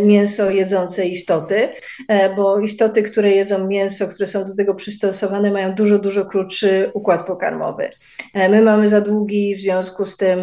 mięso 0.00 0.50
jedzące 0.50 1.06
istoty, 1.06 1.68
e, 2.08 2.34
bo 2.34 2.60
istoty, 2.60 3.02
które 3.02 3.30
jedzą 3.30 3.66
mięso, 3.66 4.08
które 4.08 4.26
są 4.26 4.44
do 4.44 4.56
tego 4.56 4.74
przystosowane, 4.74 5.50
mają 5.50 5.74
dużo, 5.74 5.98
dużo 5.98 6.24
krótszy 6.24 6.90
układ 6.94 7.26
pokarmowy. 7.26 7.90
E, 8.34 8.48
my 8.48 8.62
mamy 8.62 8.88
za 8.88 9.00
długi, 9.00 9.56
w 9.56 9.60
związku 9.60 10.06
z 10.06 10.16
tym 10.16 10.40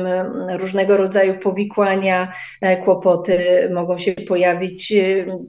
różnego 0.58 0.98
rodzaju 0.98 1.40
powikłania, 1.40 2.34
e, 2.62 2.78
kłopoty 2.78 3.70
mogą 3.74 3.98
się 3.98 4.12
pojawić 4.12 4.94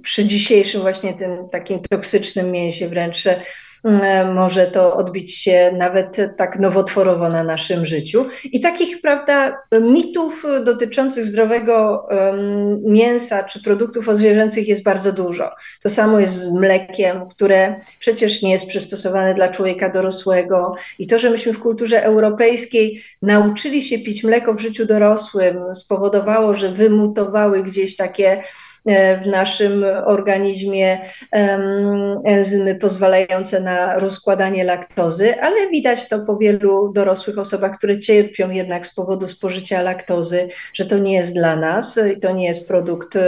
przy 0.03 0.25
dzisiejszym 0.25 0.81
właśnie 0.81 1.15
tym 1.15 1.49
takim 1.49 1.81
toksycznym 1.91 2.51
mięsie 2.51 2.89
wręcz 2.89 3.25
może 4.35 4.67
to 4.67 4.97
odbić 4.97 5.35
się 5.35 5.73
nawet 5.79 6.17
tak 6.37 6.59
nowotworowo 6.59 7.29
na 7.29 7.45
naszym 7.45 7.87
życiu. 7.87 8.27
I 8.45 8.61
takich, 8.61 9.01
prawda, 9.01 9.59
mitów 9.81 10.47
dotyczących 10.65 11.25
zdrowego 11.25 12.09
mięsa 12.85 13.45
czy 13.45 13.63
produktów 13.63 14.09
odzwierzęcych 14.09 14.69
jest 14.69 14.83
bardzo 14.83 15.13
dużo. 15.13 15.51
To 15.83 15.91
samo 15.91 16.21
jest 16.21 16.35
z 16.35 16.53
mlekiem, 16.53 17.29
które 17.29 17.81
przecież 17.99 18.43
nie 18.43 18.51
jest 18.53 18.67
przystosowane 18.67 19.35
dla 19.35 19.49
człowieka 19.49 19.89
dorosłego. 19.89 20.75
I 20.99 21.07
to, 21.07 21.19
że 21.19 21.31
myśmy 21.31 21.53
w 21.53 21.61
kulturze 21.61 22.03
europejskiej 22.03 23.03
nauczyli 23.23 23.83
się 23.83 23.99
pić 23.99 24.25
mleko 24.25 24.55
w 24.55 24.61
życiu 24.61 24.87
dorosłym, 24.87 25.75
spowodowało, 25.75 26.57
że 26.57 26.73
wymutowały 26.73 27.63
gdzieś 27.63 27.97
takie 27.97 28.43
w 29.23 29.27
naszym 29.27 29.85
organizmie 30.05 30.99
enzymy 32.25 32.75
pozwalające 32.75 33.61
na 33.61 33.99
rozkładanie 33.99 34.65
laktozy, 34.65 35.41
ale 35.41 35.71
widać 35.71 36.09
to 36.09 36.27
po 36.27 36.37
wielu 36.37 36.93
dorosłych 36.93 37.39
osobach, 37.39 37.79
które 37.79 37.99
cierpią 37.99 38.51
jednak 38.51 38.87
z 38.87 38.95
powodu 38.95 39.29
spożycia 39.29 39.83
laktozy, 39.83 40.49
że 40.75 40.87
to 40.87 40.99
nie 40.99 41.15
jest 41.15 41.35
dla 41.35 41.57
nas 41.57 42.01
i 42.17 42.21
to 42.21 42.33
nie 42.33 42.47
jest 42.47 42.69
produkt 42.69 43.19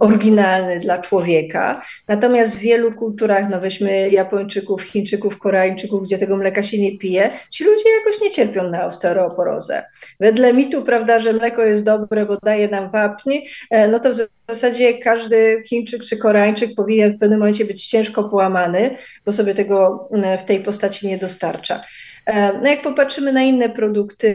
oryginalny 0.00 0.80
dla 0.80 0.98
człowieka. 0.98 1.82
Natomiast 2.08 2.56
w 2.56 2.60
wielu 2.60 2.92
kulturach, 2.92 3.48
no 3.50 3.60
weźmy 3.60 4.10
Japończyków, 4.10 4.82
Chińczyków, 4.82 5.38
Koreańczyków, 5.38 6.02
gdzie 6.02 6.18
tego 6.18 6.36
mleka 6.36 6.62
się 6.62 6.78
nie 6.78 6.98
pije, 6.98 7.30
ci 7.50 7.64
ludzie 7.64 7.84
jakoś 7.98 8.20
nie 8.20 8.30
cierpią 8.30 8.68
na 8.68 8.84
osteoporozę. 8.84 9.82
Wedle 10.20 10.52
mitu, 10.52 10.82
prawda, 10.82 11.18
że 11.18 11.32
mleko 11.32 11.62
jest 11.62 11.84
dobre, 11.84 12.26
bo 12.26 12.36
daje 12.42 12.68
nam 12.68 12.90
wapń, 12.90 13.38
e, 13.70 13.88
no 13.88 14.00
to 14.00 14.14
w 14.14 14.41
w 14.46 14.50
zasadzie 14.50 14.98
każdy 14.98 15.62
Chińczyk 15.66 16.04
czy 16.04 16.16
Koreańczyk 16.16 16.70
powinien 16.76 17.16
w 17.16 17.18
pewnym 17.18 17.38
momencie 17.38 17.64
być 17.64 17.86
ciężko 17.86 18.24
połamany, 18.24 18.96
bo 19.26 19.32
sobie 19.32 19.54
tego 19.54 20.08
mm, 20.12 20.38
w 20.38 20.44
tej 20.44 20.60
postaci 20.60 21.08
nie 21.08 21.18
dostarcza. 21.18 21.80
E, 22.26 22.52
no 22.52 22.70
jak 22.70 22.82
popatrzymy 22.82 23.32
na 23.32 23.42
inne 23.42 23.68
produkty, 23.68 24.34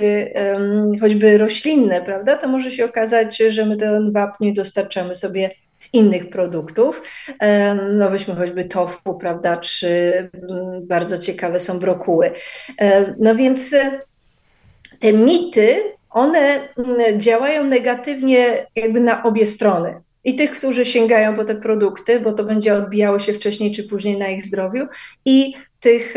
choćby 1.01 1.38
roślinne, 1.38 2.01
prawda, 2.01 2.38
to 2.38 2.47
może 2.47 2.72
się 2.72 2.86
okazać, 2.86 3.38
że 3.38 3.66
my 3.66 3.78
ten 3.78 4.12
wapń 4.12 4.53
dostarczamy 4.53 5.16
sobie 5.16 5.51
z 5.76 5.93
innych 5.93 6.30
produktów. 6.30 7.01
No 7.97 8.10
weźmy 8.10 8.36
choćby 8.36 8.66
tofu, 8.66 9.18
prawda, 9.20 9.58
czy 9.58 10.14
mm, 10.34 10.88
bardzo 10.88 11.18
ciekawe 11.18 11.60
są 11.60 11.80
brokuły. 11.80 12.32
E, 12.82 13.16
no 13.20 13.36
więc 13.36 13.76
te 14.99 15.14
mity, 15.14 15.97
one 16.18 16.70
mm, 16.78 17.22
działają 17.22 17.63
negatywnie 17.63 18.68
jakby 18.76 18.99
na 18.99 19.24
obie 19.24 19.45
strony 19.45 20.01
i 20.24 20.36
tych, 20.36 20.51
którzy 20.51 20.86
sięgają 20.86 21.36
po 21.36 21.45
te 21.45 21.55
produkty, 21.55 22.20
bo 22.20 22.34
to 22.34 22.43
będzie 22.43 22.74
odbijało 22.74 23.20
się 23.20 23.34
wcześniej 23.34 23.72
czy 23.72 23.84
później 23.84 24.18
na 24.18 24.28
ich 24.28 24.45
zdrowiu, 24.45 24.88
i 25.26 25.53
tych 25.80 26.13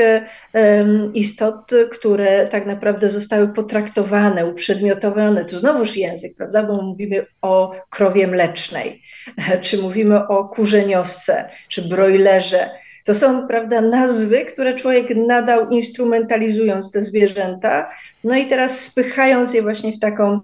um, 0.54 1.14
istot, 1.14 1.70
które 1.90 2.48
tak 2.48 2.66
naprawdę 2.66 3.08
zostały 3.08 3.48
potraktowane, 3.48 4.46
uprzedmiotowane, 4.46 5.44
to 5.44 5.58
znowuż 5.58 5.96
język, 5.96 6.36
prawda, 6.36 6.62
bo 6.62 6.82
mówimy 6.82 7.26
o 7.42 7.72
krowie 7.90 8.26
mlecznej, 8.26 9.02
czy 9.64 9.82
mówimy 9.82 10.28
o 10.28 10.44
kurzeniosce, 10.44 11.50
czy 11.68 11.88
broilerze. 11.88 12.70
To 13.10 13.14
są, 13.14 13.46
prawda, 13.46 13.80
nazwy, 13.80 14.44
które 14.44 14.74
człowiek 14.74 15.16
nadał 15.16 15.70
instrumentalizując 15.70 16.90
te 16.90 17.02
zwierzęta, 17.02 17.90
no 18.24 18.36
i 18.36 18.46
teraz 18.46 18.80
spychając 18.80 19.54
je 19.54 19.62
właśnie 19.62 19.96
w 19.96 20.00
taką 20.00 20.40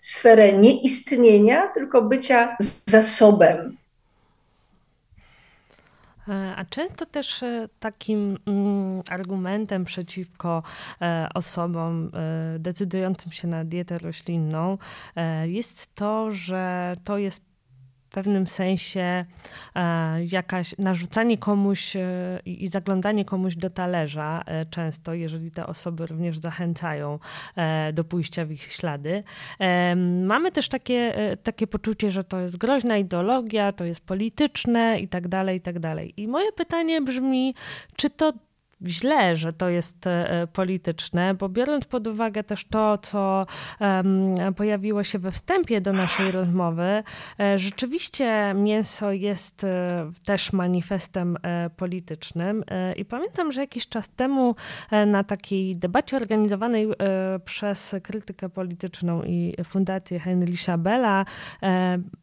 sferę 0.00 0.52
nie 0.52 0.82
istnienia, 0.82 1.68
tylko 1.74 2.02
bycia 2.02 2.56
zasobem. 2.86 3.76
E, 6.28 6.54
a 6.56 6.64
często 6.64 7.06
też 7.06 7.42
e, 7.42 7.68
takim 7.80 8.38
mm, 8.46 9.02
argumentem 9.10 9.84
przeciwko 9.84 10.62
e, 11.02 11.28
osobom 11.34 12.10
decydującym 12.58 13.32
się 13.32 13.48
na 13.48 13.64
dietę 13.64 13.98
roślinną 13.98 14.78
jest 15.44 15.94
to, 15.94 16.30
że 16.30 16.94
to 17.04 17.18
jest 17.18 17.47
w 18.08 18.10
pewnym 18.10 18.46
sensie 18.46 19.24
e, 19.74 20.24
jakaś 20.24 20.78
narzucanie 20.78 21.38
komuś 21.38 21.96
e, 21.96 22.40
i 22.44 22.68
zaglądanie 22.68 23.24
komuś 23.24 23.56
do 23.56 23.70
talerza 23.70 24.42
e, 24.46 24.66
często, 24.66 25.14
jeżeli 25.14 25.50
te 25.50 25.66
osoby 25.66 26.06
również 26.06 26.38
zachęcają 26.38 27.18
do 27.92 28.04
pójścia 28.04 28.44
w 28.44 28.50
ich 28.50 28.72
ślady. 28.72 29.22
Mamy 30.24 30.52
też 30.52 30.68
takie, 30.68 31.14
takie 31.42 31.66
poczucie, 31.66 32.10
że 32.10 32.24
to 32.24 32.40
jest 32.40 32.56
groźna 32.56 32.96
ideologia, 32.96 33.72
to 33.72 33.84
jest 33.84 34.06
polityczne 34.06 35.00
i 35.00 35.08
tak 35.08 35.28
dalej, 35.28 35.56
i 35.56 35.60
tak 35.60 35.78
dalej. 35.78 36.14
I 36.16 36.28
moje 36.28 36.52
pytanie 36.52 37.00
brzmi, 37.00 37.54
czy 37.96 38.10
to 38.10 38.32
źle, 38.86 39.36
że 39.36 39.52
to 39.52 39.68
jest 39.68 40.06
e, 40.06 40.46
polityczne, 40.52 41.34
bo 41.34 41.48
biorąc 41.48 41.84
pod 41.84 42.06
uwagę 42.06 42.44
też 42.44 42.64
to, 42.64 42.98
co 42.98 43.46
pojawiło 44.56 45.04
się 45.04 45.18
we 45.18 45.32
wstępie 45.32 45.80
do 45.80 45.92
naszej 45.92 46.32
rozmowy, 46.32 47.02
e, 47.40 47.58
rzeczywiście 47.58 48.54
mięso 48.54 49.12
jest 49.12 49.64
e, 49.64 50.10
też 50.24 50.52
manifestem 50.52 51.36
politycznym. 51.76 52.64
I 52.96 53.04
pamiętam, 53.04 53.52
że 53.52 53.60
jakiś 53.60 53.88
czas 53.88 54.08
temu 54.08 54.54
na 55.06 55.24
takiej 55.24 55.76
debacie 55.76 56.16
organizowanej 56.16 56.88
przez 57.44 57.94
krytykę 58.02 58.48
polityczną 58.48 59.22
i 59.22 59.54
Fundację 59.64 60.18
Heinricha 60.18 60.78
Bella 60.78 61.24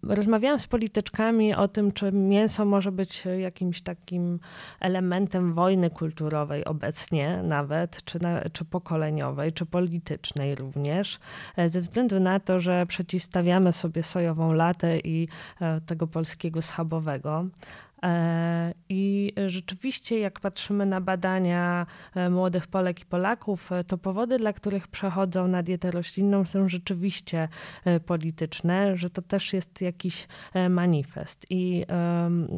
rozmawiałam 0.03 0.59
z 0.59 0.67
polityczkami 0.67 1.55
o 1.55 1.67
tym, 1.67 1.91
czy 1.91 2.11
mięso 2.11 2.65
może 2.65 2.91
być 2.91 3.23
jakimś 3.37 3.81
takim 3.81 4.39
elementem 4.79 5.53
wojny 5.53 5.89
kulturowej 5.89 6.44
obecnie 6.65 7.43
nawet, 7.43 8.03
czy, 8.03 8.21
na, 8.21 8.41
czy 8.53 8.65
pokoleniowej, 8.65 9.53
czy 9.53 9.65
politycznej 9.65 10.55
również, 10.55 11.19
e, 11.57 11.69
ze 11.69 11.81
względu 11.81 12.19
na 12.19 12.39
to, 12.39 12.59
że 12.59 12.85
przeciwstawiamy 12.85 13.73
sobie 13.73 14.03
sojową 14.03 14.53
latę 14.53 14.99
i 14.99 15.27
e, 15.61 15.81
tego 15.81 16.07
polskiego 16.07 16.61
schabowego. 16.61 17.45
E, 18.05 18.73
I 18.89 19.33
rzeczywiście, 19.47 20.19
jak 20.19 20.39
patrzymy 20.39 20.85
na 20.85 21.01
badania 21.01 21.85
e, 22.15 22.29
młodych 22.29 22.67
Polek 22.67 23.01
i 23.01 23.05
Polaków, 23.05 23.71
e, 23.71 23.83
to 23.83 23.97
powody, 23.97 24.37
dla 24.37 24.53
których 24.53 24.87
przechodzą 24.87 25.47
na 25.47 25.63
dietę 25.63 25.91
roślinną, 25.91 26.45
są 26.45 26.69
rzeczywiście 26.69 27.47
polityczne, 28.05 28.97
że 28.97 29.09
to 29.09 29.21
też 29.21 29.53
jest 29.53 29.81
jakiś 29.81 30.27
manifest. 30.69 31.45
I 31.49 31.85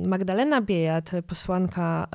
Magdalena 0.06 0.62
Biejat, 0.62 1.12
posłanka 1.28 2.08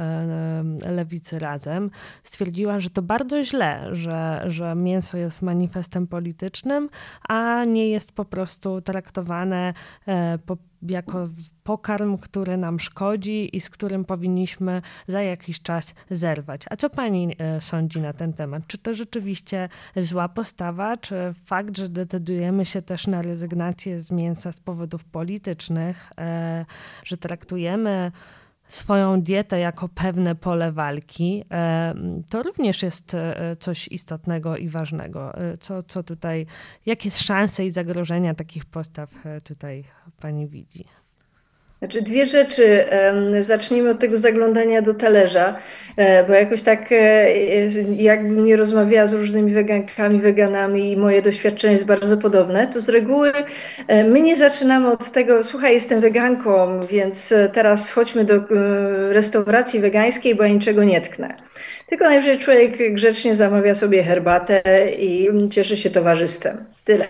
Lewicy 0.87 1.39
Razem, 1.39 1.91
stwierdziła, 2.23 2.81
że 2.81 2.91
to 2.91 3.03
bardzo 3.03 3.45
źle, 3.45 3.89
że, 3.93 4.45
że 4.47 4.75
mięso 4.75 5.19
jest 5.19 5.43
manifestem 5.43 6.07
politycznym, 6.07 6.89
a 7.29 7.65
nie 7.65 7.89
jest 7.89 8.13
po 8.13 8.25
prostu 8.25 8.81
traktowane 8.81 9.75
po 10.47 10.57
jako 10.83 11.29
pokarm, 11.65 12.19
który 12.19 12.57
nam 12.57 12.81
szkodzi 12.81 13.57
i 13.57 13.61
z 13.61 13.71
którym 13.71 14.05
powinniśmy 14.05 14.83
za 15.07 15.23
jakiś 15.23 15.63
czas 15.63 15.95
zerwać. 16.11 16.63
A 16.71 16.77
co 16.77 16.91
pani 16.91 17.37
e, 17.39 17.61
sądzi 17.61 18.01
na 18.01 18.13
ten 18.13 18.33
temat? 18.33 18.67
Czy 18.67 18.79
to 18.79 18.95
rzeczywiście 18.95 19.69
zła 19.97 20.29
postawa, 20.29 20.97
czy 20.97 21.35
fakt, 21.45 21.77
że 21.77 21.89
decydujemy 21.89 22.65
się 22.65 22.83
też 22.83 23.07
na 23.07 23.23
rezygnację 23.23 23.99
z 23.99 24.11
mięsa 24.11 24.53
z 24.53 24.61
powodów 24.61 25.05
politycznych, 25.05 26.11
e, 26.19 26.65
że 27.05 27.17
traktujemy 27.17 28.13
swoją 28.75 29.23
dietę 29.23 29.59
jako 29.59 29.89
pewne 29.89 30.35
pole 30.35 30.73
walki, 30.73 31.45
e, 31.51 31.95
to 32.29 32.43
również 32.43 32.83
jest 32.83 33.15
e, 33.15 33.57
coś 33.57 33.89
istotnego 33.89 34.57
i 34.57 34.69
ważnego. 34.69 35.39
E, 35.39 35.59
co, 35.59 35.83
co 35.83 36.03
tutaj, 36.03 36.47
jakie 36.87 37.11
szanse 37.11 37.65
i 37.65 37.71
zagrożenia 37.71 38.35
takich 38.35 38.65
postaw 38.65 39.11
tutaj 39.45 39.85
pani 40.21 40.49
widzi? 40.49 40.85
Znaczy 41.83 42.03
dwie 42.03 42.27
rzeczy. 42.27 42.85
Zacznijmy 43.41 43.91
od 43.91 43.99
tego 43.99 44.19
zaglądania 44.19 44.83
do 44.83 44.95
talerza, 44.95 45.59
e, 45.97 46.25
bo 46.25 46.33
jakoś 46.33 46.63
tak 46.63 46.93
e, 46.93 47.31
jakbym 47.97 48.45
nie 48.47 48.57
rozmawiała 48.57 49.07
z 49.07 49.13
różnymi 49.13 49.53
wegankami, 49.53 50.21
weganami 50.21 50.91
i 50.93 50.97
moje 50.97 51.23
doświadczenie 51.23 51.73
jest 51.73 51.87
bardzo 51.87 52.17
podobne, 52.17 52.67
to 52.67 52.81
z 52.81 52.89
reguły 52.89 53.33
e, 53.89 54.05
my 54.05 54.21
nie 54.21 54.37
zaczynamy 54.37 54.91
od 54.91 55.13
tego, 55.13 55.43
słuchaj, 55.43 55.75
jestem 55.75 56.01
weganką, 56.01 56.81
więc 56.87 57.35
teraz 57.53 57.91
chodźmy 57.91 58.25
do 58.25 58.35
restauracji 59.11 59.81
wegańskiej, 59.81 60.35
bo 60.35 60.43
ja 60.43 60.49
niczego 60.49 60.85
nie 60.85 61.01
tknę. 61.01 61.35
Tylko 61.89 62.05
najwyżej 62.05 62.39
człowiek 62.39 62.95
grzecznie 62.95 63.37
zamawia 63.37 63.75
sobie 63.75 64.03
herbatę 64.03 64.63
i 64.99 65.29
cieszy 65.51 65.77
się 65.77 65.91
towarzystwem. 65.91 66.72
Tyle. 66.85 67.09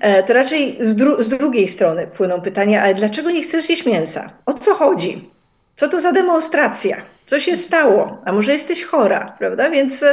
E, 0.00 0.22
to 0.22 0.32
raczej 0.32 0.78
z, 0.80 0.94
dru 0.94 1.22
z 1.22 1.28
drugiej 1.28 1.68
strony 1.68 2.06
płyną 2.06 2.40
pytania, 2.40 2.82
ale 2.82 2.94
dlaczego 2.94 3.30
nie 3.30 3.42
chcesz 3.42 3.70
jeść 3.70 3.86
mięsa? 3.86 4.30
O 4.46 4.54
co 4.54 4.74
chodzi? 4.74 5.30
Co 5.76 5.88
to 5.88 6.00
za 6.00 6.12
demonstracja? 6.12 7.13
Co 7.26 7.40
się 7.40 7.56
stało? 7.56 8.18
A 8.24 8.32
może 8.32 8.52
jesteś 8.52 8.84
chora, 8.84 9.36
prawda? 9.38 9.70
Więc 9.70 10.04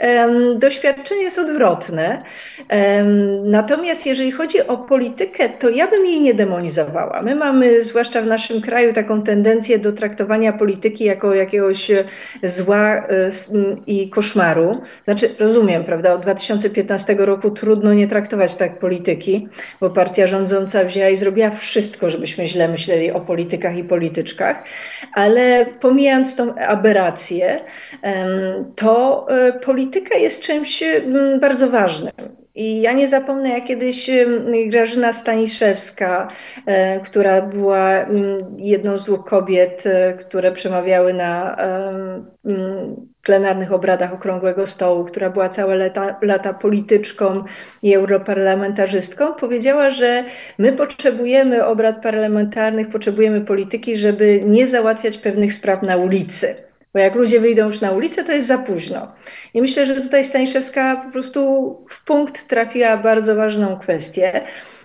um, 0.00 0.58
doświadczenie 0.58 1.22
jest 1.22 1.38
odwrotne. 1.38 2.22
Um, 2.70 3.50
natomiast 3.50 4.06
jeżeli 4.06 4.32
chodzi 4.32 4.66
o 4.66 4.76
politykę, 4.76 5.48
to 5.48 5.68
ja 5.68 5.86
bym 5.86 6.06
jej 6.06 6.20
nie 6.20 6.34
demonizowała. 6.34 7.22
My 7.22 7.34
mamy, 7.34 7.84
zwłaszcza 7.84 8.22
w 8.22 8.26
naszym 8.26 8.60
kraju, 8.60 8.92
taką 8.92 9.22
tendencję 9.22 9.78
do 9.78 9.92
traktowania 9.92 10.52
polityki 10.52 11.04
jako 11.04 11.34
jakiegoś 11.34 11.90
zła 12.42 12.96
e, 12.96 13.30
i 13.86 14.10
koszmaru. 14.10 14.82
Znaczy, 15.04 15.34
rozumiem, 15.38 15.84
prawda? 15.84 16.12
Od 16.14 16.22
2015 16.22 17.16
roku 17.18 17.50
trudno 17.50 17.94
nie 17.94 18.08
traktować 18.08 18.54
tak 18.54 18.78
polityki, 18.78 19.48
bo 19.80 19.90
partia 19.90 20.26
rządząca 20.26 20.84
wzięła 20.84 21.08
i 21.08 21.16
zrobiła 21.16 21.50
wszystko, 21.50 22.10
żebyśmy 22.10 22.48
źle 22.48 22.68
myśleli 22.68 23.12
o 23.12 23.20
politykach 23.20 23.76
i 23.76 23.84
polityczkach, 23.84 24.62
ale 25.14 25.66
pomijając 25.80 26.36
tą 26.36 26.57
aberracje, 26.58 27.60
to 28.76 29.26
e, 29.28 29.52
polityka 29.52 30.18
jest 30.18 30.42
czymś 30.42 30.84
bardzo 31.40 31.70
ważnym. 31.70 32.12
I 32.54 32.80
ja 32.80 32.92
nie 32.92 33.08
zapomnę, 33.08 33.50
jak 33.50 33.64
kiedyś 33.64 34.10
Grażyna 34.66 35.12
Staniszewska, 35.12 36.28
e, 36.66 37.00
która 37.00 37.42
była 37.42 38.06
jedną 38.56 38.98
z 38.98 39.04
dwóch 39.04 39.24
kobiet, 39.24 39.84
e, 39.86 40.12
które 40.12 40.52
przemawiały 40.52 41.14
na 41.14 41.56
plenarnych 43.28 43.72
obradach 43.72 44.12
Okrągłego 44.12 44.66
Stołu, 44.66 45.04
która 45.04 45.30
była 45.30 45.48
całe 45.48 45.76
lata, 45.76 46.16
lata 46.22 46.54
polityczką 46.54 47.44
i 47.82 47.94
europarlamentarzystką, 47.94 49.34
powiedziała, 49.34 49.90
że 49.90 50.24
my 50.58 50.72
potrzebujemy 50.72 51.66
obrad 51.66 52.02
parlamentarnych, 52.02 52.90
potrzebujemy 52.90 53.40
polityki, 53.40 53.96
żeby 53.96 54.42
nie 54.46 54.66
załatwiać 54.66 55.18
pewnych 55.18 55.52
spraw 55.52 55.82
na 55.82 55.96
ulicy. 55.96 56.54
Bo 56.94 57.00
jak 57.00 57.14
ludzie 57.14 57.40
wyjdą 57.40 57.66
już 57.66 57.80
na 57.80 57.90
ulicę, 57.90 58.24
to 58.24 58.32
jest 58.32 58.48
za 58.48 58.58
późno. 58.58 59.10
I 59.54 59.60
myślę, 59.60 59.86
że 59.86 59.94
tutaj 59.94 60.24
Staniszewska 60.24 61.02
po 61.06 61.12
prostu 61.12 61.40
w 61.88 62.04
punkt 62.04 62.48
trafiła 62.48 62.96
bardzo 62.96 63.34
ważną 63.34 63.78
kwestię. 63.78 64.42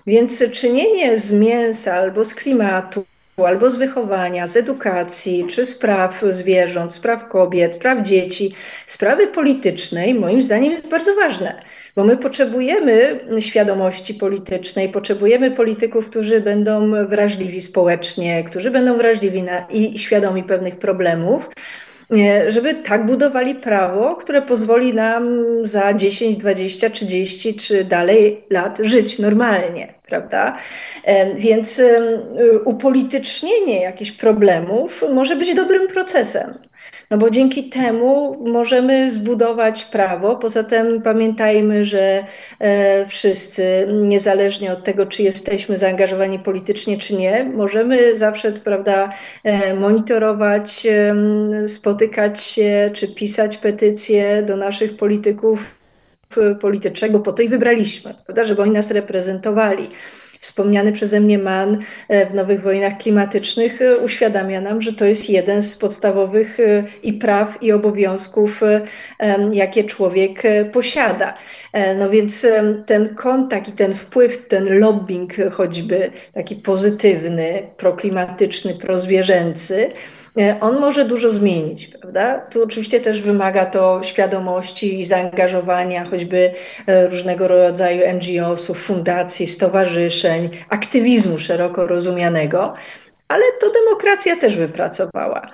Więc 0.08 0.52
czynienie 0.52 1.18
z 1.18 1.32
mięsa 1.32 1.94
albo 1.94 2.26
z 2.26 2.36
klimatu, 2.36 3.06
albo 3.38 3.70
z 3.70 3.76
wychowania, 3.76 4.48
z 4.48 4.58
edukacji, 4.58 5.46
czy 5.50 5.66
spraw 5.66 6.24
zwierząt, 6.30 6.94
spraw 6.94 7.30
kobiet, 7.30 7.76
spraw 7.76 8.02
dzieci, 8.02 8.52
sprawy 8.88 9.28
politycznej, 9.28 10.14
moim 10.14 10.42
zdaniem 10.42 10.72
jest 10.72 10.90
bardzo 10.90 11.16
ważne, 11.16 11.60
bo 11.96 12.04
my 12.04 12.18
potrzebujemy 12.18 13.20
świadomości 13.40 14.14
politycznej, 14.14 14.90
potrzebujemy 14.90 15.52
polityków, 15.52 16.06
którzy 16.06 16.42
będą 16.42 16.92
wrażliwi 17.06 17.62
społecznie, 17.62 18.44
którzy 18.44 18.72
będą 18.72 18.98
wrażliwi 18.98 19.44
na, 19.44 19.60
i 19.70 20.00
świadomi 20.00 20.44
pewnych 20.44 20.80
problemów 20.80 21.50
żeby 22.48 22.76
tak 22.76 23.06
budowali 23.06 23.56
prawo, 23.56 24.16
które 24.16 24.42
pozwoli 24.42 24.94
nam 24.94 25.26
za 25.62 25.94
10, 25.94 26.38
20, 26.38 26.90
30 26.90 27.56
czy 27.56 27.84
dalej 27.84 28.44
lat 28.50 28.78
żyć 28.82 29.20
normalnie, 29.20 29.94
prawda? 30.08 30.58
Więc 31.36 31.82
upolitycznienie 32.66 33.82
jakichś 33.82 34.12
problemów 34.12 35.04
może 35.14 35.36
być 35.36 35.56
dobrym 35.56 35.88
procesem. 35.88 36.54
No 37.10 37.18
bo 37.18 37.30
dzięki 37.30 37.70
temu 37.70 38.38
możemy 38.52 39.12
zbudować 39.12 39.86
prawo. 39.86 40.36
Poza 40.36 40.64
tym 40.64 41.02
pamiętajmy, 41.02 41.86
że 41.86 42.26
e, 42.60 43.06
wszyscy, 43.08 43.88
niezależnie 44.04 44.74
od 44.74 44.84
tego, 44.84 45.06
czy 45.06 45.24
jesteśmy 45.24 45.78
zaangażowani 45.78 46.40
politycznie, 46.40 46.98
czy 46.98 47.16
nie, 47.16 47.44
możemy 47.44 48.18
zawsze, 48.18 48.52
prawda, 48.52 49.10
e, 49.44 49.74
monitorować, 49.74 50.88
spotykać 51.68 52.42
się, 52.42 52.92
czy 52.94 53.08
pisać 53.08 53.58
petycje 53.58 54.44
do 54.44 54.58
naszych 54.58 54.98
polityków 54.98 55.76
politycznego, 56.62 57.20
po 57.20 57.34
to 57.34 57.42
i 57.42 57.50
wybraliśmy, 57.50 58.14
prawda, 58.26 58.44
żeby 58.44 58.62
oni 58.62 58.72
nas 58.72 58.92
reprezentowali. 58.92 59.88
Wspomniany 60.44 60.92
przeze 60.92 61.20
mnie 61.20 61.40
MAN 61.40 61.78
w 62.32 62.34
nowych 62.34 62.62
wojnach 62.62 62.98
klimatycznych 62.98 63.80
uświadamia 64.04 64.62
nam, 64.62 64.82
że 64.82 64.94
to 64.94 65.06
jest 65.06 65.30
jeden 65.30 65.64
z 65.64 65.78
podstawowych 65.78 66.58
i 67.04 67.14
praw, 67.14 67.64
i 67.64 67.72
obowiązków, 67.72 68.62
jakie 69.52 69.84
człowiek 69.84 70.44
posiada. 70.72 71.38
No 71.98 72.10
więc 72.10 72.48
ten 72.86 73.16
kontakt 73.16 73.68
i 73.68 73.72
ten 73.72 73.94
wpływ, 73.94 74.48
ten 74.48 74.80
lobbying 74.80 75.34
choćby 75.52 76.12
taki 76.34 76.56
pozytywny, 76.56 77.68
proklimatyczny, 77.78 78.74
prozwierzęcy, 78.76 79.90
E, 79.90 80.23
on 80.62 80.80
może 80.80 81.06
dużo 81.06 81.30
zmienić, 81.30 81.88
prawda? 81.88 82.40
Tu 82.40 82.64
oczywiście 82.64 83.00
też 83.00 83.22
wymaga 83.22 83.66
to 83.66 84.04
świadomości 84.04 85.00
i 85.00 85.06
zaangażowania 85.06 86.06
choćby 86.06 86.54
e, 86.88 87.08
różnego 87.08 87.48
rodzaju 87.48 88.02
NGO-sów, 88.14 88.84
fundacji, 88.86 89.48
stowarzyszeń, 89.48 90.50
aktywizmu 90.70 91.40
szeroko 91.40 91.88
rozumianego 91.88 92.74
ale 93.28 93.44
to 93.62 93.72
demokracja 93.72 94.36
też 94.36 94.58
wypracowała. 94.58 95.46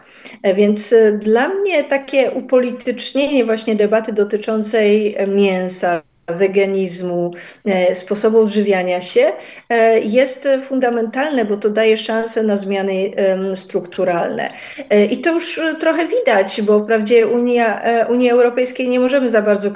E, 0.43 0.53
więc 0.53 0.95
dla 1.19 1.49
mnie 1.49 1.83
takie 1.83 2.31
upolitycznienie 2.31 3.45
właśnie 3.45 3.75
debaty 3.75 4.13
dotyczącej 4.13 5.17
mięsa, 5.27 6.01
weganizmu, 6.37 7.33
e, 7.65 7.95
sposobu 7.95 8.39
odżywiania 8.39 9.01
się 9.01 9.31
e, 9.69 9.99
jest 9.99 10.47
fundamentalne, 10.63 11.45
bo 11.45 11.57
to 11.57 11.69
daje 11.69 11.97
szansę 11.97 12.43
na 12.43 12.57
zmiany 12.57 13.11
strukturalne. 13.55 14.49
E, 14.89 15.05
I 15.05 15.17
to 15.17 15.33
już 15.33 15.59
trochę 15.79 16.07
widać, 16.07 16.61
bo 16.61 16.83
wprawdzie 16.83 17.27
Unia, 17.27 17.81
Unii 18.09 18.29
Europejskiej 18.29 18.89
nie 18.89 18.99
możemy 18.99 19.29
za 19.29 19.41
bardzo 19.41 19.71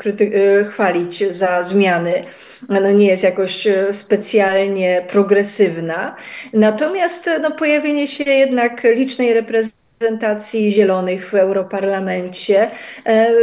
chwalić 0.70 1.36
za 1.36 1.64
zmiany. 1.64 2.24
No 2.70 2.91
nie 2.91 3.08
jest 3.08 3.24
jakoś 3.24 3.68
specjalnie 3.91 5.06
progresywna. 5.10 6.16
Natomiast 6.54 7.30
no, 7.41 7.51
pojawienie 7.51 8.08
się 8.08 8.24
jednak 8.24 8.84
licznej 8.84 9.34
reprezentacji 9.34 9.82
reprezentacji 10.04 10.72
zielonych 10.72 11.30
w 11.30 11.36
Europarlamencie 11.36 12.72
e, 13.06 13.34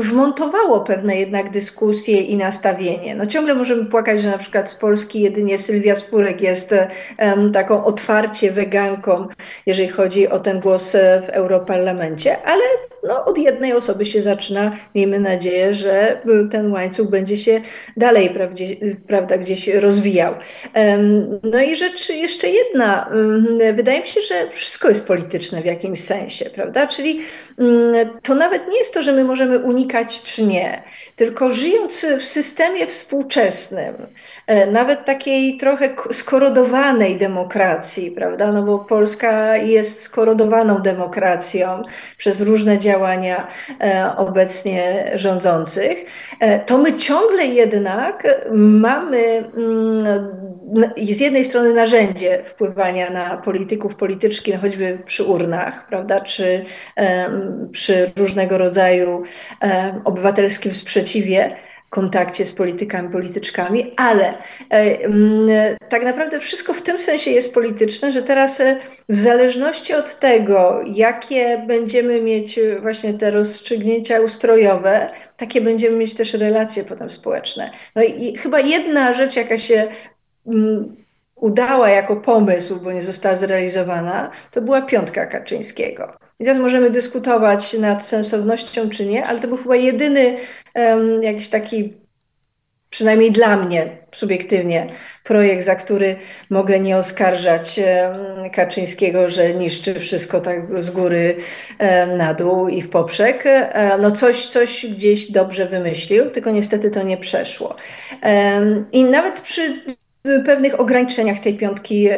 wmontowało 0.00 0.80
pewne 0.80 1.16
jednak 1.16 1.50
dyskusje 1.50 2.20
i 2.20 2.36
nastawienie. 2.36 3.14
No 3.14 3.26
ciągle 3.26 3.54
możemy 3.54 3.84
płakać, 3.84 4.22
że 4.22 4.30
na 4.30 4.38
przykład 4.38 4.70
z 4.70 4.74
Polski 4.74 5.20
jedynie 5.20 5.58
Sylwia 5.58 5.94
Spurek 5.94 6.40
jest 6.40 6.74
taką 7.52 7.84
otwarcie 7.84 8.52
weganką, 8.52 9.22
jeżeli 9.66 9.88
chodzi 9.88 10.28
o 10.28 10.38
ten 10.38 10.60
głos 10.60 10.94
e, 10.94 11.22
w 11.26 11.28
Europarlamencie, 11.28 12.42
ale 12.44 12.62
no, 13.02 13.24
od 13.24 13.38
jednej 13.38 13.72
osoby 13.72 14.04
się 14.04 14.22
zaczyna. 14.22 14.72
Miejmy 14.94 15.20
nadzieję, 15.20 15.74
że 15.74 16.22
ten 16.50 16.72
łańcuch 16.72 17.10
będzie 17.10 17.36
się 17.36 17.60
dalej 17.96 18.30
prawdzie, 18.30 18.76
prawda, 19.06 19.38
gdzieś 19.38 19.68
rozwijał. 19.68 20.34
No 21.42 21.62
i 21.62 21.76
rzecz 21.76 22.08
jeszcze 22.08 22.48
jedna. 22.48 23.10
Wydaje 23.74 24.00
mi 24.00 24.06
się, 24.06 24.20
że 24.20 24.50
wszystko 24.50 24.88
jest 24.88 24.97
polityczne 25.00 25.62
w 25.62 25.64
jakimś 25.64 26.04
sensie, 26.04 26.50
prawda? 26.50 26.86
Czyli 26.86 27.20
mm, 27.58 28.08
to 28.22 28.34
nawet 28.34 28.68
nie 28.68 28.78
jest 28.78 28.94
to, 28.94 29.02
że 29.02 29.12
my 29.12 29.24
możemy 29.24 29.58
unikać 29.58 30.22
czy 30.22 30.44
nie, 30.46 30.82
tylko 31.16 31.50
żyjąc 31.50 32.06
w 32.18 32.24
systemie 32.24 32.86
współczesnym, 32.86 33.94
e, 34.46 34.66
nawet 34.66 35.04
takiej 35.04 35.56
trochę 35.56 35.88
skorodowanej 36.12 37.18
demokracji, 37.18 38.10
prawda? 38.10 38.52
No 38.52 38.62
bo 38.62 38.78
Polska 38.78 39.56
jest 39.56 40.02
skorodowaną 40.02 40.82
demokracją 40.82 41.82
przez 42.16 42.40
różne 42.40 42.78
działania 42.78 43.48
e, 43.80 44.12
obecnie 44.16 45.12
rządzących, 45.14 45.98
e, 46.40 46.58
to 46.58 46.78
my 46.78 46.96
ciągle 46.96 47.46
jednak 47.46 48.26
mamy 48.52 49.44
mm, 49.56 50.57
z 51.12 51.20
jednej 51.20 51.44
strony 51.44 51.74
narzędzie 51.74 52.44
wpływania 52.46 53.10
na 53.10 53.36
polityków, 53.36 53.94
polityczki, 53.94 54.52
no 54.52 54.58
choćby 54.58 54.98
przy 55.06 55.24
urnach, 55.24 55.86
prawda, 55.88 56.20
czy 56.20 56.64
przy 57.72 58.10
różnego 58.16 58.58
rodzaju 58.58 59.22
obywatelskim 60.04 60.74
sprzeciwie, 60.74 61.56
kontakcie 61.90 62.46
z 62.46 62.52
politykami, 62.52 63.08
polityczkami, 63.08 63.92
ale 63.96 64.38
e, 64.70 65.76
tak 65.88 66.04
naprawdę 66.04 66.40
wszystko 66.40 66.72
w 66.74 66.82
tym 66.82 66.98
sensie 66.98 67.30
jest 67.30 67.54
polityczne, 67.54 68.12
że 68.12 68.22
teraz 68.22 68.60
e, 68.60 68.76
w 69.08 69.20
zależności 69.20 69.94
od 69.94 70.18
tego, 70.18 70.82
jakie 70.86 71.64
będziemy 71.66 72.22
mieć 72.22 72.60
właśnie 72.80 73.14
te 73.14 73.30
rozstrzygnięcia 73.30 74.20
ustrojowe, 74.20 75.10
takie 75.36 75.60
będziemy 75.60 75.96
mieć 75.96 76.14
też 76.14 76.34
relacje 76.34 76.84
potem 76.84 77.10
społeczne. 77.10 77.70
No 77.94 78.02
i 78.02 78.36
chyba 78.36 78.60
jedna 78.60 79.14
rzecz, 79.14 79.36
jaka 79.36 79.58
się 79.58 79.88
udała 81.40 81.88
jako 81.88 82.16
pomysł, 82.16 82.80
bo 82.82 82.92
nie 82.92 83.02
została 83.02 83.36
zrealizowana, 83.36 84.30
to 84.50 84.62
była 84.62 84.82
piątka 84.82 85.26
Kaczyńskiego. 85.26 86.12
I 86.40 86.44
teraz 86.44 86.58
możemy 86.58 86.90
dyskutować 86.90 87.78
nad 87.78 88.06
sensownością 88.06 88.90
czy 88.90 89.06
nie, 89.06 89.26
ale 89.26 89.40
to 89.40 89.48
był 89.48 89.56
chyba 89.56 89.76
jedyny 89.76 90.36
um, 90.74 91.22
jakiś 91.22 91.48
taki, 91.48 91.94
przynajmniej 92.90 93.32
dla 93.32 93.56
mnie 93.56 93.98
subiektywnie, 94.14 94.86
projekt, 95.24 95.64
za 95.64 95.76
który 95.76 96.16
mogę 96.50 96.80
nie 96.80 96.96
oskarżać 96.96 97.80
um, 97.80 98.50
Kaczyńskiego, 98.50 99.28
że 99.28 99.54
niszczy 99.54 99.94
wszystko 99.94 100.40
tak 100.40 100.82
z 100.82 100.90
góry 100.90 101.36
um, 101.80 102.16
na 102.16 102.34
dół 102.34 102.68
i 102.68 102.82
w 102.82 102.90
poprzek. 102.90 103.42
E, 103.46 103.98
no 104.00 104.10
coś, 104.10 104.46
coś 104.46 104.86
gdzieś 104.86 105.32
dobrze 105.32 105.66
wymyślił, 105.66 106.30
tylko 106.30 106.50
niestety 106.50 106.90
to 106.90 107.02
nie 107.02 107.16
przeszło. 107.16 107.76
I 108.92 109.04
nawet 109.04 109.40
przy 109.40 109.82
pewnych 110.22 110.80
ograniczeniach 110.80 111.38
tej 111.38 111.56
piątki 111.56 112.08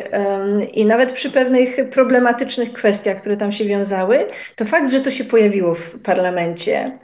i 0.74 0.86
nawet 0.86 1.12
przy 1.12 1.30
pewnych 1.30 1.90
problematycznych 1.90 2.72
kwestiach, 2.72 3.20
które 3.20 3.36
tam 3.36 3.52
się 3.52 3.64
wiązały, 3.64 4.26
to 4.56 4.64
fakt, 4.64 4.92
że 4.92 5.00
to 5.00 5.10
się 5.10 5.24
pojawiło 5.24 5.74
w 5.74 5.98
parlamencie, 5.98 6.98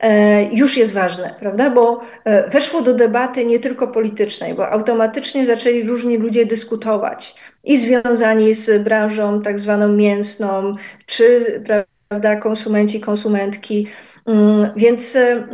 e, 0.00 0.44
już 0.44 0.76
jest 0.76 0.92
ważne, 0.92 1.34
prawda? 1.40 1.70
Bo 1.70 2.00
e, 2.24 2.50
weszło 2.50 2.82
do 2.82 2.94
debaty 2.94 3.44
nie 3.44 3.58
tylko 3.58 3.88
politycznej, 3.88 4.54
bo 4.54 4.70
automatycznie 4.70 5.46
zaczęli 5.46 5.82
różni 5.82 6.16
ludzie 6.16 6.46
dyskutować 6.46 7.34
i 7.64 7.76
związani 7.76 8.54
z 8.54 8.82
branżą 8.82 9.42
tak 9.42 9.58
zwaną 9.58 9.88
mięsną, 9.88 10.74
czy 11.06 11.44
prawda, 12.08 12.36
konsumenci, 12.36 13.00
konsumentki. 13.00 13.86
Mm, 14.26 14.70
więc 14.76 15.16
e, 15.16 15.46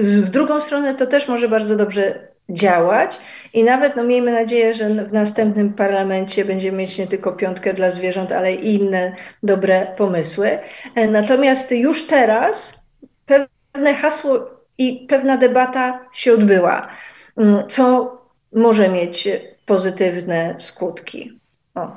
w 0.00 0.30
drugą 0.30 0.60
stronę 0.60 0.94
to 0.94 1.06
też 1.06 1.28
może 1.28 1.48
bardzo 1.48 1.76
dobrze 1.76 2.35
działać 2.48 3.18
i 3.52 3.64
nawet 3.64 3.96
no, 3.96 4.04
miejmy 4.04 4.32
nadzieję, 4.32 4.74
że 4.74 5.04
w 5.04 5.12
następnym 5.12 5.72
parlamencie 5.72 6.44
będziemy 6.44 6.78
mieć 6.78 6.98
nie 6.98 7.06
tylko 7.06 7.32
piątkę 7.32 7.74
dla 7.74 7.90
zwierząt, 7.90 8.32
ale 8.32 8.54
i 8.54 8.74
inne 8.74 9.16
dobre 9.42 9.94
pomysły. 9.96 10.58
E, 10.94 11.08
natomiast 11.08 11.72
już 11.72 12.06
teraz 12.06 12.86
pewne 13.26 13.94
hasło 13.94 14.50
i 14.78 15.06
pewna 15.08 15.36
debata 15.36 16.08
się 16.12 16.32
odbyła, 16.32 16.88
mm, 17.36 17.68
co 17.68 18.16
może 18.52 18.88
mieć 18.88 19.28
pozytywne 19.66 20.54
skutki. 20.58 21.40
O. 21.74 21.96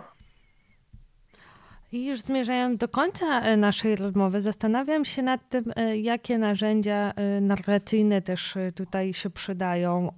I 1.91 2.05
już 2.05 2.19
zmierzając 2.19 2.79
do 2.79 2.87
końca 2.87 3.41
e, 3.41 3.57
naszej 3.57 3.95
rozmowy, 3.95 4.41
zastanawiam 4.41 5.05
się 5.05 5.21
nad 5.23 5.49
tym, 5.49 5.63
e, 5.75 5.97
jakie 5.97 6.37
narzędzia 6.37 7.13
e, 7.15 7.41
narracyjne 7.41 8.21
też 8.21 8.57
tutaj 8.75 9.13
się 9.13 9.29
przydają, 9.29 10.11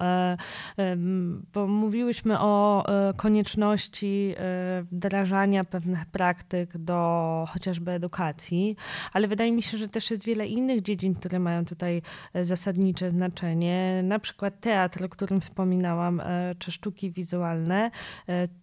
bo 1.54 1.66
mówiłyśmy 1.66 2.40
o 2.40 2.84
konieczności 3.16 4.34
wdrażania 4.92 5.64
pewnych 5.64 6.06
praktyk 6.06 6.78
do 6.78 7.44
chociażby 7.48 7.90
edukacji, 7.90 8.76
ale 9.12 9.28
wydaje 9.28 9.52
mi 9.52 9.62
się, 9.62 9.78
że 9.78 9.88
też 9.88 10.10
jest 10.10 10.24
wiele 10.24 10.46
innych 10.46 10.82
dziedzin, 10.82 11.14
które 11.14 11.38
mają 11.38 11.64
tutaj 11.64 12.02
zasadnicze 12.42 13.10
znaczenie, 13.10 14.00
na 14.04 14.18
przykład 14.18 14.60
teatr, 14.60 15.04
o 15.04 15.08
którym 15.08 15.40
wspominałam, 15.40 16.22
czy 16.58 16.72
sztuki 16.72 17.10
wizualne. 17.10 17.90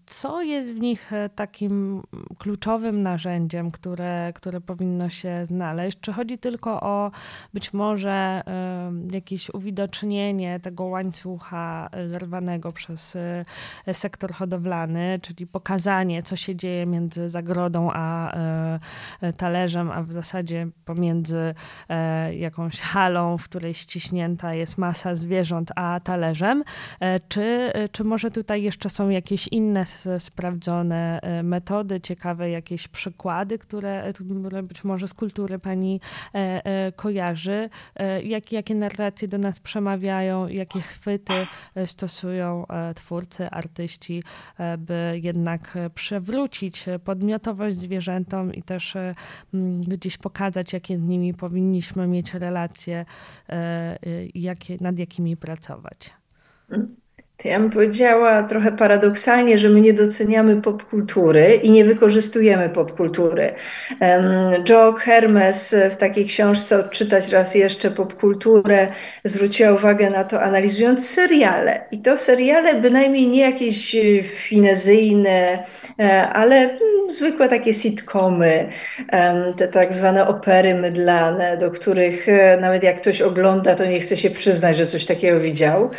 Co 0.10 0.42
jest 0.42 0.74
w 0.74 0.80
nich 0.80 1.12
takim 1.36 2.04
kluczowym 2.38 3.02
narzędziem, 3.02 3.72
które, 3.72 4.34
które 4.36 4.62
powinno 4.62 5.10
się 5.10 5.46
znaleźć? 5.46 6.00
Czy 6.02 6.14
chodzi 6.14 6.38
tylko 6.38 6.82
o 6.82 7.12
być 7.54 7.74
może 7.74 8.44
jakieś 9.12 9.50
uwidocznienie 9.50 10.60
tego 10.60 10.84
łańcucha 10.84 11.90
zerwanego 12.08 12.72
przez 12.72 13.16
e, 13.16 13.46
sektor 13.94 14.34
hodowlany, 14.34 15.20
czyli 15.22 15.48
pokazanie, 15.48 16.24
co 16.24 16.36
się 16.36 16.56
dzieje 16.56 16.86
między 16.86 17.30
zagrodą 17.30 17.90
a 17.94 18.34
e, 19.22 19.34
talerzem, 19.34 19.92
a 19.92 20.04
w 20.04 20.12
zasadzie 20.12 20.68
pomiędzy 20.86 21.56
e, 21.90 22.36
jakąś 22.36 22.82
halą, 22.82 23.38
w 23.38 23.44
której 23.44 23.74
ściśnięta 23.74 24.54
jest 24.54 24.78
masa 24.78 25.16
zwierząt, 25.16 25.72
a 25.76 26.00
talerzem? 26.00 26.64
Czy, 27.28 27.72
czy 27.92 28.04
może 28.04 28.32
tutaj 28.32 28.64
jeszcze 28.64 28.90
są 28.90 29.10
jakieś 29.10 29.48
inne 29.48 29.86
sprawdzone 30.20 31.20
metody, 31.44 32.02
ciekawe 32.02 32.50
jakieś 32.50 32.88
przykłady, 32.88 33.58
które, 33.58 34.14
które 34.14 34.64
być 34.64 34.84
może 34.84 35.08
z 35.08 35.14
kultury 35.14 35.60
pani 35.60 36.02
kojarzy? 36.96 37.70
Jak, 38.24 38.52
jakie 38.52 38.76
narracje 38.76 39.28
do 39.28 39.38
nas 39.38 39.60
przemawiają, 39.60 40.48
jakie 40.48 40.82
chwyty 40.82 41.34
stosują 41.86 42.66
twórcy, 42.96 43.50
artyści, 43.50 44.24
by 44.78 45.20
jednak 45.24 45.78
przewrócić 45.96 46.86
podmiotowość 47.04 47.78
zwierzętom 47.78 48.54
i 48.54 48.64
też 48.64 48.98
gdzieś 49.88 50.18
pokazać, 50.18 50.74
jakie 50.74 50.98
z 50.98 51.02
nimi 51.02 51.34
powinniśmy 51.34 52.08
mieć 52.08 52.34
relacje, 52.34 53.06
jakie, 54.34 54.78
nad 54.82 55.00
jakimi 55.00 55.38
pracować. 55.38 56.14
To 57.42 57.48
ja 57.48 57.60
bym 57.60 57.70
powiedziała 57.70 58.44
trochę 58.44 58.72
paradoksalnie, 58.72 59.58
że 59.58 59.70
my 59.70 59.82
nie 59.82 59.94
doceniamy 59.94 60.62
popkultury 60.62 61.54
i 61.64 61.72
nie 61.72 61.86
wykorzystujemy 61.86 62.70
popkultury. 62.70 63.52
Joe 64.70 64.94
Hermes 64.94 65.76
w 65.92 65.96
takiej 65.96 66.26
książce 66.26 66.80
Odczytać 66.80 67.30
raz 67.30 67.56
jeszcze 67.56 67.92
popkulturę 67.92 68.88
zwróciła 69.24 69.72
uwagę 69.72 70.10
na 70.10 70.24
to, 70.24 70.42
analizując 70.42 71.10
seriale. 71.10 71.82
I 71.92 72.00
to 72.02 72.18
seriale 72.18 72.76
bynajmniej 72.76 73.28
nie 73.28 73.42
jakieś 73.42 73.96
finezyjne, 74.24 75.64
e, 76.00 76.30
ale 76.30 76.56
mm, 76.56 77.12
zwykłe 77.12 77.50
takie 77.50 77.74
sitcomy, 77.74 78.70
te 79.58 79.68
tak 79.68 79.94
zwane 79.94 80.28
opery 80.28 80.76
mydlane, 80.76 81.58
do 81.58 81.72
których 81.72 82.30
e, 82.30 82.58
nawet 82.58 82.84
jak 82.84 83.02
ktoś 83.02 83.22
ogląda, 83.22 83.76
to 83.76 83.86
nie 83.86 84.00
chce 84.00 84.18
się 84.18 84.30
przyznać, 84.30 84.78
że 84.78 84.86
coś 84.86 85.06
takiego 85.06 85.40
widział. 85.40 85.90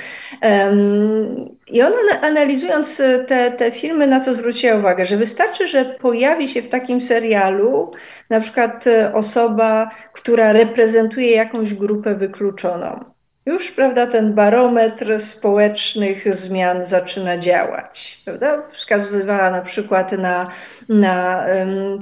I 1.67 1.83
ona 1.83 2.21
analizując 2.23 3.01
e, 3.01 3.25
te, 3.25 3.51
te 3.51 3.71
filmy, 3.71 4.07
na 4.07 4.21
co 4.21 4.35
zwróciła 4.35 4.77
uwagę, 4.77 5.05
że 5.05 5.17
wystarczy, 5.17 5.69
że 5.69 5.85
pojawi 5.85 6.49
się 6.49 6.63
w 6.63 6.69
takim 6.69 7.01
serialu 7.01 7.93
na 8.31 8.41
przykład 8.41 8.87
e, 8.87 9.15
osoba, 9.15 9.91
która 10.13 10.53
reprezentuje 10.53 11.31
jakąś 11.31 11.75
grupę 11.75 12.15
wykluczoną 12.15 13.05
już 13.47 13.73
prawda, 13.73 14.07
ten 14.07 14.35
barometr 14.35 15.21
społecznych 15.21 16.35
zmian 16.35 16.85
zaczyna 16.85 17.39
działać. 17.39 18.23
Prawda? 18.25 18.63
Wskazywała 18.73 19.51
na 19.51 19.63
przykład 19.63 20.13
na, 20.13 20.51
na 20.89 21.45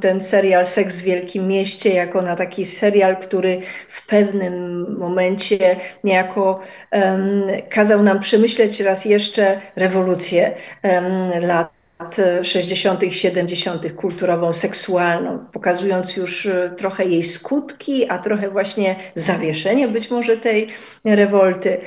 ten 0.01 0.21
serial 0.21 0.67
Seks 0.67 1.01
w 1.01 1.05
Wielkim 1.05 1.49
Mieście 1.49 1.95
jako 1.95 2.23
na 2.23 2.37
taki 2.37 2.65
serial, 2.65 3.17
który 3.17 3.61
w 3.89 4.07
pewnym 4.07 4.87
momencie 4.99 5.59
niejako 6.05 6.61
um, 6.93 7.47
kazał 7.71 8.03
nam 8.03 8.21
przemyśleć 8.21 8.81
raz 8.81 9.05
jeszcze 9.05 9.61
rewolucję 9.77 10.55
um, 10.83 11.31
lat 11.45 11.78
lat 12.01 12.17
60., 12.43 13.01
70., 13.11 13.93
kulturową, 13.93 14.53
seksualną, 14.53 15.39
pokazując 15.53 16.17
już 16.17 16.47
e, 16.47 16.73
trochę 16.77 17.05
jej 17.05 17.23
skutki, 17.23 18.11
a 18.11 18.19
trochę 18.19 18.51
właśnie 18.51 18.97
zawieszenie 19.15 19.89
być 19.89 20.11
może 20.11 20.37
tej 20.37 20.67
rewolty. 21.05 21.81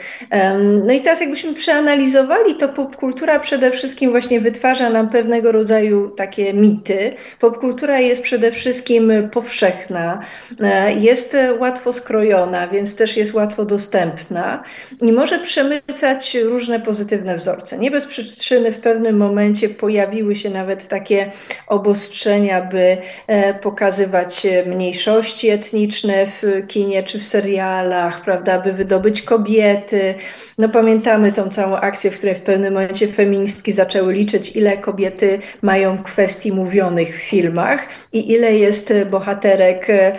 No 0.84 0.94
i 0.94 1.02
teraz, 1.02 1.22
jakbyśmy 1.22 1.54
przeanalizowali, 1.54 2.56
to 2.56 2.70
popkultura 2.70 3.40
przede 3.40 3.72
wszystkim 3.72 4.12
właśnie 4.12 4.42
wytwarza 4.42 4.90
nam 4.90 5.10
pewnego 5.10 5.52
rodzaju 5.52 6.10
takie 6.10 6.54
mity. 6.54 7.14
Popkultura 7.40 8.00
jest 8.00 8.22
przede 8.22 8.52
wszystkim 8.52 9.12
powszechna, 9.34 10.22
e, 10.62 10.94
jest 10.94 11.38
łatwo 11.60 11.94
skrojona, 11.94 12.68
więc 12.68 12.96
też 12.96 13.18
jest 13.18 13.34
łatwo 13.34 13.66
dostępna 13.66 14.64
i 15.02 15.12
może 15.12 15.40
przemycać 15.40 16.36
różne 16.36 16.80
pozytywne 16.80 17.36
wzorce. 17.36 17.78
Nie 17.78 17.92
bez 17.92 18.06
przyczyny 18.06 18.72
w 18.72 18.80
pewnym 18.80 19.18
momencie 19.18 19.70
pojawia 19.70 20.01
pojawiły 20.06 20.36
się 20.36 20.50
nawet 20.50 20.88
takie 20.88 21.32
obostrzenia, 21.68 22.62
by 22.62 22.98
e, 23.28 23.54
pokazywać 23.54 24.48
mniejszości 24.66 25.50
etniczne 25.50 26.26
w 26.26 26.44
kinie 26.68 27.04
czy 27.04 27.20
w 27.20 27.26
serialach, 27.26 28.22
prawda, 28.22 28.60
by 28.60 28.74
wydobyć 28.74 29.22
kobiety. 29.22 30.16
No 30.58 30.70
pamiętamy 30.70 31.32
tą 31.32 31.50
całą 31.50 31.76
akcję, 31.76 32.12
w 32.12 32.18
której 32.18 32.36
w 32.36 32.42
pewnym 32.42 32.74
momencie 32.74 33.08
feministki 33.08 33.72
zaczęły 33.72 34.14
liczyć, 34.14 34.56
ile 34.56 34.78
kobiety 34.78 35.40
mają 35.62 36.04
kwestii 36.04 36.52
mówionych 36.52 37.18
w 37.18 37.22
filmach 37.22 37.88
i 38.14 38.32
ile 38.32 38.58
jest 38.58 38.94
bohaterek 39.12 39.90
e, 39.90 40.18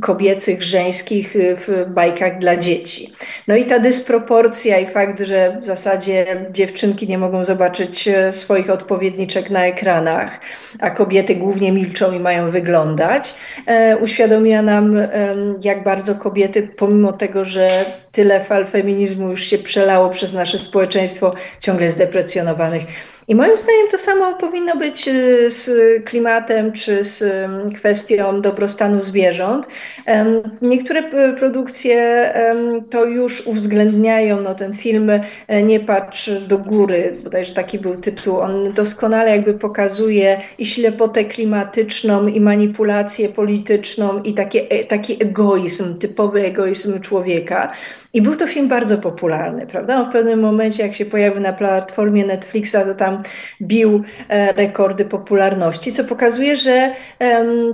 kobiecych, 0.00 0.62
żeńskich 0.62 1.34
w 1.56 1.84
bajkach 1.88 2.38
dla 2.38 2.56
dzieci. 2.56 3.12
No 3.48 3.56
i 3.56 3.64
ta 3.64 3.78
dysproporcja 3.78 4.78
i 4.78 4.86
fakt, 4.86 5.20
że 5.20 5.60
w 5.62 5.66
zasadzie 5.66 6.46
dziewczynki 6.52 7.08
nie 7.08 7.18
mogą 7.18 7.44
zobaczyć 7.44 8.08
e, 8.08 8.32
swoich 8.68 8.82
odpowiedniczek 8.82 9.50
na 9.50 9.66
ekranach, 9.66 10.40
a 10.80 10.90
kobiety 10.90 11.36
głównie 11.36 11.72
milczą 11.72 12.12
i 12.12 12.18
mają 12.18 12.50
wyglądać, 12.50 13.34
e, 13.66 13.96
uświadomia 13.96 14.62
nam, 14.62 14.96
jak 15.60 15.84
bardzo 15.84 16.14
kobiety, 16.14 16.62
pomimo 16.76 17.12
tego, 17.12 17.44
że 17.44 17.68
tyle 18.12 18.44
fal 18.44 18.66
feminizmu 18.66 19.30
już 19.30 19.44
się 19.44 19.58
przelało 19.58 20.10
przez 20.10 20.34
nasze 20.34 20.58
społeczeństwo, 20.58 21.34
ciągle 21.60 21.90
zdeprecjonowanych. 21.90 22.84
I 23.28 23.34
moim 23.34 23.56
zdaniem 23.56 23.88
to 23.90 23.98
samo 23.98 24.34
powinno 24.34 24.76
być 24.76 25.08
y, 25.08 25.50
z 25.50 25.70
klimatem 26.04 26.72
czy 26.72 27.04
z 27.04 27.24
kwestią 27.76 28.40
dobrostanu 28.40 29.00
zwierząt. 29.00 29.66
Niektóre 30.62 31.02
produkcje 31.38 32.32
to 32.90 33.04
już 33.04 33.46
uwzględniają. 33.46 34.40
No, 34.40 34.54
ten 34.54 34.72
film 34.72 35.10
e, 35.48 35.62
Nie 35.62 35.80
patrz 35.80 36.30
do 36.30 36.58
góry, 36.58 37.16
bodajże 37.24 37.54
taki 37.54 37.78
był 37.78 37.96
tytuł. 37.96 38.38
On 38.38 38.72
doskonale 38.72 39.30
jakby 39.30 39.54
pokazuje 39.54 40.40
i 40.58 40.66
ślepotę 40.66 41.24
klimatyczną, 41.24 42.26
i 42.26 42.40
manipulację 42.40 43.28
polityczną, 43.28 44.22
i 44.22 44.34
takie, 44.34 44.70
e, 44.70 44.84
taki 44.84 45.22
egoizm, 45.22 45.98
typowy 45.98 46.44
egoizm 46.46 47.00
człowieka. 47.00 47.72
I 48.14 48.22
był 48.22 48.36
to 48.36 48.46
film 48.46 48.68
bardzo 48.68 48.98
popularny, 48.98 49.66
prawda? 49.66 50.04
w 50.04 50.12
pewnym 50.12 50.40
momencie, 50.40 50.82
jak 50.82 50.94
się 50.94 51.06
pojawił 51.06 51.40
na 51.40 51.52
platformie 51.52 52.26
Netflixa, 52.26 52.72
to 52.72 52.94
tam 52.94 53.17
bił 53.62 54.02
e, 54.28 54.52
rekordy 54.52 55.04
popularności, 55.04 55.92
co 55.92 56.04
pokazuje, 56.04 56.56
że 56.56 56.94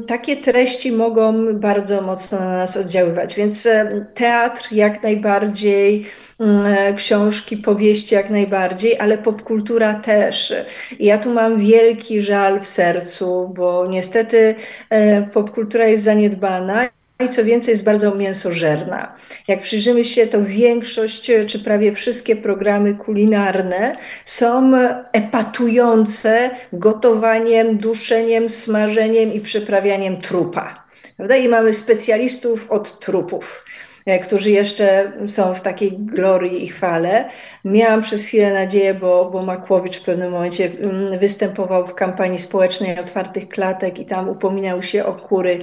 takie 0.06 0.36
treści 0.36 0.92
mogą 0.92 1.54
bardzo 1.54 2.02
mocno 2.02 2.38
na 2.40 2.52
nas 2.52 2.76
oddziaływać. 2.76 3.34
Więc 3.34 3.68
teatr 4.14 4.72
jak 4.72 5.02
najbardziej, 5.02 6.06
mm, 6.40 6.66
e, 6.66 6.94
książki, 6.94 7.56
powieści 7.56 8.14
jak 8.14 8.30
najbardziej, 8.30 8.98
ale 8.98 9.18
popkultura 9.18 9.94
też. 9.94 10.52
Ja 11.00 11.18
tu 11.18 11.34
mam 11.34 11.60
wielki 11.60 12.22
żal 12.22 12.60
w 12.60 12.68
sercu, 12.68 13.52
bo 13.56 13.86
niestety 13.86 14.54
e, 14.90 15.22
popkultura 15.22 15.86
jest 15.86 16.04
zaniedbana 16.04 16.88
i 17.20 17.28
co 17.28 17.44
więcej 17.44 17.72
jest 17.72 17.84
bardzo 17.84 18.14
mięsożerna. 18.14 19.16
Jak 19.48 19.60
przyjrzymy 19.60 20.04
się, 20.04 20.26
to 20.26 20.44
większość, 20.44 21.30
czy 21.46 21.58
prawie 21.58 21.94
wszystkie 21.94 22.36
programy 22.36 22.94
kulinarne 22.94 23.96
są 24.24 24.72
epatujące 25.12 26.50
gotowaniem, 26.72 27.78
duszeniem, 27.78 28.50
smażeniem 28.50 29.32
i 29.32 29.40
przyprawianiem 29.40 30.20
trupa. 30.20 30.84
Prawda? 31.16 31.36
I 31.36 31.48
mamy 31.48 31.72
specjalistów 31.72 32.70
od 32.70 33.00
trupów. 33.00 33.64
E, 34.06 34.18
którzy 34.18 34.50
jeszcze 34.50 35.12
są 35.26 35.54
w 35.54 35.62
takiej 35.62 35.92
glorii 35.92 36.64
i 36.64 36.68
chwale. 36.68 37.28
Miałam 37.64 38.02
przez 38.02 38.26
chwilę 38.26 38.54
nadzieję, 38.54 38.94
bo, 38.94 39.30
bo 39.30 39.42
Makłowicz 39.42 40.00
w 40.00 40.04
pewnym 40.04 40.32
momencie 40.32 40.70
mm, 40.80 41.18
występował 41.18 41.86
w 41.86 41.94
kampanii 41.94 42.38
społecznej 42.38 42.98
otwartych 42.98 43.48
klatek 43.48 43.98
i 43.98 44.06
tam 44.06 44.28
upominał 44.28 44.82
się 44.82 45.04
o 45.04 45.12
kury, 45.12 45.58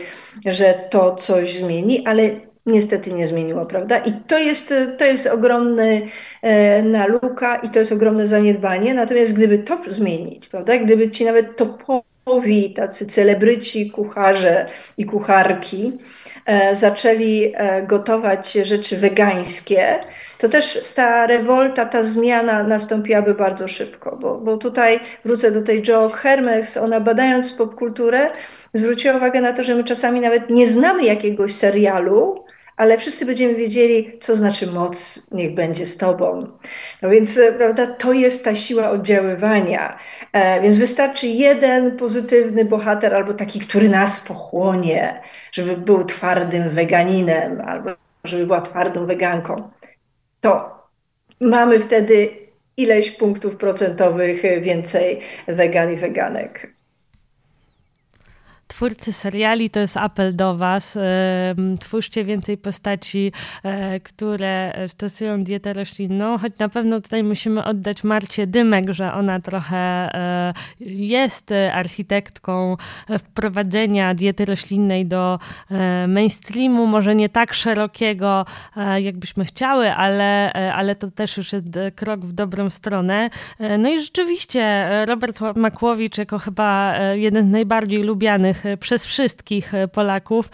że 0.45 0.87
to 0.89 1.15
coś 1.15 1.57
zmieni, 1.57 2.05
ale 2.05 2.29
niestety 2.65 3.13
nie 3.13 3.27
zmieniło, 3.27 3.65
prawda? 3.65 3.97
I 3.97 4.11
to 4.27 4.39
jest, 4.39 4.73
to 4.97 5.05
jest 5.05 5.27
ogromny 5.27 6.01
e, 6.41 6.83
naluka 6.83 7.55
i 7.55 7.69
to 7.69 7.79
jest 7.79 7.91
ogromne 7.91 8.27
zaniedbanie. 8.27 8.93
Natomiast 8.93 9.33
gdyby 9.33 9.59
to 9.59 9.77
zmienić, 9.87 10.47
prawda? 10.47 10.77
Gdyby 10.77 11.11
ci 11.11 11.25
nawet 11.25 11.57
topowi, 11.57 12.73
tacy 12.73 13.07
celebryci, 13.07 13.91
kucharze 13.91 14.65
i 14.97 15.05
kucharki 15.05 15.97
zaczęli 16.73 17.53
e, 17.55 17.81
gotować 17.81 18.53
rzeczy 18.53 18.97
wegańskie, 18.97 19.99
to 20.37 20.49
też 20.49 20.79
ta 20.95 21.25
rewolta, 21.27 21.85
ta 21.85 22.03
zmiana 22.03 22.63
nastąpiłaby 22.63 23.33
bardzo 23.33 23.67
szybko, 23.67 24.17
bo, 24.21 24.37
bo 24.37 24.57
tutaj 24.57 24.99
wrócę 25.25 25.51
do 25.51 25.61
tej 25.61 25.83
Joe 25.87 26.09
Hermes, 26.09 26.77
ona 26.77 26.99
badając 26.99 27.51
popkulturę 27.51 28.29
zwróciła 28.73 29.17
uwagę 29.17 29.41
na 29.41 29.53
to, 29.53 29.63
że 29.63 29.75
my 29.75 29.83
czasami 29.83 30.21
nawet 30.21 30.49
nie 30.49 30.67
znamy 30.67 31.03
jakiegoś 31.03 31.55
serialu, 31.55 32.43
ale 32.81 32.97
wszyscy 32.97 33.25
będziemy 33.25 33.55
wiedzieli, 33.55 34.17
co 34.19 34.35
znaczy 34.35 34.67
moc, 34.67 35.27
niech 35.31 35.53
będzie 35.53 35.85
z 35.85 35.97
Tobą. 35.97 36.47
No 37.01 37.09
więc, 37.09 37.37
e, 37.37 37.53
prawda, 37.53 37.87
to 37.87 38.13
jest 38.13 38.45
ta 38.45 38.55
siła 38.55 38.89
oddziaływania. 38.89 39.99
E, 40.33 40.61
więc 40.61 40.77
wystarczy 40.77 41.27
jeden 41.27 41.97
pozytywny 41.97 42.65
bohater, 42.65 43.15
albo 43.15 43.33
taki, 43.33 43.59
który 43.59 43.89
nas 43.89 44.27
pochłonie, 44.27 45.21
żeby 45.51 45.77
był 45.77 46.03
twardym 46.03 46.69
weganinem, 46.69 47.61
albo 47.61 47.89
żeby 48.23 48.45
była 48.45 48.61
twardą 48.61 49.05
weganką. 49.05 49.71
To 50.39 50.81
mamy 51.41 51.79
wtedy 51.79 52.29
ileś 52.77 53.11
punktów 53.11 53.57
procentowych 53.57 54.41
więcej 54.61 55.21
wegan 55.47 55.93
i 55.93 55.95
weganek. 55.95 56.73
Twórcy 58.71 59.13
seriali, 59.13 59.69
to 59.69 59.79
jest 59.79 59.97
apel 59.97 60.35
do 60.35 60.57
Was. 60.57 60.97
Twórzcie 61.79 62.23
więcej 62.23 62.57
postaci, 62.57 63.31
e, 63.63 63.99
które 63.99 64.73
stosują 64.87 65.43
dietę 65.43 65.73
roślinną, 65.73 66.37
choć 66.37 66.57
na 66.59 66.69
pewno 66.69 67.01
tutaj 67.01 67.23
musimy 67.23 67.63
oddać 67.63 68.03
Marcie 68.03 68.47
Dymek, 68.47 68.89
że 68.89 69.13
ona 69.13 69.39
trochę 69.39 69.77
e, 69.77 70.53
jest 70.79 71.53
architektką 71.73 72.77
wprowadzenia 73.19 74.13
diety 74.13 74.45
roślinnej 74.45 75.05
do 75.05 75.39
e, 75.71 76.07
mainstreamu, 76.07 76.87
może 76.87 77.15
nie 77.15 77.29
tak 77.29 77.53
szerokiego, 77.53 78.45
jakbyśmy 78.97 79.45
chciały, 79.45 79.93
ale, 79.93 80.53
ale 80.53 80.95
to 80.95 81.11
też 81.11 81.37
już 81.37 81.53
jest 81.53 81.65
krok 81.95 82.25
w 82.25 82.33
dobrą 82.33 82.69
stronę. 82.69 83.29
No 83.79 83.89
i 83.89 83.99
rzeczywiście 83.99 84.89
Robert 85.05 85.39
Makłowicz 85.55 86.17
jako 86.17 86.39
chyba 86.39 86.95
jeden 87.13 87.45
z 87.45 87.51
najbardziej 87.51 88.03
lubianych 88.03 88.60
przez 88.79 89.05
wszystkich 89.05 89.71
Polaków. 89.91 90.49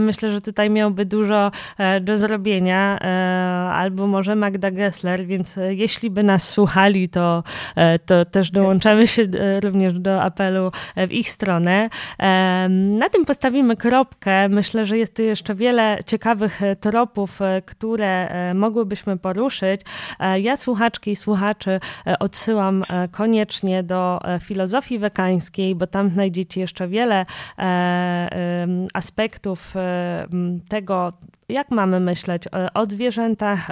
Myślę, 0.00 0.30
że 0.30 0.40
tutaj 0.40 0.70
miałby 0.70 1.04
dużo 1.04 1.50
do 2.00 2.18
zrobienia, 2.18 2.98
albo 3.72 4.06
może 4.06 4.36
Magda 4.36 4.70
Gessler, 4.70 5.26
więc 5.26 5.56
jeśli 5.68 6.10
by 6.10 6.22
nas 6.22 6.48
słuchali, 6.48 7.08
to, 7.08 7.42
to 8.06 8.24
też 8.24 8.50
dołączamy 8.50 9.06
się 9.06 9.22
również 9.62 9.98
do 9.98 10.22
apelu 10.22 10.72
w 10.96 11.12
ich 11.12 11.30
stronę. 11.30 11.88
Na 12.68 13.08
tym 13.08 13.24
postawimy 13.24 13.76
kropkę. 13.76 14.48
Myślę, 14.48 14.84
że 14.84 14.98
jest 14.98 15.16
tu 15.16 15.22
jeszcze 15.22 15.54
wiele 15.54 15.98
ciekawych 16.06 16.60
tropów, 16.80 17.38
które 17.66 18.28
mogłybyśmy 18.54 19.18
poruszyć. 19.18 19.80
Ja 20.40 20.56
słuchaczki 20.56 21.10
i 21.10 21.16
słuchaczy 21.16 21.80
odsyłam 22.18 22.82
koniecznie 23.10 23.82
do 23.82 24.20
filozofii 24.40 24.98
wekańskiej, 24.98 25.74
bo 25.74 25.86
tam 25.86 26.10
znajdziecie 26.10 26.60
jeszcze 26.60 26.88
wiele 26.88 27.26
aspektów 28.94 29.74
tego, 30.68 31.12
jak 31.48 31.70
mamy 31.70 32.00
myśleć 32.00 32.42
o 32.74 32.86
zwierzętach 32.86 33.68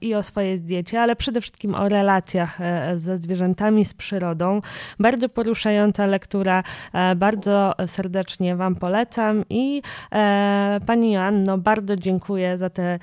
i 0.00 0.14
o 0.14 0.22
swojej 0.22 0.60
diecie, 0.60 1.00
ale 1.00 1.16
przede 1.16 1.40
wszystkim 1.40 1.74
o 1.74 1.88
relacjach 1.88 2.60
e, 2.60 2.98
ze 2.98 3.16
zwierzętami, 3.16 3.84
z 3.84 3.94
przyrodą. 3.94 4.60
Bardzo 4.98 5.28
poruszająca 5.28 6.06
lektura, 6.06 6.62
e, 6.92 7.14
bardzo 7.14 7.74
serdecznie 7.86 8.56
Wam 8.56 8.74
polecam 8.74 9.44
i 9.50 9.82
e, 10.12 10.80
Pani 10.86 11.12
Joanno, 11.12 11.58
bardzo 11.58 11.96
dziękuję 11.96 12.58
za 12.58 12.70
tę 12.70 12.98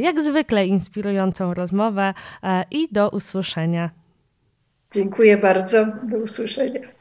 jak 0.00 0.20
zwykle 0.20 0.66
inspirującą 0.66 1.54
rozmowę 1.54 2.14
i 2.70 2.88
do 2.92 3.10
usłyszenia. 3.10 3.90
Dziękuję 4.92 5.36
bardzo. 5.38 5.86
Do 6.02 6.18
usłyszenia. 6.18 6.93